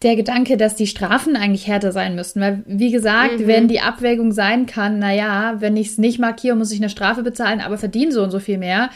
der 0.03 0.15
Gedanke, 0.15 0.57
dass 0.57 0.75
die 0.75 0.87
Strafen 0.87 1.35
eigentlich 1.35 1.67
härter 1.67 1.91
sein 1.91 2.15
müssten. 2.15 2.41
Weil, 2.41 2.63
wie 2.65 2.91
gesagt, 2.91 3.39
mhm. 3.39 3.47
wenn 3.47 3.67
die 3.67 3.81
Abwägung 3.81 4.31
sein 4.31 4.65
kann, 4.65 4.99
naja, 4.99 5.55
wenn 5.59 5.77
ich 5.77 5.87
es 5.87 5.97
nicht 5.97 6.19
markiere, 6.19 6.55
muss 6.55 6.71
ich 6.71 6.79
eine 6.79 6.89
Strafe 6.89 7.23
bezahlen, 7.23 7.61
aber 7.61 7.77
verdiene 7.77 8.11
so 8.11 8.23
und 8.23 8.31
so 8.31 8.39
viel 8.39 8.57
mehr. 8.57 8.89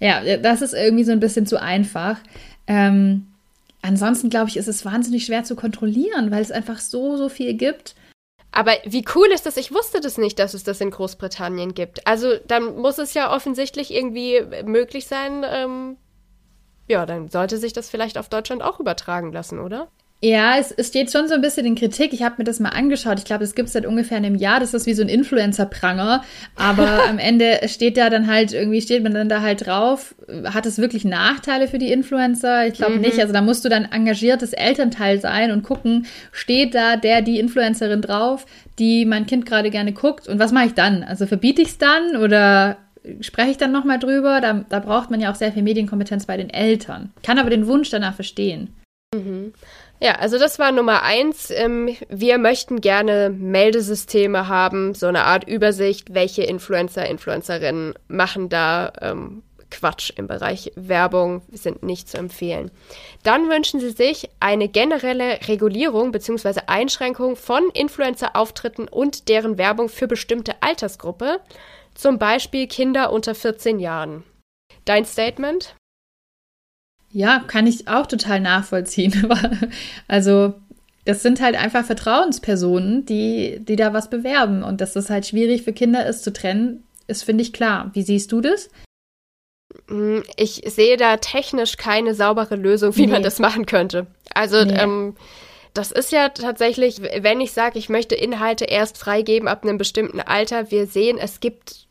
Ja, 0.00 0.36
das 0.38 0.62
ist 0.62 0.74
irgendwie 0.74 1.04
so 1.04 1.12
ein 1.12 1.20
bisschen 1.20 1.46
zu 1.46 1.60
einfach. 1.60 2.18
Ähm, 2.66 3.26
ansonsten, 3.82 4.30
glaube 4.30 4.48
ich, 4.48 4.56
ist 4.56 4.68
es 4.68 4.84
wahnsinnig 4.84 5.26
schwer 5.26 5.44
zu 5.44 5.56
kontrollieren, 5.56 6.30
weil 6.30 6.42
es 6.42 6.52
einfach 6.52 6.78
so, 6.78 7.16
so 7.16 7.28
viel 7.28 7.54
gibt. 7.54 7.94
Aber 8.52 8.72
wie 8.84 9.04
cool 9.14 9.26
ist 9.34 9.44
das? 9.44 9.58
Ich 9.58 9.72
wusste 9.72 10.00
das 10.00 10.16
nicht, 10.16 10.38
dass 10.38 10.54
es 10.54 10.64
das 10.64 10.80
in 10.80 10.90
Großbritannien 10.90 11.74
gibt. 11.74 12.06
Also 12.06 12.36
dann 12.46 12.76
muss 12.76 12.98
es 12.98 13.12
ja 13.12 13.34
offensichtlich 13.34 13.92
irgendwie 13.92 14.40
möglich 14.64 15.06
sein. 15.06 15.44
Ähm, 15.46 15.96
ja, 16.88 17.04
dann 17.04 17.28
sollte 17.28 17.58
sich 17.58 17.72
das 17.72 17.90
vielleicht 17.90 18.16
auf 18.16 18.28
Deutschland 18.28 18.62
auch 18.62 18.80
übertragen 18.80 19.32
lassen, 19.32 19.58
oder? 19.58 19.88
Ja, 20.22 20.56
es, 20.58 20.72
es 20.72 20.88
steht 20.88 21.12
schon 21.12 21.28
so 21.28 21.34
ein 21.34 21.42
bisschen 21.42 21.66
in 21.66 21.74
Kritik. 21.74 22.14
Ich 22.14 22.22
habe 22.22 22.36
mir 22.38 22.44
das 22.44 22.58
mal 22.58 22.70
angeschaut. 22.70 23.18
Ich 23.18 23.26
glaube, 23.26 23.44
das 23.44 23.54
gibt 23.54 23.66
es 23.66 23.74
seit 23.74 23.84
ungefähr 23.84 24.16
einem 24.16 24.34
Jahr. 24.34 24.60
Das 24.60 24.72
ist 24.72 24.86
wie 24.86 24.94
so 24.94 25.02
ein 25.02 25.10
Influencer-Pranger. 25.10 26.24
Aber 26.54 27.04
am 27.08 27.18
Ende 27.18 27.60
steht 27.68 27.98
da 27.98 28.08
dann 28.08 28.26
halt, 28.26 28.54
irgendwie 28.54 28.80
steht 28.80 29.02
man 29.02 29.12
dann 29.12 29.28
da 29.28 29.42
halt 29.42 29.66
drauf. 29.66 30.14
Hat 30.44 30.64
es 30.64 30.78
wirklich 30.78 31.04
Nachteile 31.04 31.68
für 31.68 31.78
die 31.78 31.92
Influencer? 31.92 32.66
Ich 32.66 32.74
glaube 32.74 32.94
mhm. 32.94 33.02
nicht. 33.02 33.20
Also 33.20 33.34
da 33.34 33.42
musst 33.42 33.64
du 33.66 33.68
dann 33.68 33.84
engagiertes 33.84 34.54
Elternteil 34.54 35.20
sein 35.20 35.50
und 35.50 35.62
gucken, 35.62 36.06
steht 36.32 36.74
da 36.74 36.96
der, 36.96 37.20
die 37.20 37.38
Influencerin 37.38 38.00
drauf, 38.00 38.46
die 38.78 39.04
mein 39.04 39.26
Kind 39.26 39.44
gerade 39.44 39.70
gerne 39.70 39.92
guckt. 39.92 40.28
Und 40.28 40.38
was 40.38 40.50
mache 40.50 40.66
ich 40.66 40.74
dann? 40.74 41.02
Also 41.02 41.26
verbiete 41.26 41.60
ich 41.60 41.68
es 41.68 41.78
dann 41.78 42.16
oder 42.16 42.78
spreche 43.20 43.50
ich 43.50 43.58
dann 43.58 43.70
nochmal 43.70 43.98
drüber? 43.98 44.40
Da, 44.40 44.64
da 44.66 44.78
braucht 44.80 45.10
man 45.10 45.20
ja 45.20 45.30
auch 45.30 45.36
sehr 45.36 45.52
viel 45.52 45.62
Medienkompetenz 45.62 46.24
bei 46.24 46.38
den 46.38 46.48
Eltern. 46.48 47.12
Kann 47.22 47.38
aber 47.38 47.50
den 47.50 47.66
Wunsch 47.66 47.90
danach 47.90 48.14
verstehen. 48.14 48.74
Mhm. 49.14 49.52
Ja, 50.00 50.16
also 50.16 50.38
das 50.38 50.58
war 50.58 50.72
Nummer 50.72 51.02
eins. 51.02 51.50
Ähm, 51.50 51.96
wir 52.08 52.38
möchten 52.38 52.80
gerne 52.80 53.30
Meldesysteme 53.30 54.48
haben, 54.48 54.94
so 54.94 55.06
eine 55.06 55.24
Art 55.24 55.48
Übersicht, 55.48 56.12
welche 56.12 56.42
Influencer, 56.42 57.06
Influencerinnen 57.06 57.94
machen 58.08 58.48
da 58.48 58.92
ähm, 59.00 59.42
Quatsch 59.70 60.12
im 60.16 60.26
Bereich 60.26 60.72
Werbung, 60.76 61.42
sind 61.50 61.82
nicht 61.82 62.08
zu 62.08 62.18
empfehlen. 62.18 62.70
Dann 63.22 63.48
wünschen 63.48 63.80
sie 63.80 63.90
sich 63.90 64.28
eine 64.38 64.68
generelle 64.68 65.40
Regulierung 65.48 66.12
bzw. 66.12 66.60
Einschränkung 66.66 67.36
von 67.36 67.68
Influencer-Auftritten 67.72 68.88
und 68.88 69.28
deren 69.28 69.58
Werbung 69.58 69.88
für 69.88 70.06
bestimmte 70.06 70.54
Altersgruppe, 70.60 71.40
zum 71.94 72.18
Beispiel 72.18 72.66
Kinder 72.68 73.12
unter 73.12 73.34
14 73.34 73.80
Jahren. 73.80 74.24
Dein 74.84 75.04
Statement? 75.04 75.74
Ja, 77.16 77.42
kann 77.46 77.66
ich 77.66 77.88
auch 77.88 78.04
total 78.04 78.40
nachvollziehen. 78.40 79.34
also, 80.06 80.52
das 81.06 81.22
sind 81.22 81.40
halt 81.40 81.56
einfach 81.56 81.82
Vertrauenspersonen, 81.82 83.06
die, 83.06 83.58
die 83.58 83.76
da 83.76 83.94
was 83.94 84.10
bewerben. 84.10 84.62
Und 84.62 84.82
dass 84.82 84.92
das 84.92 85.08
halt 85.08 85.26
schwierig 85.26 85.62
für 85.62 85.72
Kinder 85.72 86.04
ist 86.04 86.24
zu 86.24 86.32
trennen, 86.34 86.84
ist, 87.06 87.24
finde 87.24 87.40
ich, 87.40 87.54
klar. 87.54 87.90
Wie 87.94 88.02
siehst 88.02 88.32
du 88.32 88.42
das? 88.42 88.68
Mm, 89.88 90.18
ich 90.36 90.62
sehe 90.66 90.98
da 90.98 91.16
technisch 91.16 91.78
keine 91.78 92.14
saubere 92.14 92.56
Lösung, 92.56 92.94
wie 92.96 93.06
nee. 93.06 93.12
man 93.12 93.22
das 93.22 93.38
machen 93.38 93.64
könnte. 93.64 94.08
Also, 94.34 94.62
nee. 94.62 94.74
ähm, 94.78 95.16
das 95.72 95.92
ist 95.92 96.12
ja 96.12 96.28
tatsächlich, 96.28 97.00
wenn 97.00 97.40
ich 97.40 97.52
sage, 97.52 97.78
ich 97.78 97.88
möchte 97.88 98.14
Inhalte 98.14 98.66
erst 98.66 98.98
freigeben 98.98 99.48
ab 99.48 99.62
einem 99.62 99.78
bestimmten 99.78 100.20
Alter, 100.20 100.70
wir 100.70 100.86
sehen, 100.86 101.16
es 101.16 101.40
gibt 101.40 101.85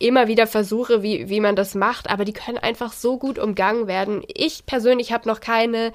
immer 0.00 0.26
wieder 0.26 0.46
Versuche, 0.46 1.02
wie, 1.02 1.28
wie 1.28 1.40
man 1.40 1.54
das 1.54 1.74
macht, 1.74 2.10
aber 2.10 2.24
die 2.24 2.32
können 2.32 2.58
einfach 2.58 2.92
so 2.92 3.18
gut 3.18 3.38
umgangen 3.38 3.86
werden. 3.86 4.22
Ich 4.26 4.66
persönlich 4.66 5.12
habe 5.12 5.28
noch 5.28 5.40
keine 5.40 5.92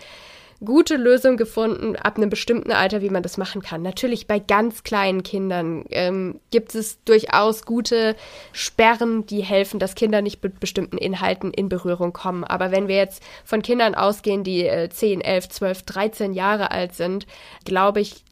gute 0.64 0.96
Lösung 0.96 1.36
gefunden, 1.36 1.96
ab 1.96 2.18
einem 2.18 2.30
bestimmten 2.30 2.72
Alter, 2.72 3.02
wie 3.02 3.10
man 3.10 3.24
das 3.24 3.38
machen 3.38 3.62
kann. 3.62 3.82
Natürlich 3.82 4.28
bei 4.28 4.40
ganz 4.40 4.84
kleinen 4.84 5.24
Kindern 5.24 5.86
ähm, 5.90 6.40
gibt 6.52 6.76
es 6.76 7.04
durchaus 7.04 7.66
gute 7.66 8.16
Sperren, 8.54 9.26
die 9.26 9.44
helfen, 9.44 9.80
dass 9.80 9.96
Kinder 9.96 10.22
nicht 10.22 10.42
mit 10.42 10.60
bestimmten 10.60 10.98
Inhalten 10.98 11.52
in 11.52 11.68
Berührung 11.68 12.14
kommen. 12.14 12.44
Aber 12.46 12.72
wenn 12.72 12.88
wir 12.88 12.96
jetzt 12.96 13.22
von 13.44 13.62
Kindern 13.62 13.96
ausgehen, 13.96 14.44
die 14.44 14.66
äh, 14.66 14.90
10, 14.90 15.22
11, 15.22 15.50
12, 15.50 15.84
13 15.84 16.34
Jahre 16.34 16.72
alt 16.72 16.94
sind, 16.94 17.28
glaube 17.66 18.00
ich, 18.00 18.24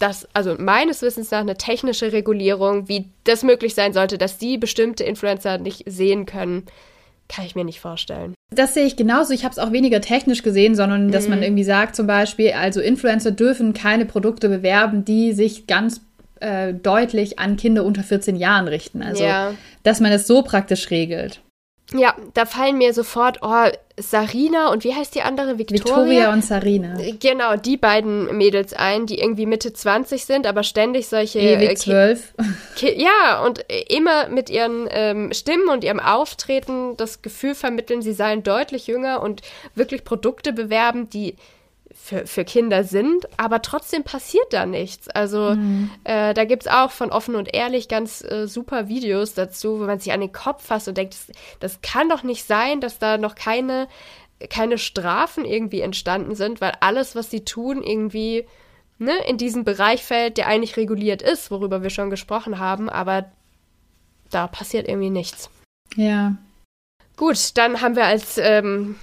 dass, 0.00 0.26
also 0.34 0.56
meines 0.58 1.02
Wissens 1.02 1.30
nach, 1.30 1.40
eine 1.40 1.56
technische 1.56 2.12
Regulierung, 2.12 2.88
wie 2.88 3.10
das 3.24 3.44
möglich 3.44 3.74
sein 3.74 3.92
sollte, 3.92 4.18
dass 4.18 4.38
die 4.38 4.58
bestimmte 4.58 5.04
Influencer 5.04 5.58
nicht 5.58 5.84
sehen 5.86 6.26
können, 6.26 6.64
kann 7.28 7.44
ich 7.44 7.54
mir 7.54 7.64
nicht 7.64 7.80
vorstellen. 7.80 8.34
Das 8.50 8.74
sehe 8.74 8.86
ich 8.86 8.96
genauso. 8.96 9.32
Ich 9.32 9.44
habe 9.44 9.52
es 9.52 9.58
auch 9.58 9.70
weniger 9.70 10.00
technisch 10.00 10.42
gesehen, 10.42 10.74
sondern 10.74 11.12
dass 11.12 11.24
mhm. 11.24 11.30
man 11.30 11.42
irgendwie 11.42 11.64
sagt, 11.64 11.94
zum 11.94 12.06
Beispiel, 12.08 12.52
also 12.52 12.80
Influencer 12.80 13.30
dürfen 13.30 13.72
keine 13.72 14.06
Produkte 14.06 14.48
bewerben, 14.48 15.04
die 15.04 15.32
sich 15.32 15.68
ganz 15.68 16.00
äh, 16.40 16.74
deutlich 16.74 17.38
an 17.38 17.56
Kinder 17.56 17.84
unter 17.84 18.02
14 18.02 18.34
Jahren 18.36 18.66
richten. 18.66 19.02
Also, 19.02 19.22
ja. 19.22 19.54
dass 19.84 20.00
man 20.00 20.10
es 20.10 20.26
so 20.26 20.42
praktisch 20.42 20.90
regelt. 20.90 21.40
Ja, 21.92 22.14
da 22.34 22.46
fallen 22.46 22.78
mir 22.78 22.94
sofort, 22.94 23.38
oh, 23.42 23.68
Sarina 23.96 24.70
und 24.70 24.84
wie 24.84 24.94
heißt 24.94 25.14
die 25.14 25.22
andere? 25.22 25.58
Victoria? 25.58 25.84
Victoria 25.84 26.32
und 26.32 26.44
Sarina. 26.44 26.96
Genau, 27.18 27.56
die 27.56 27.76
beiden 27.76 28.36
Mädels 28.36 28.72
ein, 28.72 29.06
die 29.06 29.18
irgendwie 29.18 29.46
Mitte 29.46 29.72
20 29.72 30.24
sind, 30.24 30.46
aber 30.46 30.62
ständig 30.62 31.08
solche. 31.08 31.40
Ewig 31.40 31.70
äh, 31.70 31.74
zwölf. 31.74 32.32
ja, 32.80 33.42
und 33.44 33.64
immer 33.88 34.28
mit 34.28 34.50
ihren 34.50 34.88
ähm, 34.90 35.32
Stimmen 35.32 35.68
und 35.68 35.82
ihrem 35.82 36.00
Auftreten 36.00 36.96
das 36.96 37.22
Gefühl 37.22 37.54
vermitteln, 37.54 38.02
sie 38.02 38.12
seien 38.12 38.42
deutlich 38.42 38.86
jünger 38.86 39.22
und 39.22 39.42
wirklich 39.74 40.04
Produkte 40.04 40.52
bewerben, 40.52 41.10
die 41.10 41.34
für, 41.92 42.26
für 42.26 42.44
Kinder 42.44 42.84
sind, 42.84 43.26
aber 43.36 43.62
trotzdem 43.62 44.04
passiert 44.04 44.52
da 44.52 44.66
nichts. 44.66 45.08
Also 45.08 45.54
mhm. 45.54 45.90
äh, 46.04 46.34
da 46.34 46.44
gibt 46.44 46.64
es 46.64 46.72
auch 46.72 46.90
von 46.90 47.10
Offen 47.10 47.34
und 47.34 47.52
Ehrlich 47.54 47.88
ganz 47.88 48.22
äh, 48.22 48.46
super 48.46 48.88
Videos 48.88 49.34
dazu, 49.34 49.80
wo 49.80 49.84
man 49.84 49.98
sich 49.98 50.12
an 50.12 50.20
den 50.20 50.32
Kopf 50.32 50.64
fasst 50.64 50.88
und 50.88 50.96
denkt, 50.96 51.14
das, 51.14 51.36
das 51.58 51.82
kann 51.82 52.08
doch 52.08 52.22
nicht 52.22 52.44
sein, 52.44 52.80
dass 52.80 52.98
da 52.98 53.18
noch 53.18 53.34
keine, 53.34 53.88
keine 54.48 54.78
Strafen 54.78 55.44
irgendwie 55.44 55.80
entstanden 55.80 56.34
sind, 56.34 56.60
weil 56.60 56.72
alles, 56.80 57.14
was 57.14 57.30
sie 57.30 57.44
tun, 57.44 57.82
irgendwie 57.82 58.46
ne, 58.98 59.14
in 59.28 59.36
diesen 59.36 59.64
Bereich 59.64 60.02
fällt, 60.02 60.36
der 60.36 60.46
eigentlich 60.46 60.76
reguliert 60.76 61.22
ist, 61.22 61.50
worüber 61.50 61.82
wir 61.82 61.90
schon 61.90 62.10
gesprochen 62.10 62.58
haben, 62.58 62.88
aber 62.88 63.30
da 64.30 64.46
passiert 64.46 64.88
irgendwie 64.88 65.10
nichts. 65.10 65.50
Ja. 65.96 66.36
Gut, 67.16 67.56
dann 67.58 67.82
haben 67.82 67.96
wir 67.96 68.04
als 68.06 68.38
ähm, 68.38 68.96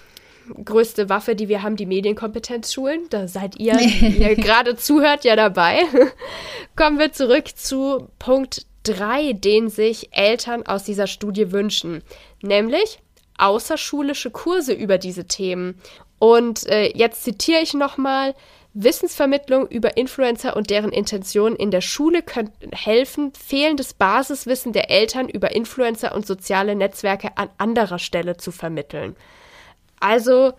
größte 0.64 1.10
Waffe, 1.10 1.36
die 1.36 1.48
wir 1.48 1.64
haben, 1.64 1.76
die 1.76 1.86
Medienkompetenzschulen. 1.86 3.08
Da 3.10 3.28
seid 3.28 3.60
ihr, 3.60 3.80
ihr 3.80 4.36
gerade 4.36 4.76
zuhört, 4.76 5.24
ja 5.24 5.36
dabei. 5.36 5.82
Kommen 6.76 7.00
wir 7.00 7.12
zurück 7.12 7.50
zu 7.56 8.10
Punkt 8.20 8.66
3, 8.84 9.34
den 9.34 9.70
sich 9.70 10.10
Eltern 10.12 10.66
aus 10.66 10.84
dieser 10.84 11.08
Studie 11.08 11.52
wünschen, 11.52 12.04
nämlich 12.42 13.00
außerschulische 13.38 14.32
Kurse 14.32 14.74
über 14.74 14.98
diese 14.98 15.26
Themen. 15.26 15.80
Und 16.20 16.66
äh, 16.68 16.92
jetzt 16.96 17.24
zitiere 17.24 17.62
ich 17.62 17.74
nochmal, 17.74 18.34
Wissensvermittlung 18.80 19.68
über 19.68 19.98
Influencer 19.98 20.56
und 20.56 20.70
deren 20.70 20.92
Intentionen 20.92 21.56
in 21.56 21.72
der 21.72 21.82
Schule 21.82 22.22
könnten 22.22 22.72
helfen, 22.72 23.34
fehlendes 23.34 23.96
Basiswissen 23.96 24.72
der 24.72 24.92
Eltern 24.92 25.30
über 25.30 25.56
Influencer 25.56 26.14
und 26.14 26.28
soziale 26.28 26.76
Netzwerke 26.76 27.38
an 27.38 27.50
anderer 27.58 27.98
Stelle 27.98 28.38
zu 28.38 28.52
vermitteln. 28.52 29.16
Also 30.00 30.54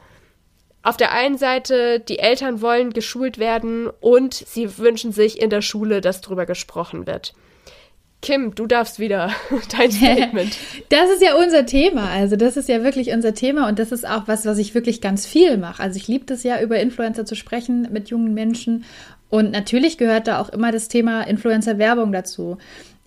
auf 0.82 0.96
der 0.96 1.12
einen 1.12 1.36
Seite, 1.36 2.00
die 2.00 2.18
Eltern 2.18 2.60
wollen 2.60 2.92
geschult 2.92 3.38
werden 3.38 3.88
und 4.00 4.34
sie 4.34 4.78
wünschen 4.78 5.12
sich 5.12 5.40
in 5.40 5.50
der 5.50 5.62
Schule, 5.62 6.00
dass 6.00 6.20
drüber 6.20 6.46
gesprochen 6.46 7.06
wird. 7.06 7.34
Kim, 8.20 8.54
du 8.54 8.66
darfst 8.66 8.98
wieder 8.98 9.30
dein 9.76 9.92
Statement. 9.92 10.56
Das 10.88 11.10
ist 11.10 11.22
ja 11.22 11.34
unser 11.36 11.66
Thema. 11.66 12.10
Also 12.10 12.36
das 12.36 12.56
ist 12.56 12.68
ja 12.68 12.82
wirklich 12.82 13.12
unser 13.12 13.34
Thema 13.34 13.68
und 13.68 13.78
das 13.78 13.92
ist 13.92 14.08
auch 14.08 14.26
was, 14.26 14.46
was 14.46 14.58
ich 14.58 14.74
wirklich 14.74 15.00
ganz 15.00 15.26
viel 15.26 15.56
mache. 15.56 15.82
Also 15.82 15.98
ich 15.98 16.08
liebe 16.08 16.24
das 16.24 16.42
ja, 16.42 16.60
über 16.60 16.80
Influencer 16.80 17.24
zu 17.24 17.36
sprechen 17.36 17.88
mit 17.92 18.08
jungen 18.08 18.34
Menschen 18.34 18.84
und 19.30 19.50
natürlich 19.50 19.98
gehört 19.98 20.26
da 20.26 20.40
auch 20.40 20.48
immer 20.48 20.72
das 20.72 20.88
Thema 20.88 21.22
Influencer-Werbung 21.22 22.12
dazu. 22.12 22.58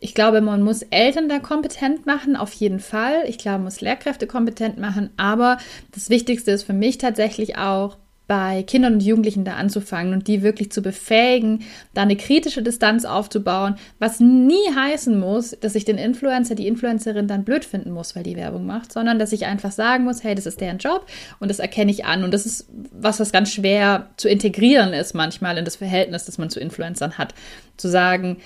Ich 0.04 0.16
glaube, 0.16 0.42
man 0.42 0.64
muss 0.64 0.82
Eltern 0.82 1.30
da 1.30 1.38
kompetent 1.38 2.08
machen, 2.08 2.36
auf 2.36 2.54
jeden 2.54 2.80
Fall. 2.80 3.24
Ich 3.28 3.38
glaube, 3.38 3.60
man 3.60 3.66
muss 3.66 3.82
Lehrkräfte 3.82 4.26
kompetent 4.26 4.80
machen. 4.80 5.12
Aber 5.16 5.58
das 5.94 6.10
Wichtigste 6.10 6.50
ist 6.50 6.64
für 6.64 6.74
mich 6.74 6.98
tatsächlich 6.98 7.60
auch, 7.60 7.98
bei 8.32 8.64
Kindern 8.64 8.94
und 8.94 9.04
Jugendlichen 9.04 9.44
da 9.44 9.56
anzufangen 9.56 10.14
und 10.14 10.30
die 10.30 10.42
wirklich 10.42 10.72
zu 10.72 10.82
befähigen, 10.82 11.66
da 11.94 12.04
eine 12.04 12.16
kritische 12.16 12.64
Distanz 12.64 13.04
aufzubauen, 13.04 13.76
was 14.00 14.22
nie 14.22 14.74
heißen 14.74 15.20
muss, 15.20 15.52
dass 15.60 15.76
ich 15.76 15.84
den 15.84 15.98
Influencer, 15.98 16.56
die 16.56 16.66
Influencerin 16.66 17.28
dann 17.28 17.44
blöd 17.44 17.66
finden 17.66 17.92
muss, 17.92 18.16
weil 18.16 18.24
die 18.24 18.38
Werbung 18.38 18.66
macht, 18.66 18.94
sondern 18.94 19.20
dass 19.20 19.34
ich 19.34 19.48
einfach 19.48 19.74
sagen 19.74 20.06
muss, 20.06 20.24
hey, 20.24 20.34
das 20.34 20.46
ist 20.46 20.62
deren 20.62 20.78
Job 20.78 21.08
und 21.42 21.50
das 21.50 21.60
erkenne 21.60 21.92
ich 21.92 22.06
an 22.06 22.24
und 22.24 22.34
das 22.34 22.46
ist 22.46 22.70
was, 22.94 23.20
was 23.20 23.34
ganz 23.34 23.52
schwer 23.52 24.12
zu 24.16 24.30
integrieren 24.30 24.94
ist 24.94 25.14
manchmal 25.14 25.58
in 25.58 25.66
das 25.66 25.76
Verhältnis, 25.76 26.24
das 26.24 26.38
man 26.38 26.50
zu 26.50 26.62
Influencern 26.62 27.18
hat. 27.18 27.34
Zu 27.76 27.90
sagen, 27.90 28.38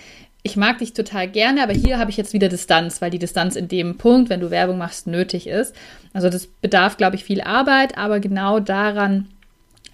ich 0.46 0.56
mag 0.56 0.78
dich 0.78 0.94
total 0.94 1.28
gerne, 1.28 1.64
aber 1.64 1.74
hier 1.74 1.98
habe 1.98 2.12
ich 2.12 2.18
jetzt 2.18 2.32
wieder 2.32 2.50
Distanz, 2.50 3.02
weil 3.02 3.10
die 3.10 3.18
Distanz 3.18 3.56
in 3.56 3.68
dem 3.68 3.98
Punkt, 3.98 4.30
wenn 4.30 4.42
du 4.42 4.52
Werbung 4.52 4.78
machst, 4.78 5.08
nötig 5.08 5.48
ist. 5.48 5.76
Also 6.14 6.30
das 6.30 6.46
bedarf, 6.46 6.98
glaube 6.98 7.16
ich, 7.16 7.24
viel 7.24 7.42
Arbeit, 7.42 7.98
aber 7.98 8.20
genau 8.20 8.60
daran 8.60 9.28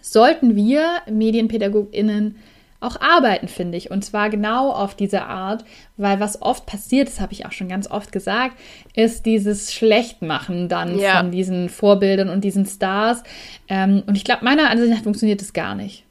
sollten 0.01 0.57
wir 0.57 0.85
MedienpädagogInnen 1.09 2.35
auch 2.81 2.99
arbeiten, 2.99 3.47
finde 3.47 3.77
ich. 3.77 3.91
Und 3.91 4.03
zwar 4.03 4.29
genau 4.29 4.71
auf 4.71 4.93
diese 4.93 5.23
Art, 5.23 5.63
weil 5.95 6.19
was 6.19 6.41
oft 6.41 6.65
passiert, 6.65 7.07
das 7.07 7.21
habe 7.21 7.31
ich 7.31 7.45
auch 7.45 7.53
schon 7.53 7.69
ganz 7.69 7.89
oft 7.89 8.11
gesagt, 8.11 8.59
ist 8.93 9.25
dieses 9.25 9.73
Schlechtmachen 9.73 10.67
dann 10.67 10.99
ja. 10.99 11.19
von 11.19 11.31
diesen 11.31 11.69
Vorbildern 11.69 12.27
und 12.27 12.43
diesen 12.43 12.65
Stars. 12.65 13.23
Ähm, 13.69 14.03
und 14.05 14.17
ich 14.17 14.25
glaube, 14.25 14.43
meiner 14.43 14.69
Ansicht 14.69 14.91
nach 14.91 15.01
funktioniert 15.01 15.39
das 15.39 15.53
gar 15.53 15.75
nicht. 15.75 16.03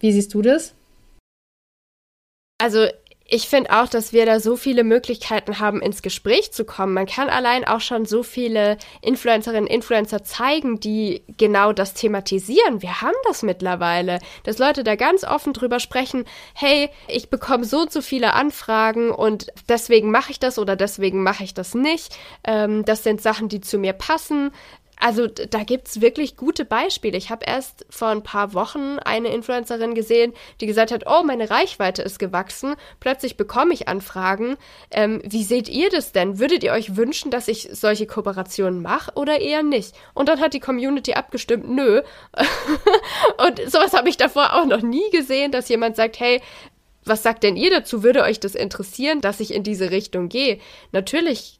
Wie 0.00 0.10
siehst 0.10 0.34
du 0.34 0.42
das? 0.42 0.74
Also 2.58 2.88
ich 3.32 3.48
finde 3.48 3.70
auch, 3.70 3.86
dass 3.86 4.12
wir 4.12 4.26
da 4.26 4.40
so 4.40 4.56
viele 4.56 4.82
Möglichkeiten 4.82 5.60
haben, 5.60 5.80
ins 5.80 6.02
Gespräch 6.02 6.52
zu 6.52 6.64
kommen. 6.64 6.94
Man 6.94 7.06
kann 7.06 7.28
allein 7.28 7.64
auch 7.64 7.80
schon 7.80 8.04
so 8.04 8.24
viele 8.24 8.76
Influencerinnen, 9.02 9.68
Influencer 9.68 10.24
zeigen, 10.24 10.80
die 10.80 11.22
genau 11.38 11.72
das 11.72 11.94
thematisieren. 11.94 12.82
Wir 12.82 13.00
haben 13.02 13.14
das 13.28 13.44
mittlerweile, 13.44 14.18
dass 14.42 14.58
Leute 14.58 14.82
da 14.82 14.96
ganz 14.96 15.22
offen 15.22 15.52
drüber 15.52 15.78
sprechen, 15.78 16.24
hey, 16.54 16.90
ich 17.06 17.30
bekomme 17.30 17.64
so 17.64 17.82
und 17.82 17.92
so 17.92 18.02
viele 18.02 18.34
Anfragen 18.34 19.12
und 19.12 19.46
deswegen 19.68 20.10
mache 20.10 20.32
ich 20.32 20.40
das 20.40 20.58
oder 20.58 20.74
deswegen 20.74 21.22
mache 21.22 21.44
ich 21.44 21.54
das 21.54 21.74
nicht. 21.74 22.16
Ähm, 22.42 22.84
das 22.84 23.04
sind 23.04 23.22
Sachen, 23.22 23.48
die 23.48 23.60
zu 23.60 23.78
mir 23.78 23.92
passen. 23.92 24.50
Also 25.00 25.26
da 25.26 25.64
gibt's 25.64 26.02
wirklich 26.02 26.36
gute 26.36 26.66
Beispiele. 26.66 27.16
Ich 27.16 27.30
habe 27.30 27.46
erst 27.46 27.86
vor 27.88 28.08
ein 28.08 28.22
paar 28.22 28.52
Wochen 28.52 28.98
eine 28.98 29.28
Influencerin 29.28 29.94
gesehen, 29.94 30.34
die 30.60 30.66
gesagt 30.66 30.92
hat, 30.92 31.04
oh, 31.06 31.22
meine 31.24 31.50
Reichweite 31.50 32.02
ist 32.02 32.18
gewachsen. 32.18 32.76
Plötzlich 33.00 33.38
bekomme 33.38 33.72
ich 33.72 33.88
Anfragen. 33.88 34.56
Ähm, 34.90 35.22
wie 35.24 35.42
seht 35.42 35.70
ihr 35.70 35.88
das 35.88 36.12
denn? 36.12 36.38
Würdet 36.38 36.62
ihr 36.62 36.72
euch 36.72 36.96
wünschen, 36.96 37.30
dass 37.30 37.48
ich 37.48 37.70
solche 37.72 38.06
Kooperationen 38.06 38.82
mache 38.82 39.12
oder 39.14 39.40
eher 39.40 39.62
nicht? 39.62 39.94
Und 40.12 40.28
dann 40.28 40.40
hat 40.40 40.52
die 40.52 40.60
Community 40.60 41.14
abgestimmt, 41.14 41.68
nö. 41.68 42.02
Und 43.46 43.70
sowas 43.70 43.94
habe 43.94 44.10
ich 44.10 44.18
davor 44.18 44.54
auch 44.54 44.66
noch 44.66 44.82
nie 44.82 45.08
gesehen, 45.10 45.50
dass 45.50 45.70
jemand 45.70 45.96
sagt, 45.96 46.20
hey, 46.20 46.42
was 47.04 47.22
sagt 47.22 47.42
denn 47.42 47.56
ihr 47.56 47.70
dazu? 47.70 48.02
Würde 48.02 48.22
euch 48.22 48.40
das 48.40 48.54
interessieren, 48.54 49.22
dass 49.22 49.40
ich 49.40 49.54
in 49.54 49.62
diese 49.62 49.90
Richtung 49.90 50.28
gehe? 50.28 50.58
Natürlich 50.92 51.59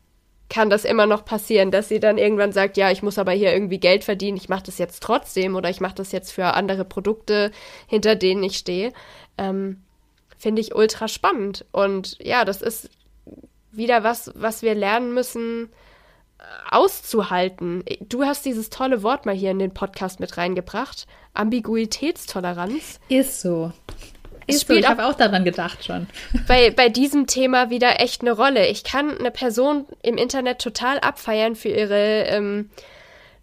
kann 0.51 0.69
das 0.69 0.85
immer 0.85 1.07
noch 1.07 1.25
passieren, 1.25 1.71
dass 1.71 1.89
sie 1.89 2.01
dann 2.01 2.19
irgendwann 2.19 2.53
sagt, 2.53 2.77
ja, 2.77 2.91
ich 2.91 3.03
muss 3.03 3.19
aber 3.19 3.33
hier 3.33 3.53
irgendwie 3.53 3.79
Geld 3.79 4.05
verdienen, 4.05 4.37
ich 4.37 4.49
mache 4.49 4.65
das 4.65 4.77
jetzt 4.79 5.03
trotzdem 5.03 5.55
oder 5.55 5.71
ich 5.71 5.81
mache 5.81 5.95
das 5.95 6.13
jetzt 6.13 6.33
für 6.33 6.45
andere 6.55 6.85
Produkte, 6.85 7.53
hinter 7.87 8.17
denen 8.17 8.43
ich 8.43 8.59
stehe. 8.59 8.93
Ähm, 9.39 9.81
Finde 10.37 10.61
ich 10.61 10.75
ultra 10.75 11.07
spannend. 11.07 11.65
Und 11.71 12.19
ja, 12.19 12.45
das 12.45 12.63
ist 12.63 12.91
wieder 13.73 14.03
was, 14.03 14.33
was 14.35 14.63
wir 14.63 14.75
lernen 14.75 15.15
müssen 15.15 15.71
äh, 16.39 16.43
auszuhalten. 16.71 17.85
Du 18.01 18.25
hast 18.25 18.45
dieses 18.45 18.71
tolle 18.71 19.03
Wort 19.03 19.27
mal 19.27 19.35
hier 19.35 19.53
in 19.53 19.59
den 19.59 19.73
Podcast 19.73 20.19
mit 20.19 20.37
reingebracht. 20.37 21.07
Ambiguitätstoleranz. 21.35 22.99
Ist 23.09 23.41
so 23.41 23.73
es 24.47 24.63
spielt 24.63 24.85
so, 24.85 24.85
ich 24.85 24.89
habe 24.89 25.07
auch 25.07 25.15
daran 25.15 25.45
gedacht 25.45 25.85
schon. 25.85 26.07
Bei, 26.49 26.71
bei 26.71 26.89
diesem 26.89 27.27
Thema 27.27 27.71
wieder 27.71 28.01
echt 28.01 28.23
eine 28.23 28.33
Rolle. 28.33 28.69
Ich 28.69 28.85
kann 28.85 29.17
eine 29.19 29.31
Person 29.31 29.87
im 30.03 30.17
Internet 30.17 30.61
total 30.61 30.99
abfeiern 31.01 31.55
für 31.57 31.69
ihre 31.69 32.25
ähm, 32.25 32.71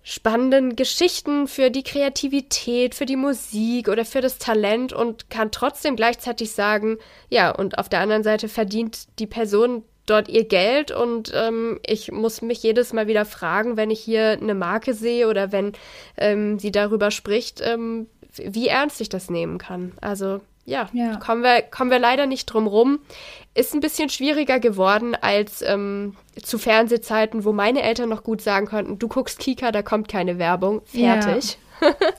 spannenden 0.04 0.78
Geschichten, 0.78 1.48
für 1.48 1.70
die 1.70 1.84
Kreativität, 1.84 2.95
für 2.95 3.06
die 3.06 3.18
Musik 3.18 3.89
oder 3.89 4.06
für 4.06 4.22
das 4.22 4.38
Talent 4.38 4.93
und 4.93 5.30
kann 5.30 5.52
trotzdem 5.52 5.98
gleichzeitig 5.98 6.52
sagen, 6.52 6.98
ja, 7.30 7.52
und 7.52 7.78
auf 7.78 7.89
der 7.89 8.00
anderen 8.00 8.24
Seite 8.24 8.48
verdient 8.48 9.20
die 9.20 9.28
Person 9.28 9.84
dort 10.06 10.30
ihr 10.30 10.45
Geld 10.45 10.91
und 10.91 11.34
ähm, 11.36 11.80
ich 11.86 12.12
muss 12.12 12.41
mich 12.41 12.64
jedes 12.64 12.93
Mal 12.93 13.08
wieder 13.08 13.26
fragen, 13.26 13.76
wenn 13.76 13.91
ich 13.91 14.00
hier 14.00 14.38
eine 14.41 14.56
Marke 14.56 14.93
sehe 14.93 15.28
oder 15.28 15.52
wenn 15.52 15.74
ähm, 16.18 16.58
sie 16.58 16.72
darüber 16.72 17.12
spricht, 17.12 17.62
ähm, 17.62 18.08
wie 18.38 18.70
ernst 18.70 19.02
ich 19.02 19.10
das 19.10 19.30
nehmen 19.30 19.58
kann. 19.58 19.91
Also 20.00 20.39
ja, 20.68 20.88
Ja. 20.93 21.15
Kommen, 21.18 21.43
wir, 21.43 21.61
kommen 21.63 21.89
wir 21.89 21.99
leider 21.99 22.28
nicht 22.28 22.45
drum 22.45 22.68
rum. 22.68 22.99
Ist 23.58 23.74
ein 23.74 23.80
bisschen 23.80 24.10
schwieriger 24.10 24.60
geworden 24.60 25.16
als 25.20 25.62
ähm, 25.62 26.16
zu 26.41 26.58
Fernsehzeiten, 26.60 27.43
wo 27.43 27.53
meine 27.53 27.82
Eltern 27.82 28.10
noch 28.10 28.24
gut 28.24 28.41
sagen 28.41 28.68
konnten, 28.68 28.99
du 28.99 29.08
guckst 29.08 29.39
Kika, 29.39 29.72
da 29.72 29.82
kommt 29.82 30.08
keine 30.08 30.38
Werbung. 30.38 30.82
Ja. 30.93 31.20
Fertig. 31.22 31.58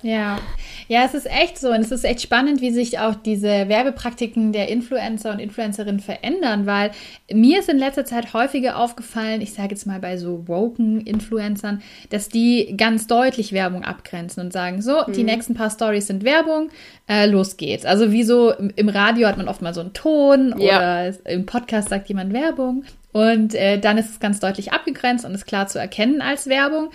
Ja. 0.02 0.38
Ja, 0.86 1.02
es 1.04 1.14
ist 1.14 1.26
echt 1.26 1.58
so 1.58 1.70
und 1.70 1.80
es 1.80 1.90
ist 1.90 2.04
echt 2.04 2.22
spannend, 2.22 2.60
wie 2.60 2.70
sich 2.70 3.00
auch 3.00 3.16
diese 3.16 3.68
Werbepraktiken 3.68 4.52
der 4.52 4.68
Influencer 4.68 5.32
und 5.32 5.40
Influencerinnen 5.40 5.98
verändern, 6.00 6.64
weil 6.64 6.92
mir 7.32 7.58
ist 7.58 7.68
in 7.68 7.76
letzter 7.76 8.04
Zeit 8.04 8.32
häufiger 8.34 8.78
aufgefallen, 8.78 9.40
ich 9.40 9.52
sage 9.52 9.70
jetzt 9.70 9.84
mal 9.84 9.98
bei 9.98 10.16
so 10.16 10.46
woken 10.46 11.00
Influencern, 11.00 11.82
dass 12.10 12.28
die 12.28 12.72
ganz 12.76 13.08
deutlich 13.08 13.52
Werbung 13.52 13.82
abgrenzen 13.82 14.44
und 14.44 14.52
sagen, 14.52 14.80
so, 14.80 15.02
die 15.08 15.24
nächsten 15.24 15.54
paar 15.54 15.70
Stories 15.70 16.06
sind 16.06 16.22
Werbung, 16.24 16.68
äh, 17.08 17.26
los 17.26 17.56
geht's. 17.56 17.84
Also 17.84 18.12
wie 18.12 18.22
so 18.22 18.52
im, 18.52 18.88
Radio 18.88 19.26
hat 19.26 19.38
man 19.38 19.48
oft 19.48 19.60
mal 19.60 19.74
so 19.74 19.80
einen 19.80 19.92
Ton 19.92 20.54
Ja. 20.58 20.78
oder 20.78 21.06
es- 21.08 21.20
im 21.28 21.46
Podcast 21.46 21.88
sagt 21.88 22.08
jemand 22.08 22.32
Werbung 22.32 22.84
und 23.12 23.54
äh, 23.54 23.78
dann 23.78 23.98
ist 23.98 24.10
es 24.10 24.20
ganz 24.20 24.40
deutlich 24.40 24.72
abgegrenzt 24.72 25.24
und 25.24 25.34
ist 25.34 25.46
klar 25.46 25.66
zu 25.66 25.78
erkennen 25.78 26.20
als 26.20 26.48
Werbung. 26.48 26.90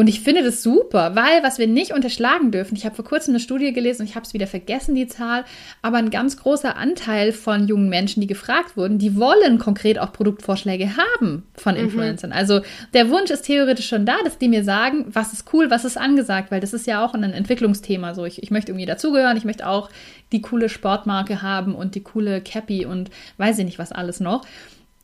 Und 0.00 0.06
ich 0.06 0.20
finde 0.20 0.42
das 0.42 0.62
super, 0.62 1.14
weil 1.14 1.42
was 1.42 1.58
wir 1.58 1.66
nicht 1.66 1.92
unterschlagen 1.92 2.50
dürfen, 2.50 2.74
ich 2.74 2.86
habe 2.86 2.94
vor 2.94 3.04
kurzem 3.04 3.32
eine 3.32 3.38
Studie 3.38 3.74
gelesen 3.74 4.00
und 4.00 4.08
ich 4.08 4.14
habe 4.14 4.24
es 4.24 4.32
wieder 4.32 4.46
vergessen, 4.46 4.94
die 4.94 5.06
Zahl, 5.06 5.44
aber 5.82 5.98
ein 5.98 6.08
ganz 6.08 6.38
großer 6.38 6.74
Anteil 6.74 7.32
von 7.32 7.68
jungen 7.68 7.90
Menschen, 7.90 8.22
die 8.22 8.26
gefragt 8.26 8.78
wurden, 8.78 8.96
die 8.96 9.16
wollen 9.16 9.58
konkret 9.58 9.98
auch 9.98 10.10
Produktvorschläge 10.14 10.96
haben 10.96 11.42
von 11.54 11.76
Influencern. 11.76 12.32
Also 12.32 12.62
der 12.94 13.10
Wunsch 13.10 13.30
ist 13.30 13.42
theoretisch 13.42 13.88
schon 13.88 14.06
da, 14.06 14.14
dass 14.24 14.38
die 14.38 14.48
mir 14.48 14.64
sagen, 14.64 15.04
was 15.12 15.34
ist 15.34 15.52
cool, 15.52 15.70
was 15.70 15.84
ist 15.84 15.98
angesagt, 15.98 16.50
weil 16.50 16.60
das 16.60 16.72
ist 16.72 16.86
ja 16.86 17.04
auch 17.04 17.12
ein 17.12 17.22
Entwicklungsthema. 17.22 18.14
So, 18.14 18.24
ich, 18.24 18.42
ich 18.42 18.50
möchte 18.50 18.72
irgendwie 18.72 18.86
dazugehören, 18.86 19.36
ich 19.36 19.44
möchte 19.44 19.68
auch 19.68 19.90
die 20.32 20.40
coole 20.40 20.70
Sportmarke 20.70 21.42
haben 21.42 21.74
und 21.74 21.94
die 21.94 22.02
coole 22.02 22.40
Cappy 22.40 22.86
und 22.86 23.10
weiß 23.36 23.58
ich 23.58 23.66
nicht 23.66 23.78
was 23.78 23.92
alles 23.92 24.18
noch. 24.18 24.46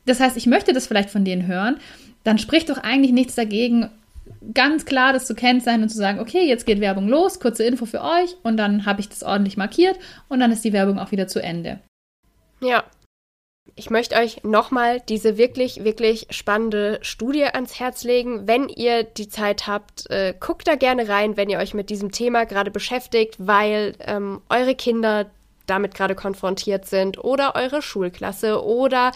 Das 0.07 0.19
heißt, 0.19 0.37
ich 0.37 0.47
möchte 0.47 0.73
das 0.73 0.87
vielleicht 0.87 1.11
von 1.11 1.23
denen 1.23 1.45
hören, 1.45 1.75
dann 2.23 2.39
spricht 2.39 2.71
doch 2.71 2.79
eigentlich 2.79 3.11
nichts 3.11 3.35
dagegen, 3.35 3.91
ganz 4.53 4.85
klar 4.85 5.13
das 5.13 5.25
zu 5.25 5.35
kennzeichnen 5.35 5.83
und 5.83 5.89
zu 5.89 5.97
sagen, 5.97 6.19
okay, 6.19 6.47
jetzt 6.47 6.65
geht 6.65 6.79
Werbung 6.79 7.07
los, 7.07 7.39
kurze 7.39 7.63
Info 7.63 7.85
für 7.85 8.01
euch 8.01 8.35
und 8.43 8.57
dann 8.57 8.85
habe 8.85 9.01
ich 9.01 9.09
das 9.09 9.23
ordentlich 9.23 9.57
markiert 9.57 9.97
und 10.29 10.39
dann 10.39 10.51
ist 10.51 10.63
die 10.63 10.73
Werbung 10.73 10.99
auch 10.99 11.11
wieder 11.11 11.27
zu 11.27 11.41
Ende. 11.41 11.79
Ja. 12.61 12.83
Ich 13.75 13.89
möchte 13.91 14.15
euch 14.15 14.43
nochmal 14.43 15.01
diese 15.07 15.37
wirklich, 15.37 15.83
wirklich 15.83 16.27
spannende 16.31 16.97
Studie 17.01 17.43
ans 17.43 17.79
Herz 17.79 18.03
legen. 18.03 18.47
Wenn 18.47 18.69
ihr 18.69 19.03
die 19.03 19.27
Zeit 19.27 19.67
habt, 19.67 20.09
äh, 20.09 20.33
guckt 20.39 20.67
da 20.67 20.75
gerne 20.75 21.09
rein, 21.09 21.37
wenn 21.37 21.49
ihr 21.49 21.59
euch 21.59 21.75
mit 21.75 21.91
diesem 21.91 22.11
Thema 22.11 22.45
gerade 22.45 22.71
beschäftigt, 22.71 23.35
weil 23.37 23.93
ähm, 23.99 24.41
eure 24.49 24.73
Kinder 24.73 25.29
damit 25.67 25.93
gerade 25.93 26.15
konfrontiert 26.15 26.85
sind 26.85 27.23
oder 27.23 27.55
eure 27.55 27.81
Schulklasse 27.81 28.63
oder 28.63 29.11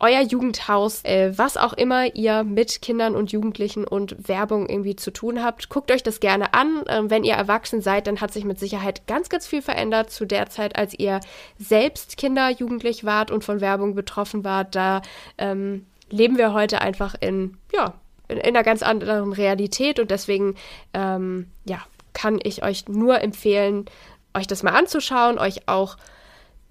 euer 0.00 0.20
Jugendhaus, 0.22 1.04
äh, 1.04 1.32
was 1.36 1.56
auch 1.56 1.72
immer 1.72 2.14
ihr 2.14 2.42
mit 2.44 2.82
Kindern 2.82 3.14
und 3.14 3.32
Jugendlichen 3.32 3.84
und 3.86 4.28
Werbung 4.28 4.68
irgendwie 4.68 4.96
zu 4.96 5.12
tun 5.12 5.42
habt. 5.42 5.68
Guckt 5.68 5.90
euch 5.90 6.02
das 6.02 6.20
gerne 6.20 6.52
an. 6.54 6.84
Ähm, 6.88 7.10
wenn 7.10 7.24
ihr 7.24 7.34
erwachsen 7.34 7.80
seid, 7.80 8.06
dann 8.06 8.20
hat 8.20 8.32
sich 8.32 8.44
mit 8.44 8.58
Sicherheit 8.58 9.06
ganz, 9.06 9.28
ganz 9.28 9.46
viel 9.46 9.62
verändert 9.62 10.10
zu 10.10 10.24
der 10.24 10.48
Zeit, 10.50 10.76
als 10.76 10.98
ihr 10.98 11.20
selbst 11.58 12.16
Kinder, 12.16 12.50
Jugendlich 12.50 13.04
wart 13.04 13.30
und 13.30 13.44
von 13.44 13.60
Werbung 13.60 13.94
betroffen 13.94 14.44
wart. 14.44 14.74
Da 14.74 15.02
ähm, 15.38 15.86
leben 16.10 16.38
wir 16.38 16.52
heute 16.52 16.80
einfach 16.80 17.14
in, 17.20 17.56
ja, 17.72 17.94
in, 18.28 18.38
in 18.38 18.44
einer 18.44 18.64
ganz 18.64 18.82
anderen 18.82 19.32
Realität 19.32 20.00
und 20.00 20.10
deswegen, 20.10 20.56
ähm, 20.92 21.50
ja, 21.64 21.78
kann 22.12 22.38
ich 22.42 22.62
euch 22.62 22.88
nur 22.88 23.20
empfehlen, 23.20 23.86
euch 24.34 24.46
das 24.46 24.62
mal 24.62 24.74
anzuschauen, 24.74 25.38
euch 25.38 25.68
auch 25.68 25.96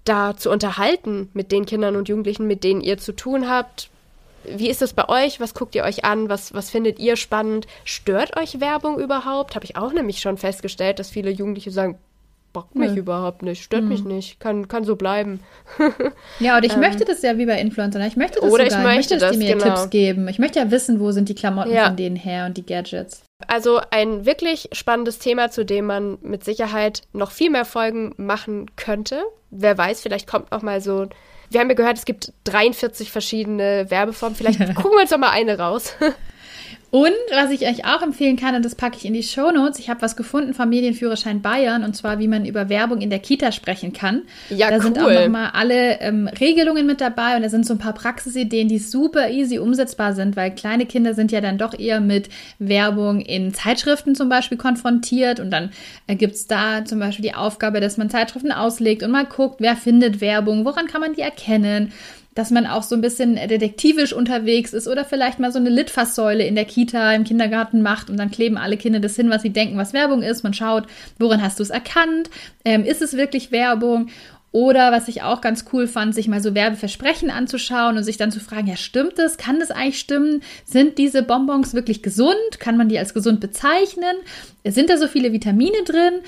da 0.04 0.36
zu 0.36 0.50
unterhalten 0.50 1.30
mit 1.32 1.50
den 1.52 1.66
Kindern 1.66 1.96
und 1.96 2.08
Jugendlichen, 2.08 2.46
mit 2.46 2.64
denen 2.64 2.80
ihr 2.80 2.98
zu 2.98 3.12
tun 3.12 3.48
habt. 3.48 3.88
Wie 4.44 4.68
ist 4.68 4.82
es 4.82 4.92
bei 4.92 5.08
euch? 5.08 5.40
Was 5.40 5.54
guckt 5.54 5.74
ihr 5.74 5.84
euch 5.84 6.04
an? 6.04 6.28
Was, 6.28 6.52
was 6.52 6.68
findet 6.68 6.98
ihr 6.98 7.16
spannend? 7.16 7.66
Stört 7.84 8.36
euch 8.36 8.60
Werbung 8.60 8.98
überhaupt? 9.00 9.54
Habe 9.54 9.64
ich 9.64 9.76
auch 9.76 9.92
nämlich 9.92 10.20
schon 10.20 10.36
festgestellt, 10.36 10.98
dass 10.98 11.08
viele 11.08 11.30
Jugendliche 11.30 11.70
sagen, 11.70 11.96
bockt 12.52 12.74
mich 12.76 12.92
Nö. 12.92 12.98
überhaupt 13.00 13.42
nicht, 13.42 13.64
stört 13.64 13.82
mich 13.84 14.04
nicht, 14.04 14.38
kann, 14.38 14.68
kann 14.68 14.84
so 14.84 14.96
bleiben. 14.96 15.40
Ja, 16.38 16.56
oder 16.56 16.66
ich 16.66 16.76
möchte 16.76 17.04
das 17.04 17.22
ja 17.22 17.36
wie 17.38 17.46
bei 17.46 17.58
Influencern. 17.60 18.02
Ich 18.02 18.16
möchte 18.16 18.36
das 18.40 18.44
Ähm. 18.44 18.52
Oder 18.52 18.64
ich 18.64 18.70
sogar. 18.72 18.84
möchte 18.84 19.18
dass 19.18 19.32
die 19.32 19.38
das, 19.38 19.46
mir 19.48 19.56
genau. 19.56 19.76
Tipps 19.76 19.90
geben. 19.90 20.28
Ich 20.28 20.38
möchte 20.38 20.58
ja 20.60 20.70
wissen, 20.70 21.00
wo 21.00 21.10
sind 21.10 21.28
die 21.28 21.34
Klamotten 21.34 21.72
Ja. 21.72 21.86
von 21.86 21.96
denen 21.96 22.16
her 22.16 22.46
und 22.46 22.56
die 22.56 22.64
Gadgets. 22.66 23.22
Also 23.48 23.80
ein 23.90 24.26
wirklich 24.26 24.68
spannendes 24.72 25.18
Thema, 25.18 25.50
zu 25.50 25.64
dem 25.64 25.86
man 25.86 26.18
mit 26.22 26.44
Sicherheit 26.44 27.02
noch 27.12 27.30
viel 27.30 27.50
mehr 27.50 27.64
Folgen 27.64 28.14
machen 28.16 28.70
könnte. 28.76 29.22
Wer 29.50 29.76
weiß, 29.76 30.02
vielleicht 30.02 30.26
kommt 30.26 30.50
noch 30.50 30.62
mal 30.62 30.80
so. 30.80 31.08
Wir 31.50 31.60
haben 31.60 31.68
ja 31.68 31.74
gehört, 31.74 31.98
es 31.98 32.04
gibt 32.04 32.32
43 32.44 33.10
verschiedene 33.10 33.90
Werbeformen. 33.90 34.36
Vielleicht 34.36 34.58
gucken 34.74 34.92
wir 34.92 35.02
uns 35.02 35.10
doch 35.10 35.18
mal 35.18 35.30
eine 35.30 35.58
raus. 35.58 35.94
Und 36.94 37.10
was 37.32 37.50
ich 37.50 37.66
euch 37.66 37.84
auch 37.84 38.02
empfehlen 38.02 38.36
kann, 38.36 38.54
und 38.54 38.64
das 38.64 38.76
packe 38.76 38.96
ich 38.96 39.04
in 39.04 39.14
die 39.14 39.24
Shownotes, 39.24 39.80
ich 39.80 39.90
habe 39.90 40.00
was 40.00 40.14
gefunden 40.14 40.54
vom 40.54 40.68
Medienführerschein 40.68 41.42
Bayern, 41.42 41.82
und 41.82 41.96
zwar, 41.96 42.20
wie 42.20 42.28
man 42.28 42.46
über 42.46 42.68
Werbung 42.68 43.00
in 43.00 43.10
der 43.10 43.18
Kita 43.18 43.50
sprechen 43.50 43.92
kann. 43.92 44.22
Ja, 44.48 44.70
da 44.70 44.78
sind 44.78 45.00
auch 45.00 45.06
cool. 45.06 45.24
nochmal 45.24 45.50
alle 45.54 45.98
ähm, 45.98 46.28
Regelungen 46.28 46.86
mit 46.86 47.00
dabei 47.00 47.34
und 47.34 47.42
da 47.42 47.48
sind 47.48 47.66
so 47.66 47.74
ein 47.74 47.80
paar 47.80 47.94
Praxisideen, 47.94 48.68
die 48.68 48.78
super 48.78 49.28
easy 49.28 49.58
umsetzbar 49.58 50.14
sind, 50.14 50.36
weil 50.36 50.54
kleine 50.54 50.86
Kinder 50.86 51.14
sind 51.14 51.32
ja 51.32 51.40
dann 51.40 51.58
doch 51.58 51.76
eher 51.76 51.98
mit 51.98 52.28
Werbung 52.60 53.22
in 53.22 53.52
Zeitschriften 53.52 54.14
zum 54.14 54.28
Beispiel 54.28 54.56
konfrontiert 54.56 55.40
und 55.40 55.50
dann 55.50 55.70
äh, 56.06 56.14
gibt's 56.14 56.46
da 56.46 56.84
zum 56.84 57.00
Beispiel 57.00 57.24
die 57.24 57.34
Aufgabe, 57.34 57.80
dass 57.80 57.96
man 57.96 58.08
Zeitschriften 58.08 58.52
auslegt 58.52 59.02
und 59.02 59.10
mal 59.10 59.26
guckt, 59.26 59.56
wer 59.58 59.74
findet 59.74 60.20
Werbung, 60.20 60.64
woran 60.64 60.86
kann 60.86 61.00
man 61.00 61.14
die 61.14 61.22
erkennen 61.22 61.92
dass 62.34 62.50
man 62.50 62.66
auch 62.66 62.82
so 62.82 62.94
ein 62.94 63.00
bisschen 63.00 63.36
detektivisch 63.36 64.12
unterwegs 64.12 64.72
ist 64.72 64.88
oder 64.88 65.04
vielleicht 65.04 65.38
mal 65.38 65.52
so 65.52 65.58
eine 65.58 65.70
Litfaßsäule 65.70 66.44
in 66.44 66.54
der 66.54 66.64
Kita, 66.64 67.12
im 67.12 67.24
Kindergarten 67.24 67.82
macht 67.82 68.10
und 68.10 68.16
dann 68.16 68.30
kleben 68.30 68.56
alle 68.56 68.76
Kinder 68.76 69.00
das 69.00 69.16
hin, 69.16 69.30
was 69.30 69.42
sie 69.42 69.50
denken, 69.50 69.76
was 69.76 69.92
Werbung 69.92 70.22
ist. 70.22 70.42
Man 70.42 70.54
schaut, 70.54 70.86
woran 71.18 71.42
hast 71.42 71.58
du 71.58 71.62
es 71.62 71.70
erkannt? 71.70 72.30
Ähm, 72.64 72.84
ist 72.84 73.02
es 73.02 73.16
wirklich 73.16 73.52
Werbung? 73.52 74.08
Oder 74.54 74.92
was 74.92 75.08
ich 75.08 75.22
auch 75.22 75.40
ganz 75.40 75.64
cool 75.72 75.88
fand, 75.88 76.14
sich 76.14 76.28
mal 76.28 76.40
so 76.40 76.54
Werbeversprechen 76.54 77.28
anzuschauen 77.28 77.96
und 77.96 78.04
sich 78.04 78.18
dann 78.18 78.30
zu 78.30 78.38
fragen, 78.38 78.68
ja, 78.68 78.76
stimmt 78.76 79.18
das? 79.18 79.36
Kann 79.36 79.58
das 79.58 79.72
eigentlich 79.72 79.98
stimmen? 79.98 80.44
Sind 80.64 80.96
diese 80.96 81.24
Bonbons 81.24 81.74
wirklich 81.74 82.04
gesund? 82.04 82.60
Kann 82.60 82.76
man 82.76 82.88
die 82.88 82.96
als 82.96 83.14
gesund 83.14 83.40
bezeichnen? 83.40 84.14
Sind 84.64 84.90
da 84.90 84.96
so 84.96 85.08
viele 85.08 85.32
Vitamine 85.32 85.82
drin? 85.84 86.20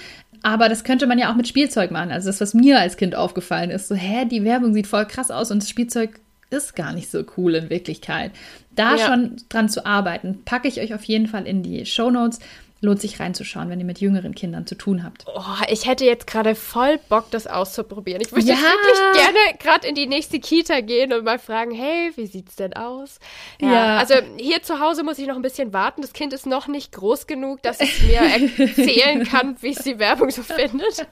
Aber 0.42 0.68
das 0.68 0.84
könnte 0.84 1.06
man 1.06 1.18
ja 1.18 1.30
auch 1.30 1.36
mit 1.36 1.48
Spielzeug 1.48 1.90
machen. 1.90 2.10
Also 2.10 2.28
das, 2.28 2.40
was 2.40 2.54
mir 2.54 2.78
als 2.80 2.96
Kind 2.96 3.14
aufgefallen 3.14 3.70
ist, 3.70 3.88
so, 3.88 3.94
hä, 3.94 4.24
die 4.24 4.44
Werbung 4.44 4.74
sieht 4.74 4.86
voll 4.86 5.06
krass 5.06 5.30
aus 5.30 5.50
und 5.50 5.62
das 5.62 5.68
Spielzeug 5.68 6.20
ist 6.50 6.76
gar 6.76 6.92
nicht 6.92 7.10
so 7.10 7.24
cool 7.36 7.54
in 7.56 7.70
Wirklichkeit. 7.70 8.30
Da 8.76 8.96
Ja. 8.96 9.06
schon 9.06 9.36
dran 9.48 9.68
zu 9.68 9.84
arbeiten, 9.84 10.42
packe 10.44 10.68
ich 10.68 10.80
euch 10.80 10.94
auf 10.94 11.04
jeden 11.04 11.26
Fall 11.26 11.46
in 11.46 11.62
die 11.62 11.84
Show 11.86 12.10
Notes. 12.10 12.38
Lohnt 12.82 13.00
sich 13.00 13.18
reinzuschauen, 13.20 13.70
wenn 13.70 13.80
ihr 13.80 13.86
mit 13.86 14.00
jüngeren 14.00 14.34
Kindern 14.34 14.66
zu 14.66 14.74
tun 14.74 15.02
habt. 15.02 15.24
Oh, 15.34 15.40
ich 15.70 15.86
hätte 15.86 16.04
jetzt 16.04 16.26
gerade 16.26 16.54
voll 16.54 16.98
Bock, 17.08 17.30
das 17.30 17.46
auszuprobieren. 17.46 18.20
Ich 18.20 18.30
würde 18.32 18.46
Ja. 18.46 18.54
wirklich 18.56 19.14
gerne 19.24 19.58
gerade 19.58 19.88
in 19.88 19.94
die 19.94 20.06
nächste 20.06 20.38
Kita 20.40 20.80
gehen 20.80 21.12
und 21.14 21.24
mal 21.24 21.38
fragen, 21.38 21.70
hey, 21.70 22.12
wie 22.16 22.26
sieht's 22.26 22.56
denn 22.56 22.74
aus? 22.74 23.18
Ja. 23.62 23.96
Also 23.96 24.16
hier 24.36 24.62
zu 24.62 24.78
Hause 24.78 25.04
muss 25.04 25.18
ich 25.18 25.26
noch 25.26 25.36
ein 25.36 25.42
bisschen 25.42 25.72
warten. 25.72 26.02
Das 26.02 26.12
Kind 26.12 26.34
ist 26.34 26.44
noch 26.46 26.66
nicht 26.68 26.92
groß 26.92 27.26
genug, 27.26 27.62
dass 27.62 27.80
es 27.80 28.02
mir 28.02 28.20
erzählen 28.58 29.24
kann, 29.24 29.56
wie 29.62 29.70
es 29.70 29.78
die 29.78 29.98
Werbung 29.98 30.30
so 30.30 30.42
findet. 30.42 31.06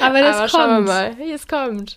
Aber 0.00 0.20
das 0.20 0.36
Aber 0.36 0.48
kommt. 0.48 0.50
schauen 0.50 0.86
wir 0.86 0.92
mal, 0.92 1.18
wie 1.18 1.32
es 1.32 1.46
kommt. 1.46 1.96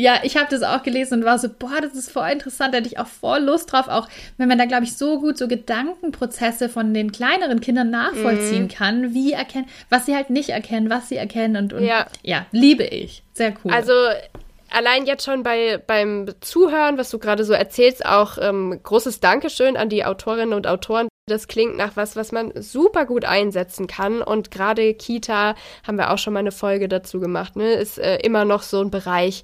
Ja, 0.00 0.20
ich 0.22 0.36
habe 0.36 0.46
das 0.48 0.62
auch 0.62 0.84
gelesen 0.84 1.14
und 1.18 1.24
war 1.24 1.38
so, 1.40 1.48
boah, 1.48 1.80
das 1.82 1.94
ist 1.94 2.10
voll 2.12 2.28
interessant, 2.30 2.72
da 2.72 2.78
hätte 2.78 2.88
ich 2.88 2.98
auch 3.00 3.08
voll 3.08 3.40
Lust 3.40 3.72
drauf, 3.72 3.88
auch 3.88 4.08
wenn 4.36 4.46
man 4.48 4.56
da, 4.56 4.64
glaube 4.64 4.84
ich, 4.84 4.96
so 4.96 5.18
gut 5.18 5.36
so 5.36 5.48
Gedankenprozesse 5.48 6.68
von 6.68 6.94
den 6.94 7.10
kleineren 7.12 7.60
Kindern 7.60 7.90
nachvollziehen 7.90 8.64
Mhm. 8.64 8.68
kann, 8.68 9.14
wie 9.14 9.32
erkennen, 9.32 9.66
was 9.90 10.06
sie 10.06 10.14
halt 10.14 10.30
nicht 10.30 10.50
erkennen, 10.50 10.88
was 10.88 11.08
sie 11.08 11.16
erkennen 11.16 11.56
und, 11.56 11.72
und 11.72 11.84
Ja. 11.84 12.06
ja, 12.22 12.46
liebe 12.52 12.84
ich. 12.84 13.22
Sehr 13.34 13.54
cool. 13.64 13.72
Also 13.72 13.92
allein 14.70 15.06
jetzt 15.06 15.24
schon 15.24 15.42
bei, 15.42 15.82
beim 15.84 16.28
Zuhören, 16.40 16.98
was 16.98 17.10
du 17.10 17.18
gerade 17.18 17.44
so 17.44 17.52
erzählst, 17.52 18.06
auch 18.06 18.38
ähm, 18.40 18.78
großes 18.82 19.20
Dankeschön 19.20 19.76
an 19.76 19.88
die 19.88 20.04
Autorinnen 20.04 20.54
und 20.54 20.66
Autoren. 20.66 21.08
Das 21.26 21.48
klingt 21.48 21.76
nach 21.76 21.96
was, 21.96 22.16
was 22.16 22.32
man 22.32 22.52
super 22.62 23.04
gut 23.04 23.24
einsetzen 23.24 23.86
kann. 23.86 24.22
Und 24.22 24.50
gerade 24.50 24.94
Kita 24.94 25.56
haben 25.86 25.98
wir 25.98 26.10
auch 26.12 26.18
schon 26.18 26.32
mal 26.32 26.38
eine 26.40 26.52
Folge 26.52 26.88
dazu 26.88 27.20
gemacht, 27.20 27.56
ne? 27.56 27.72
Ist 27.74 27.98
äh, 27.98 28.16
immer 28.18 28.44
noch 28.46 28.62
so 28.62 28.80
ein 28.80 28.90
Bereich, 28.90 29.42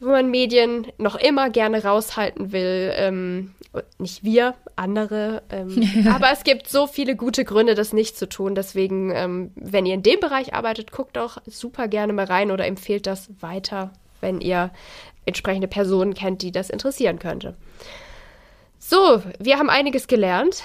wo 0.00 0.08
man 0.08 0.30
Medien 0.30 0.86
noch 0.98 1.14
immer 1.14 1.50
gerne 1.50 1.84
raushalten 1.84 2.52
will. 2.52 2.92
Ähm, 2.96 3.54
nicht 3.98 4.24
wir, 4.24 4.54
andere. 4.74 5.42
Ähm, 5.50 6.06
aber 6.12 6.32
es 6.32 6.42
gibt 6.42 6.68
so 6.68 6.86
viele 6.86 7.14
gute 7.14 7.44
Gründe, 7.44 7.74
das 7.74 7.92
nicht 7.92 8.16
zu 8.16 8.28
tun. 8.28 8.54
Deswegen, 8.54 9.10
ähm, 9.14 9.52
wenn 9.54 9.86
ihr 9.86 9.94
in 9.94 10.02
dem 10.02 10.18
Bereich 10.18 10.54
arbeitet, 10.54 10.90
guckt 10.90 11.16
doch 11.16 11.38
super 11.46 11.86
gerne 11.86 12.12
mal 12.12 12.24
rein 12.24 12.50
oder 12.50 12.66
empfehlt 12.66 13.06
das 13.06 13.28
weiter, 13.40 13.92
wenn 14.20 14.40
ihr 14.40 14.70
entsprechende 15.26 15.68
Personen 15.68 16.14
kennt, 16.14 16.42
die 16.42 16.50
das 16.50 16.70
interessieren 16.70 17.18
könnte. 17.18 17.54
So, 18.78 19.22
wir 19.38 19.58
haben 19.58 19.70
einiges 19.70 20.06
gelernt. 20.06 20.62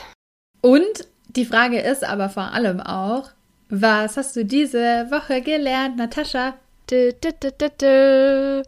Und 0.62 1.08
die 1.28 1.46
Frage 1.46 1.80
ist 1.80 2.04
aber 2.04 2.30
vor 2.30 2.54
allem 2.54 2.80
auch, 2.80 3.30
Was 3.68 4.16
hast 4.16 4.36
du 4.36 4.46
diese 4.46 5.08
Woche 5.12 5.42
gelernt, 5.42 5.98
Natascha? 5.98 6.54
Dö, 6.90 7.12
dö, 7.12 7.32
dö. 7.82 8.62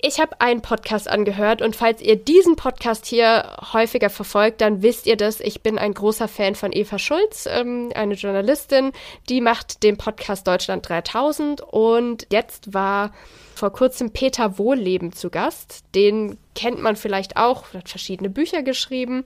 Ich 0.00 0.20
habe 0.20 0.40
einen 0.40 0.62
Podcast 0.62 1.08
angehört 1.08 1.60
und 1.60 1.74
falls 1.74 2.00
ihr 2.00 2.14
diesen 2.14 2.54
Podcast 2.54 3.04
hier 3.04 3.56
häufiger 3.72 4.10
verfolgt, 4.10 4.60
dann 4.60 4.80
wisst 4.80 5.08
ihr 5.08 5.16
das. 5.16 5.40
Ich 5.40 5.60
bin 5.60 5.76
ein 5.76 5.92
großer 5.92 6.28
Fan 6.28 6.54
von 6.54 6.72
Eva 6.72 7.00
Schulz, 7.00 7.48
ähm, 7.50 7.90
eine 7.96 8.14
Journalistin, 8.14 8.92
die 9.28 9.40
macht 9.40 9.82
den 9.82 9.96
Podcast 9.96 10.46
Deutschland 10.46 10.88
3000 10.88 11.62
und 11.62 12.28
jetzt 12.30 12.72
war 12.72 13.12
vor 13.56 13.72
kurzem 13.72 14.12
Peter 14.12 14.56
Wohlleben 14.56 15.12
zu 15.12 15.30
Gast. 15.30 15.82
Den 15.96 16.38
kennt 16.54 16.80
man 16.80 16.94
vielleicht 16.94 17.36
auch, 17.36 17.74
hat 17.74 17.88
verschiedene 17.88 18.30
Bücher 18.30 18.62
geschrieben. 18.62 19.24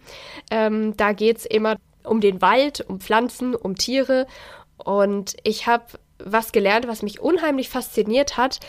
Ähm, 0.50 0.96
da 0.96 1.12
geht's 1.12 1.44
immer 1.44 1.76
um 2.02 2.22
den 2.22 2.40
Wald, 2.40 2.82
um 2.88 2.98
Pflanzen, 2.98 3.54
um 3.54 3.76
Tiere 3.76 4.26
und 4.78 5.36
ich 5.44 5.66
habe 5.66 5.84
was 6.24 6.52
gelernt, 6.52 6.88
was 6.88 7.02
mich 7.02 7.20
unheimlich 7.20 7.68
fasziniert 7.68 8.36
hat. 8.36 8.60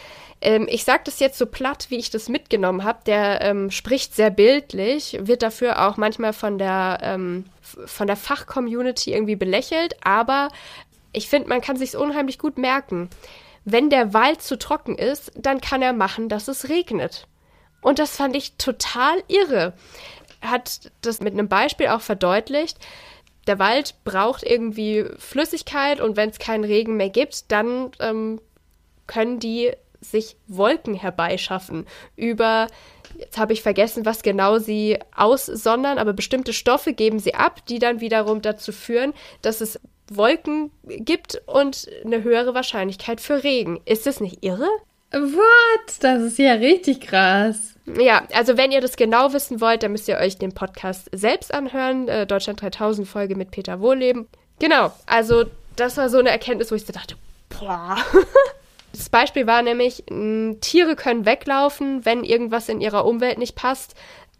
Ähm, 0.42 0.68
ich 0.70 0.84
sage 0.84 1.04
das 1.06 1.20
jetzt 1.20 1.38
so 1.38 1.46
platt, 1.46 1.88
wie 1.90 1.98
ich 1.98 2.10
das 2.10 2.30
mitgenommen 2.30 2.84
habe. 2.84 3.00
Der 3.06 3.42
ähm, 3.42 3.72
spricht 3.72 4.16
sehr 4.16 4.30
bildlich, 4.30 5.18
wird 5.22 5.42
dafür 5.42 5.88
auch 5.88 5.98
manchmal 5.98 6.34
von 6.34 6.58
der, 6.58 7.00
ähm, 7.02 7.46
von 7.62 8.08
der 8.08 8.18
Fachcommunity 8.18 9.14
irgendwie 9.14 9.36
belächelt, 9.36 9.96
aber 10.04 10.50
ich 11.14 11.30
finde, 11.30 11.50
man 11.50 11.62
kann 11.62 11.78
sich 11.78 11.96
unheimlich 11.96 12.40
gut 12.40 12.58
merken. 12.58 13.10
Wenn 13.66 13.90
der 13.90 14.14
Wald 14.14 14.42
zu 14.42 14.58
trocken 14.58 14.98
ist, 14.98 15.32
dann 15.36 15.62
kann 15.62 15.82
er 15.82 15.94
machen, 15.94 16.28
dass 16.28 16.48
es 16.48 16.70
regnet. 16.70 17.28
Und 17.82 18.00
das 18.00 18.18
fand 18.18 18.36
ich 18.36 18.58
total 18.58 19.24
irre. 19.28 19.74
Hat 20.42 20.92
das 21.02 21.22
mit 21.22 21.34
einem 21.34 21.48
Beispiel 21.48 21.88
auch 21.88 22.02
verdeutlicht 22.02 22.78
der 23.48 23.60
Wald 23.60 23.96
braucht 24.04 24.44
irgendwie 24.44 25.06
Flüssigkeit 25.18 26.00
und 26.00 26.16
wenn 26.16 26.30
es 26.30 26.40
keinen 26.40 26.64
Regen 26.64 26.96
mehr 26.96 27.10
gibt, 27.10 27.52
dann 27.52 27.92
ähm, 28.00 28.40
können 29.08 29.40
die 29.40 29.72
sich 30.00 30.36
Wolken 30.48 30.96
herbeischaffen 30.96 31.86
über, 32.16 32.68
jetzt 33.18 33.38
habe 33.38 33.54
ich 33.54 33.62
vergessen, 33.62 34.06
was 34.06 34.22
genau 34.22 34.60
sie 34.60 35.00
aussondern, 35.16 35.98
aber 35.98 36.14
bestimmte 36.14 36.54
Stoffe 36.54 36.94
geben 36.94 37.20
sie 37.20 37.36
ab, 37.36 37.66
die 37.68 37.80
dann 37.80 38.02
wiederum 38.02 38.42
dazu 38.42 38.72
führen, 38.72 39.14
dass 39.42 39.62
es 39.62 39.80
Wolken 40.10 40.72
gibt 40.84 41.42
und 41.46 41.90
eine 42.04 42.24
höhere 42.24 42.54
Wahrscheinlichkeit 42.54 43.22
für 43.22 43.44
Regen. 43.44 43.80
Ist 43.86 44.06
das 44.06 44.20
nicht 44.20 44.44
irre? 44.44 44.68
What? 45.14 45.96
Das 46.00 46.22
ist 46.22 46.40
ja 46.40 46.54
richtig 46.54 47.02
krass. 47.02 47.74
Ja, 47.86 48.24
also 48.34 48.58
wenn 48.58 48.72
ihr 48.72 48.82
das 48.82 48.96
genau 48.96 49.34
wissen 49.34 49.62
wollt, 49.62 49.84
dann 49.84 49.92
müsst 49.92 50.08
ihr 50.08 50.18
euch 50.18 50.38
den 50.38 50.54
Podcast 50.54 51.10
selbst 51.12 51.54
anhören. 51.54 52.08
Äh, 52.08 52.26
Deutschland 52.26 52.62
3000 52.62 53.08
Folge 53.08 53.36
mit 53.36 53.52
Peter 53.52 53.80
Wohleben. 53.80 54.28
Genau, 54.60 54.92
also 55.06 55.46
das 55.76 55.98
war 55.98 56.10
so 56.10 56.18
eine 56.20 56.30
Erkenntnis, 56.30 56.72
wo 56.72 56.76
ich 56.76 56.86
so 56.86 56.94
dachte, 56.94 57.16
boah. 57.50 57.98
Das 58.96 59.10
Beispiel 59.10 59.48
war 59.48 59.64
nämlich, 59.64 60.04
mh, 60.08 60.58
Tiere 60.62 60.96
können 60.96 61.26
weglaufen, 61.26 62.06
wenn 62.06 62.24
irgendwas 62.24 62.70
in 62.70 62.80
ihrer 62.80 63.06
Umwelt 63.06 63.40
nicht 63.40 63.56
passt. 63.56 63.96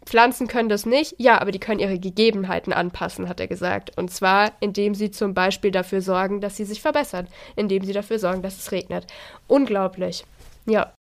Pflanzen 0.06 0.46
können 0.46 0.68
das 0.68 0.86
nicht. 0.86 1.16
Ja, 1.18 1.40
aber 1.40 1.50
die 1.50 1.58
können 1.58 1.80
ihre 1.80 1.98
Gegebenheiten 1.98 2.72
anpassen, 2.72 3.28
hat 3.28 3.40
er 3.40 3.48
gesagt. 3.48 3.98
Und 3.98 4.12
zwar, 4.12 4.52
indem 4.60 4.94
sie 4.94 5.10
zum 5.10 5.34
Beispiel 5.34 5.72
dafür 5.72 6.02
sorgen, 6.02 6.40
dass 6.40 6.56
sie 6.56 6.64
sich 6.64 6.80
verbessern. 6.80 7.26
Indem 7.56 7.84
sie 7.84 7.92
dafür 7.92 8.20
sorgen, 8.20 8.42
dass 8.42 8.56
es 8.56 8.70
regnet. 8.70 9.06
Unglaublich. 9.48 10.24
Ja. 10.66 10.94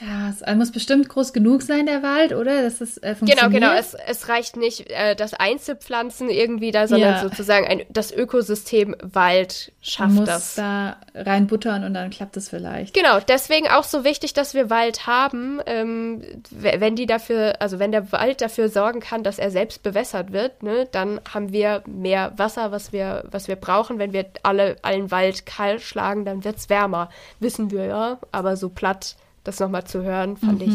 Ja, 0.00 0.30
es 0.30 0.56
muss 0.56 0.72
bestimmt 0.72 1.08
groß 1.10 1.34
genug 1.34 1.60
sein, 1.60 1.84
der 1.84 2.02
Wald, 2.02 2.32
oder? 2.32 2.62
Dass 2.62 2.80
es 2.80 2.96
äh, 2.98 3.14
Genau, 3.20 3.50
genau. 3.50 3.72
Es, 3.72 3.94
es 3.94 4.28
reicht 4.28 4.56
nicht, 4.56 4.90
äh, 4.90 5.14
das 5.14 5.34
einzupflanzen 5.34 6.30
irgendwie 6.30 6.70
da, 6.70 6.88
sondern 6.88 7.16
Ja. 7.16 7.20
sozusagen 7.20 7.66
ein, 7.66 7.82
das 7.90 8.10
Ökosystem 8.10 8.96
Wald 9.02 9.72
schafft 9.82 10.12
muss 10.14 10.24
das. 10.26 10.54
da 10.54 10.96
reinbuttern 11.14 11.84
und 11.84 11.92
dann 11.92 12.08
klappt 12.08 12.36
es 12.38 12.48
vielleicht. 12.48 12.94
Genau, 12.94 13.20
deswegen 13.20 13.68
auch 13.68 13.84
so 13.84 14.02
wichtig, 14.04 14.32
dass 14.32 14.54
wir 14.54 14.70
Wald 14.70 15.06
haben, 15.06 15.60
ähm, 15.66 16.22
wenn 16.50 16.96
die 16.96 17.06
dafür, 17.06 17.60
also 17.60 17.78
wenn 17.78 17.92
der 17.92 18.10
Wald 18.10 18.40
dafür 18.40 18.70
sorgen 18.70 19.00
kann, 19.00 19.22
dass 19.22 19.38
er 19.38 19.50
selbst 19.50 19.82
bewässert 19.82 20.32
wird, 20.32 20.62
ne, 20.62 20.88
dann 20.92 21.20
haben 21.32 21.52
wir 21.52 21.82
mehr 21.86 22.32
Wasser, 22.36 22.72
was 22.72 22.92
wir, 22.92 23.24
was 23.30 23.48
wir 23.48 23.56
brauchen. 23.56 23.98
Wenn 23.98 24.14
wir 24.14 24.24
alle 24.44 24.76
allen 24.80 25.10
Wald 25.10 25.44
kahl 25.44 25.78
schlagen, 25.78 26.24
dann 26.24 26.42
wird's 26.44 26.70
wärmer, 26.70 27.10
wissen 27.38 27.70
wir 27.70 27.84
ja. 27.84 28.18
Aber 28.32 28.56
so 28.56 28.70
platt, 28.70 29.16
das 29.44 29.60
nochmal 29.60 29.84
zu 29.84 30.02
hören, 30.02 30.36
fand 30.36 30.62
ich, 30.62 30.72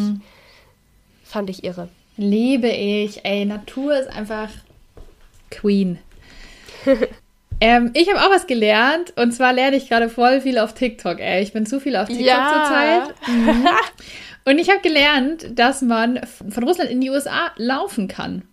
fand 1.23 1.49
ich 1.49 1.63
irre. 1.63 1.89
Liebe 2.17 2.69
ich. 2.69 3.25
Ey, 3.25 3.45
Natur 3.45 3.97
ist 3.97 4.09
einfach 4.09 4.49
Queen. 5.51 5.99
ähm, 7.61 7.91
ich 7.93 8.09
habe 8.09 8.21
auch 8.21 8.29
was 8.29 8.47
gelernt 8.47 9.13
und 9.17 9.31
zwar 9.33 9.53
lerne 9.53 9.75
ich 9.77 9.89
gerade 9.89 10.09
voll 10.09 10.41
viel 10.41 10.57
auf 10.57 10.73
TikTok. 10.73 11.19
Ey, 11.19 11.43
ich 11.43 11.53
bin 11.53 11.65
zu 11.65 11.79
viel 11.79 11.95
auf 11.95 12.07
TikTok 12.07 12.25
Ja. 12.25 13.05
zurzeit. 13.13 13.27
Mhm. 13.27 13.67
Und 14.47 14.59
ich 14.59 14.69
habe 14.69 14.79
gelernt, 14.81 15.57
dass 15.57 15.81
man 15.81 16.21
von 16.27 16.63
Russland 16.63 16.91
in 16.91 17.01
die 17.01 17.09
USA 17.09 17.51
laufen 17.57 18.07
kann. 18.07 18.47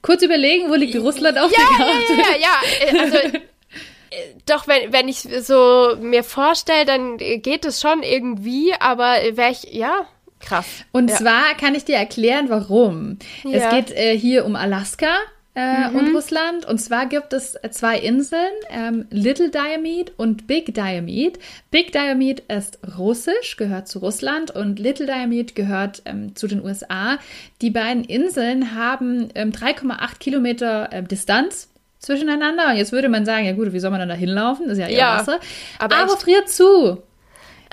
Kurz 0.00 0.22
überlegen, 0.22 0.70
wo 0.70 0.74
liegt 0.74 0.96
Russland 0.96 1.38
auf 1.38 1.50
der 1.50 1.64
Karte? 1.76 2.12
Ja, 2.16 2.36
ja, 2.40 2.88
äh, 2.88 2.98
also 2.98 3.38
doch, 4.46 4.68
wenn, 4.68 4.92
wenn 4.92 5.08
ich 5.08 5.20
so 5.42 5.96
mir 6.00 6.24
vorstelle, 6.24 6.84
dann 6.84 7.16
geht 7.18 7.64
es 7.64 7.80
schon 7.80 8.02
irgendwie, 8.02 8.72
aber 8.78 9.16
wäre 9.32 9.52
ich, 9.52 9.72
ja, 9.72 10.06
krass. 10.40 10.66
Und 10.92 11.10
ja. 11.10 11.16
zwar 11.16 11.54
kann 11.58 11.74
ich 11.74 11.84
dir 11.84 11.96
erklären, 11.96 12.48
warum. 12.48 13.18
Es 13.44 13.62
Ja. 13.62 13.70
geht 13.74 13.92
äh, 13.92 14.16
hier 14.16 14.44
um 14.44 14.56
Alaska. 14.56 15.14
Äh, 15.54 15.90
und 15.90 16.14
Russland. 16.14 16.64
Und 16.64 16.78
zwar 16.78 17.04
gibt 17.04 17.34
es 17.34 17.58
zwei 17.72 17.98
Inseln, 17.98 18.52
ähm, 18.70 19.04
Little 19.10 19.50
Diomede 19.50 20.10
und 20.16 20.46
Big 20.46 20.74
Diomede. 20.74 21.38
Big 21.70 21.92
Diomede 21.92 22.42
ist 22.48 22.78
russisch, 22.96 23.56
gehört 23.58 23.86
zu 23.86 23.98
Russland 23.98 24.50
und 24.50 24.78
Little 24.78 25.04
Diomede 25.04 25.52
gehört 25.52 26.00
ähm, 26.06 26.34
zu 26.34 26.46
den 26.46 26.64
USA. 26.64 27.18
Die 27.60 27.68
beiden 27.68 28.04
Inseln 28.04 28.74
haben 28.74 29.28
ähm, 29.34 29.52
3,8 29.52 30.18
Kilometer 30.18 30.90
äh, 30.90 31.02
Distanz 31.02 31.68
zwischeneinander. 32.02 32.68
Und 32.68 32.76
jetzt 32.76 32.92
würde 32.92 33.08
man 33.08 33.24
sagen, 33.24 33.46
ja 33.46 33.52
gut, 33.52 33.72
wie 33.72 33.80
soll 33.80 33.90
man 33.90 34.00
dann 34.00 34.08
da 34.08 34.14
hinlaufen? 34.14 34.68
Ist 34.68 34.78
ja 34.78 34.86
eher 34.88 34.98
Ja, 34.98 35.18
Wasser. 35.18 35.38
aber 35.78 35.96
aber 35.96 36.16
friert 36.18 36.48
zu. 36.48 37.02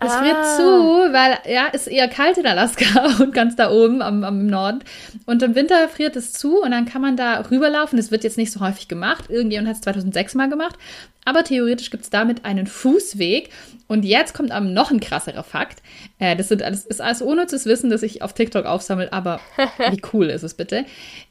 Es 0.01 0.15
friert 0.15 0.37
Ah. 0.37 0.55
zu, 0.55 0.63
weil 0.63 1.37
ja, 1.53 1.67
ist 1.67 1.87
eher 1.87 2.07
kalt 2.07 2.37
in 2.37 2.47
Alaska 2.47 2.85
und 3.19 3.33
ganz 3.33 3.57
da 3.57 3.69
oben 3.69 4.01
am, 4.01 4.23
am 4.23 4.47
Norden. 4.47 4.79
Und 5.25 5.43
im 5.43 5.55
Winter 5.55 5.89
friert 5.89 6.15
es 6.15 6.31
zu 6.31 6.61
und 6.61 6.71
dann 6.71 6.85
kann 6.85 7.01
man 7.01 7.17
da 7.17 7.41
rüberlaufen. 7.51 7.97
Das 7.97 8.09
wird 8.09 8.23
jetzt 8.23 8.37
nicht 8.37 8.53
so 8.53 8.61
häufig 8.61 8.87
gemacht. 8.87 9.25
Irgendjemand 9.29 9.67
hat 9.67 9.75
es 9.75 9.81
2006 9.81 10.35
mal 10.35 10.47
gemacht. 10.49 10.77
Aber 11.25 11.43
theoretisch 11.43 11.91
gibt 11.91 12.03
es 12.03 12.09
damit 12.09 12.45
einen 12.45 12.67
Fußweg. 12.67 13.49
Und 13.87 14.05
jetzt 14.05 14.33
kommt 14.33 14.51
am 14.51 14.73
noch 14.73 14.91
ein 14.91 14.99
krasserer 14.99 15.43
Fakt. 15.43 15.81
Äh, 16.19 16.35
das 16.35 16.47
sind 16.47 16.61
alles, 16.61 16.85
ist 16.85 17.01
alles 17.01 17.21
unnützes 17.21 17.65
Wissen, 17.65 17.89
das 17.89 18.03
ich 18.03 18.21
auf 18.21 18.33
TikTok 18.33 18.65
aufsammle, 18.65 19.11
aber 19.11 19.39
wie 19.89 20.01
cool 20.13 20.27
ist 20.27 20.43
es 20.43 20.53
bitte? 20.53 20.85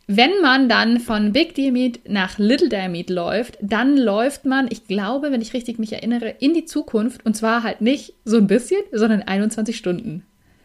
Wenn 0.07 0.41
man 0.43 0.69
dann 0.69 0.99
von 0.99 1.33
Big 1.33 1.55
Diamond 1.55 2.01
nach 2.09 2.39
Little 2.39 2.69
Diamond 2.69 3.11
läuft, 3.11 3.59
dann 3.61 3.97
läuft 3.97 4.45
man, 4.45 4.67
ich 4.71 4.87
glaube, 4.87 5.31
wenn 5.31 5.41
ich 5.41 5.55
richtig 5.55 5.79
mich 5.79 5.93
erinnere, 5.93 6.35
in 6.41 6.55
die 6.55 6.65
Zukunft. 6.65 7.25
Und 7.25 7.37
zwar 7.37 7.63
halt 7.63 7.81
nicht 7.81 8.15
so 8.25 8.39
ein 8.39 8.47
bisschen, 8.47 8.81
sondern 8.93 9.23
21 9.23 9.77
Stunden. 9.77 10.25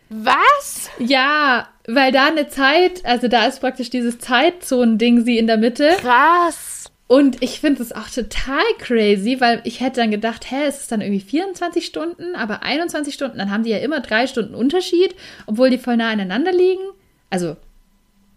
Was? 0.10 0.90
Ja, 1.00 1.68
weil 1.88 2.12
da 2.12 2.28
eine 2.28 2.48
Zeit, 2.48 3.04
also 3.04 3.28
da 3.28 3.46
ist 3.46 3.62
praktisch 3.62 3.90
dieses 3.90 4.20
Zeitzonen-Ding 4.20 5.26
sie 5.26 5.38
in 5.38 5.48
der 5.48 5.58
Mitte. 5.58 5.90
Krass. 6.00 6.83
Und 7.08 7.44
ich 7.44 7.60
finde 7.60 7.84
es 7.84 7.92
auch 7.92 8.10
total 8.10 8.64
crazy, 8.80 9.40
weil 9.40 9.62
ich 9.66 9.82
hätte 9.82 10.00
dann 10.02 10.10
gedacht, 10.12 10.50
hä, 10.50 10.66
es 10.68 10.80
ist 10.82 10.92
dann 10.92 11.02
irgendwie 11.02 11.20
24 11.20 11.86
Stunden, 11.86 12.36
aber 12.36 12.64
21 12.64 13.14
Stunden, 13.14 13.38
dann 13.38 13.52
haben 13.52 13.64
die 13.64 13.70
ja 13.72 13.78
immer 13.80 14.00
drei 14.00 14.26
Stunden 14.26 14.56
Unterschied, 14.56 15.14
obwohl 15.46 15.70
die 15.70 15.78
voll 15.78 15.98
nah 15.98 16.10
aneinander 16.10 16.52
liegen. 16.52 16.82
Also 17.30 17.58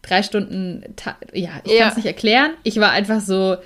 drei 0.03 0.23
Stunden, 0.23 0.83
ja, 1.33 1.51
ich 1.65 1.73
Ja. 1.73 1.81
kann 1.83 1.89
es 1.91 1.97
nicht 1.97 2.07
erklären. 2.07 2.53
Ich 2.65 2.79
war 2.81 2.91
einfach 2.91 3.21
so, 3.21 3.57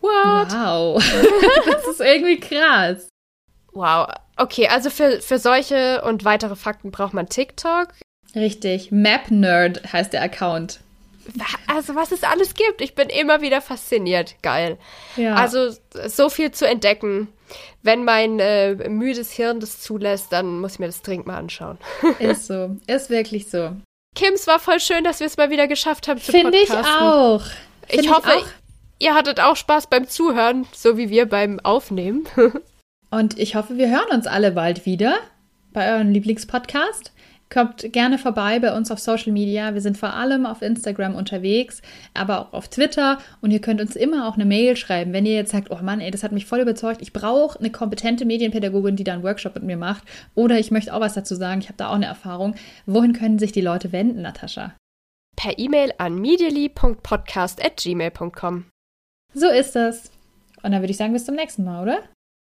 What? 0.00 0.52
wow, 0.52 1.02
das 1.66 1.88
ist 1.88 2.00
irgendwie 2.00 2.38
krass. 2.38 3.08
Wow. 3.72 4.08
Okay, 4.36 4.68
also 4.68 4.88
für, 4.88 5.20
für 5.20 5.38
solche 5.38 6.02
und 6.02 6.24
weitere 6.24 6.54
Fakten 6.56 6.90
braucht 6.92 7.12
man 7.12 7.28
TikTok. 7.28 7.88
Richtig, 8.36 8.92
Map 8.92 9.30
Nerd 9.30 9.92
heißt 9.92 10.12
der 10.12 10.22
Account. 10.22 10.80
Also 11.66 11.94
was 11.94 12.12
es 12.12 12.24
alles 12.24 12.54
gibt. 12.54 12.80
Ich 12.80 12.94
bin 12.94 13.08
immer 13.08 13.40
wieder 13.40 13.60
fasziniert. 13.60 14.34
Geil. 14.42 14.78
Ja. 15.16 15.34
Also 15.34 15.70
so 16.06 16.30
viel 16.30 16.50
zu 16.52 16.66
entdecken. 16.66 17.28
Wenn 17.82 18.04
mein 18.04 18.40
äh, 18.40 18.88
müdes 18.88 19.32
Hirn 19.32 19.60
das 19.60 19.80
zulässt, 19.80 20.32
dann 20.32 20.60
muss 20.60 20.74
ich 20.74 20.78
mir 20.78 20.86
das 20.86 21.02
dringend 21.02 21.26
mal 21.26 21.38
anschauen. 21.38 21.78
ist 22.18 22.46
so, 22.46 22.76
ist 22.86 23.10
wirklich 23.10 23.48
so. 23.50 23.72
Kim, 24.14 24.34
es 24.34 24.46
war 24.46 24.58
voll 24.58 24.80
schön, 24.80 25.04
dass 25.04 25.20
wir 25.20 25.26
es 25.26 25.36
mal 25.36 25.50
wieder 25.50 25.68
geschafft 25.68 26.08
haben 26.08 26.20
zu 26.20 26.32
Finde 26.32 26.58
ich 26.58 26.70
auch. 26.70 27.42
Find 27.86 28.02
Ich 28.02 28.10
hoffe, 28.10 28.30
auch. 28.30 28.46
ihr 28.98 29.14
hattet 29.14 29.40
auch 29.40 29.56
Spaß 29.56 29.88
beim 29.88 30.08
Zuhören, 30.08 30.66
so 30.74 30.96
wie 30.96 31.08
wir 31.10 31.26
beim 31.26 31.60
Aufnehmen. 31.60 32.26
Und 33.10 33.38
ich 33.38 33.54
hoffe, 33.54 33.76
wir 33.76 33.88
hören 33.88 34.10
uns 34.10 34.26
alle 34.26 34.50
bald 34.52 34.84
wieder 34.84 35.18
bei 35.72 35.92
eurem 35.94 36.10
Lieblingspodcast. 36.10 37.12
Kommt 37.50 37.92
gerne 37.92 38.18
vorbei 38.18 38.58
bei 38.58 38.76
uns 38.76 38.90
auf 38.90 38.98
Social 38.98 39.32
Media. 39.32 39.72
Wir 39.72 39.80
sind 39.80 39.96
vor 39.96 40.12
allem 40.12 40.44
auf 40.44 40.60
Instagram 40.60 41.14
unterwegs, 41.14 41.80
aber 42.12 42.40
auch 42.40 42.52
auf 42.52 42.68
Twitter. 42.68 43.18
Und 43.40 43.52
ihr 43.52 43.60
könnt 43.60 43.80
uns 43.80 43.96
immer 43.96 44.28
auch 44.28 44.34
eine 44.34 44.44
Mail 44.44 44.76
schreiben, 44.76 45.14
wenn 45.14 45.24
ihr 45.24 45.34
jetzt 45.34 45.52
sagt, 45.52 45.70
oh 45.70 45.78
Mann, 45.82 46.00
ey, 46.00 46.10
das 46.10 46.22
hat 46.22 46.32
mich 46.32 46.44
voll 46.44 46.60
überzeugt. 46.60 47.00
Ich 47.00 47.14
brauche 47.14 47.58
eine 47.58 47.70
kompetente 47.70 48.26
Medienpädagogin, 48.26 48.96
die 48.96 49.04
da 49.04 49.14
einen 49.14 49.22
Workshop 49.22 49.54
mit 49.54 49.64
mir 49.64 49.78
macht. 49.78 50.02
Oder 50.34 50.58
ich 50.58 50.70
möchte 50.70 50.92
auch 50.92 51.00
was 51.00 51.14
dazu 51.14 51.34
sagen. 51.34 51.60
Ich 51.60 51.68
habe 51.68 51.78
da 51.78 51.88
auch 51.88 51.94
eine 51.94 52.04
Erfahrung. 52.06 52.54
Wohin 52.84 53.14
können 53.14 53.38
sich 53.38 53.52
die 53.52 53.62
Leute 53.62 53.92
wenden, 53.92 54.20
Natascha? 54.22 54.74
Per 55.36 55.58
E-Mail 55.58 55.92
an 55.98 56.18
medially.podcast.gmail.com. 56.18 58.64
So 59.34 59.48
ist 59.48 59.76
das. 59.76 60.10
Und 60.62 60.72
dann 60.72 60.82
würde 60.82 60.90
ich 60.90 60.96
sagen, 60.96 61.12
bis 61.12 61.24
zum 61.24 61.36
nächsten 61.36 61.62
Mal, 61.64 61.82
oder? 61.82 62.00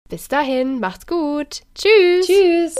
Bis 0.09 0.27
dahin, 0.27 0.79
macht's 0.79 1.05
gut. 1.05 1.61
Tschüss. 1.75 2.27
Tschüss. 2.27 2.75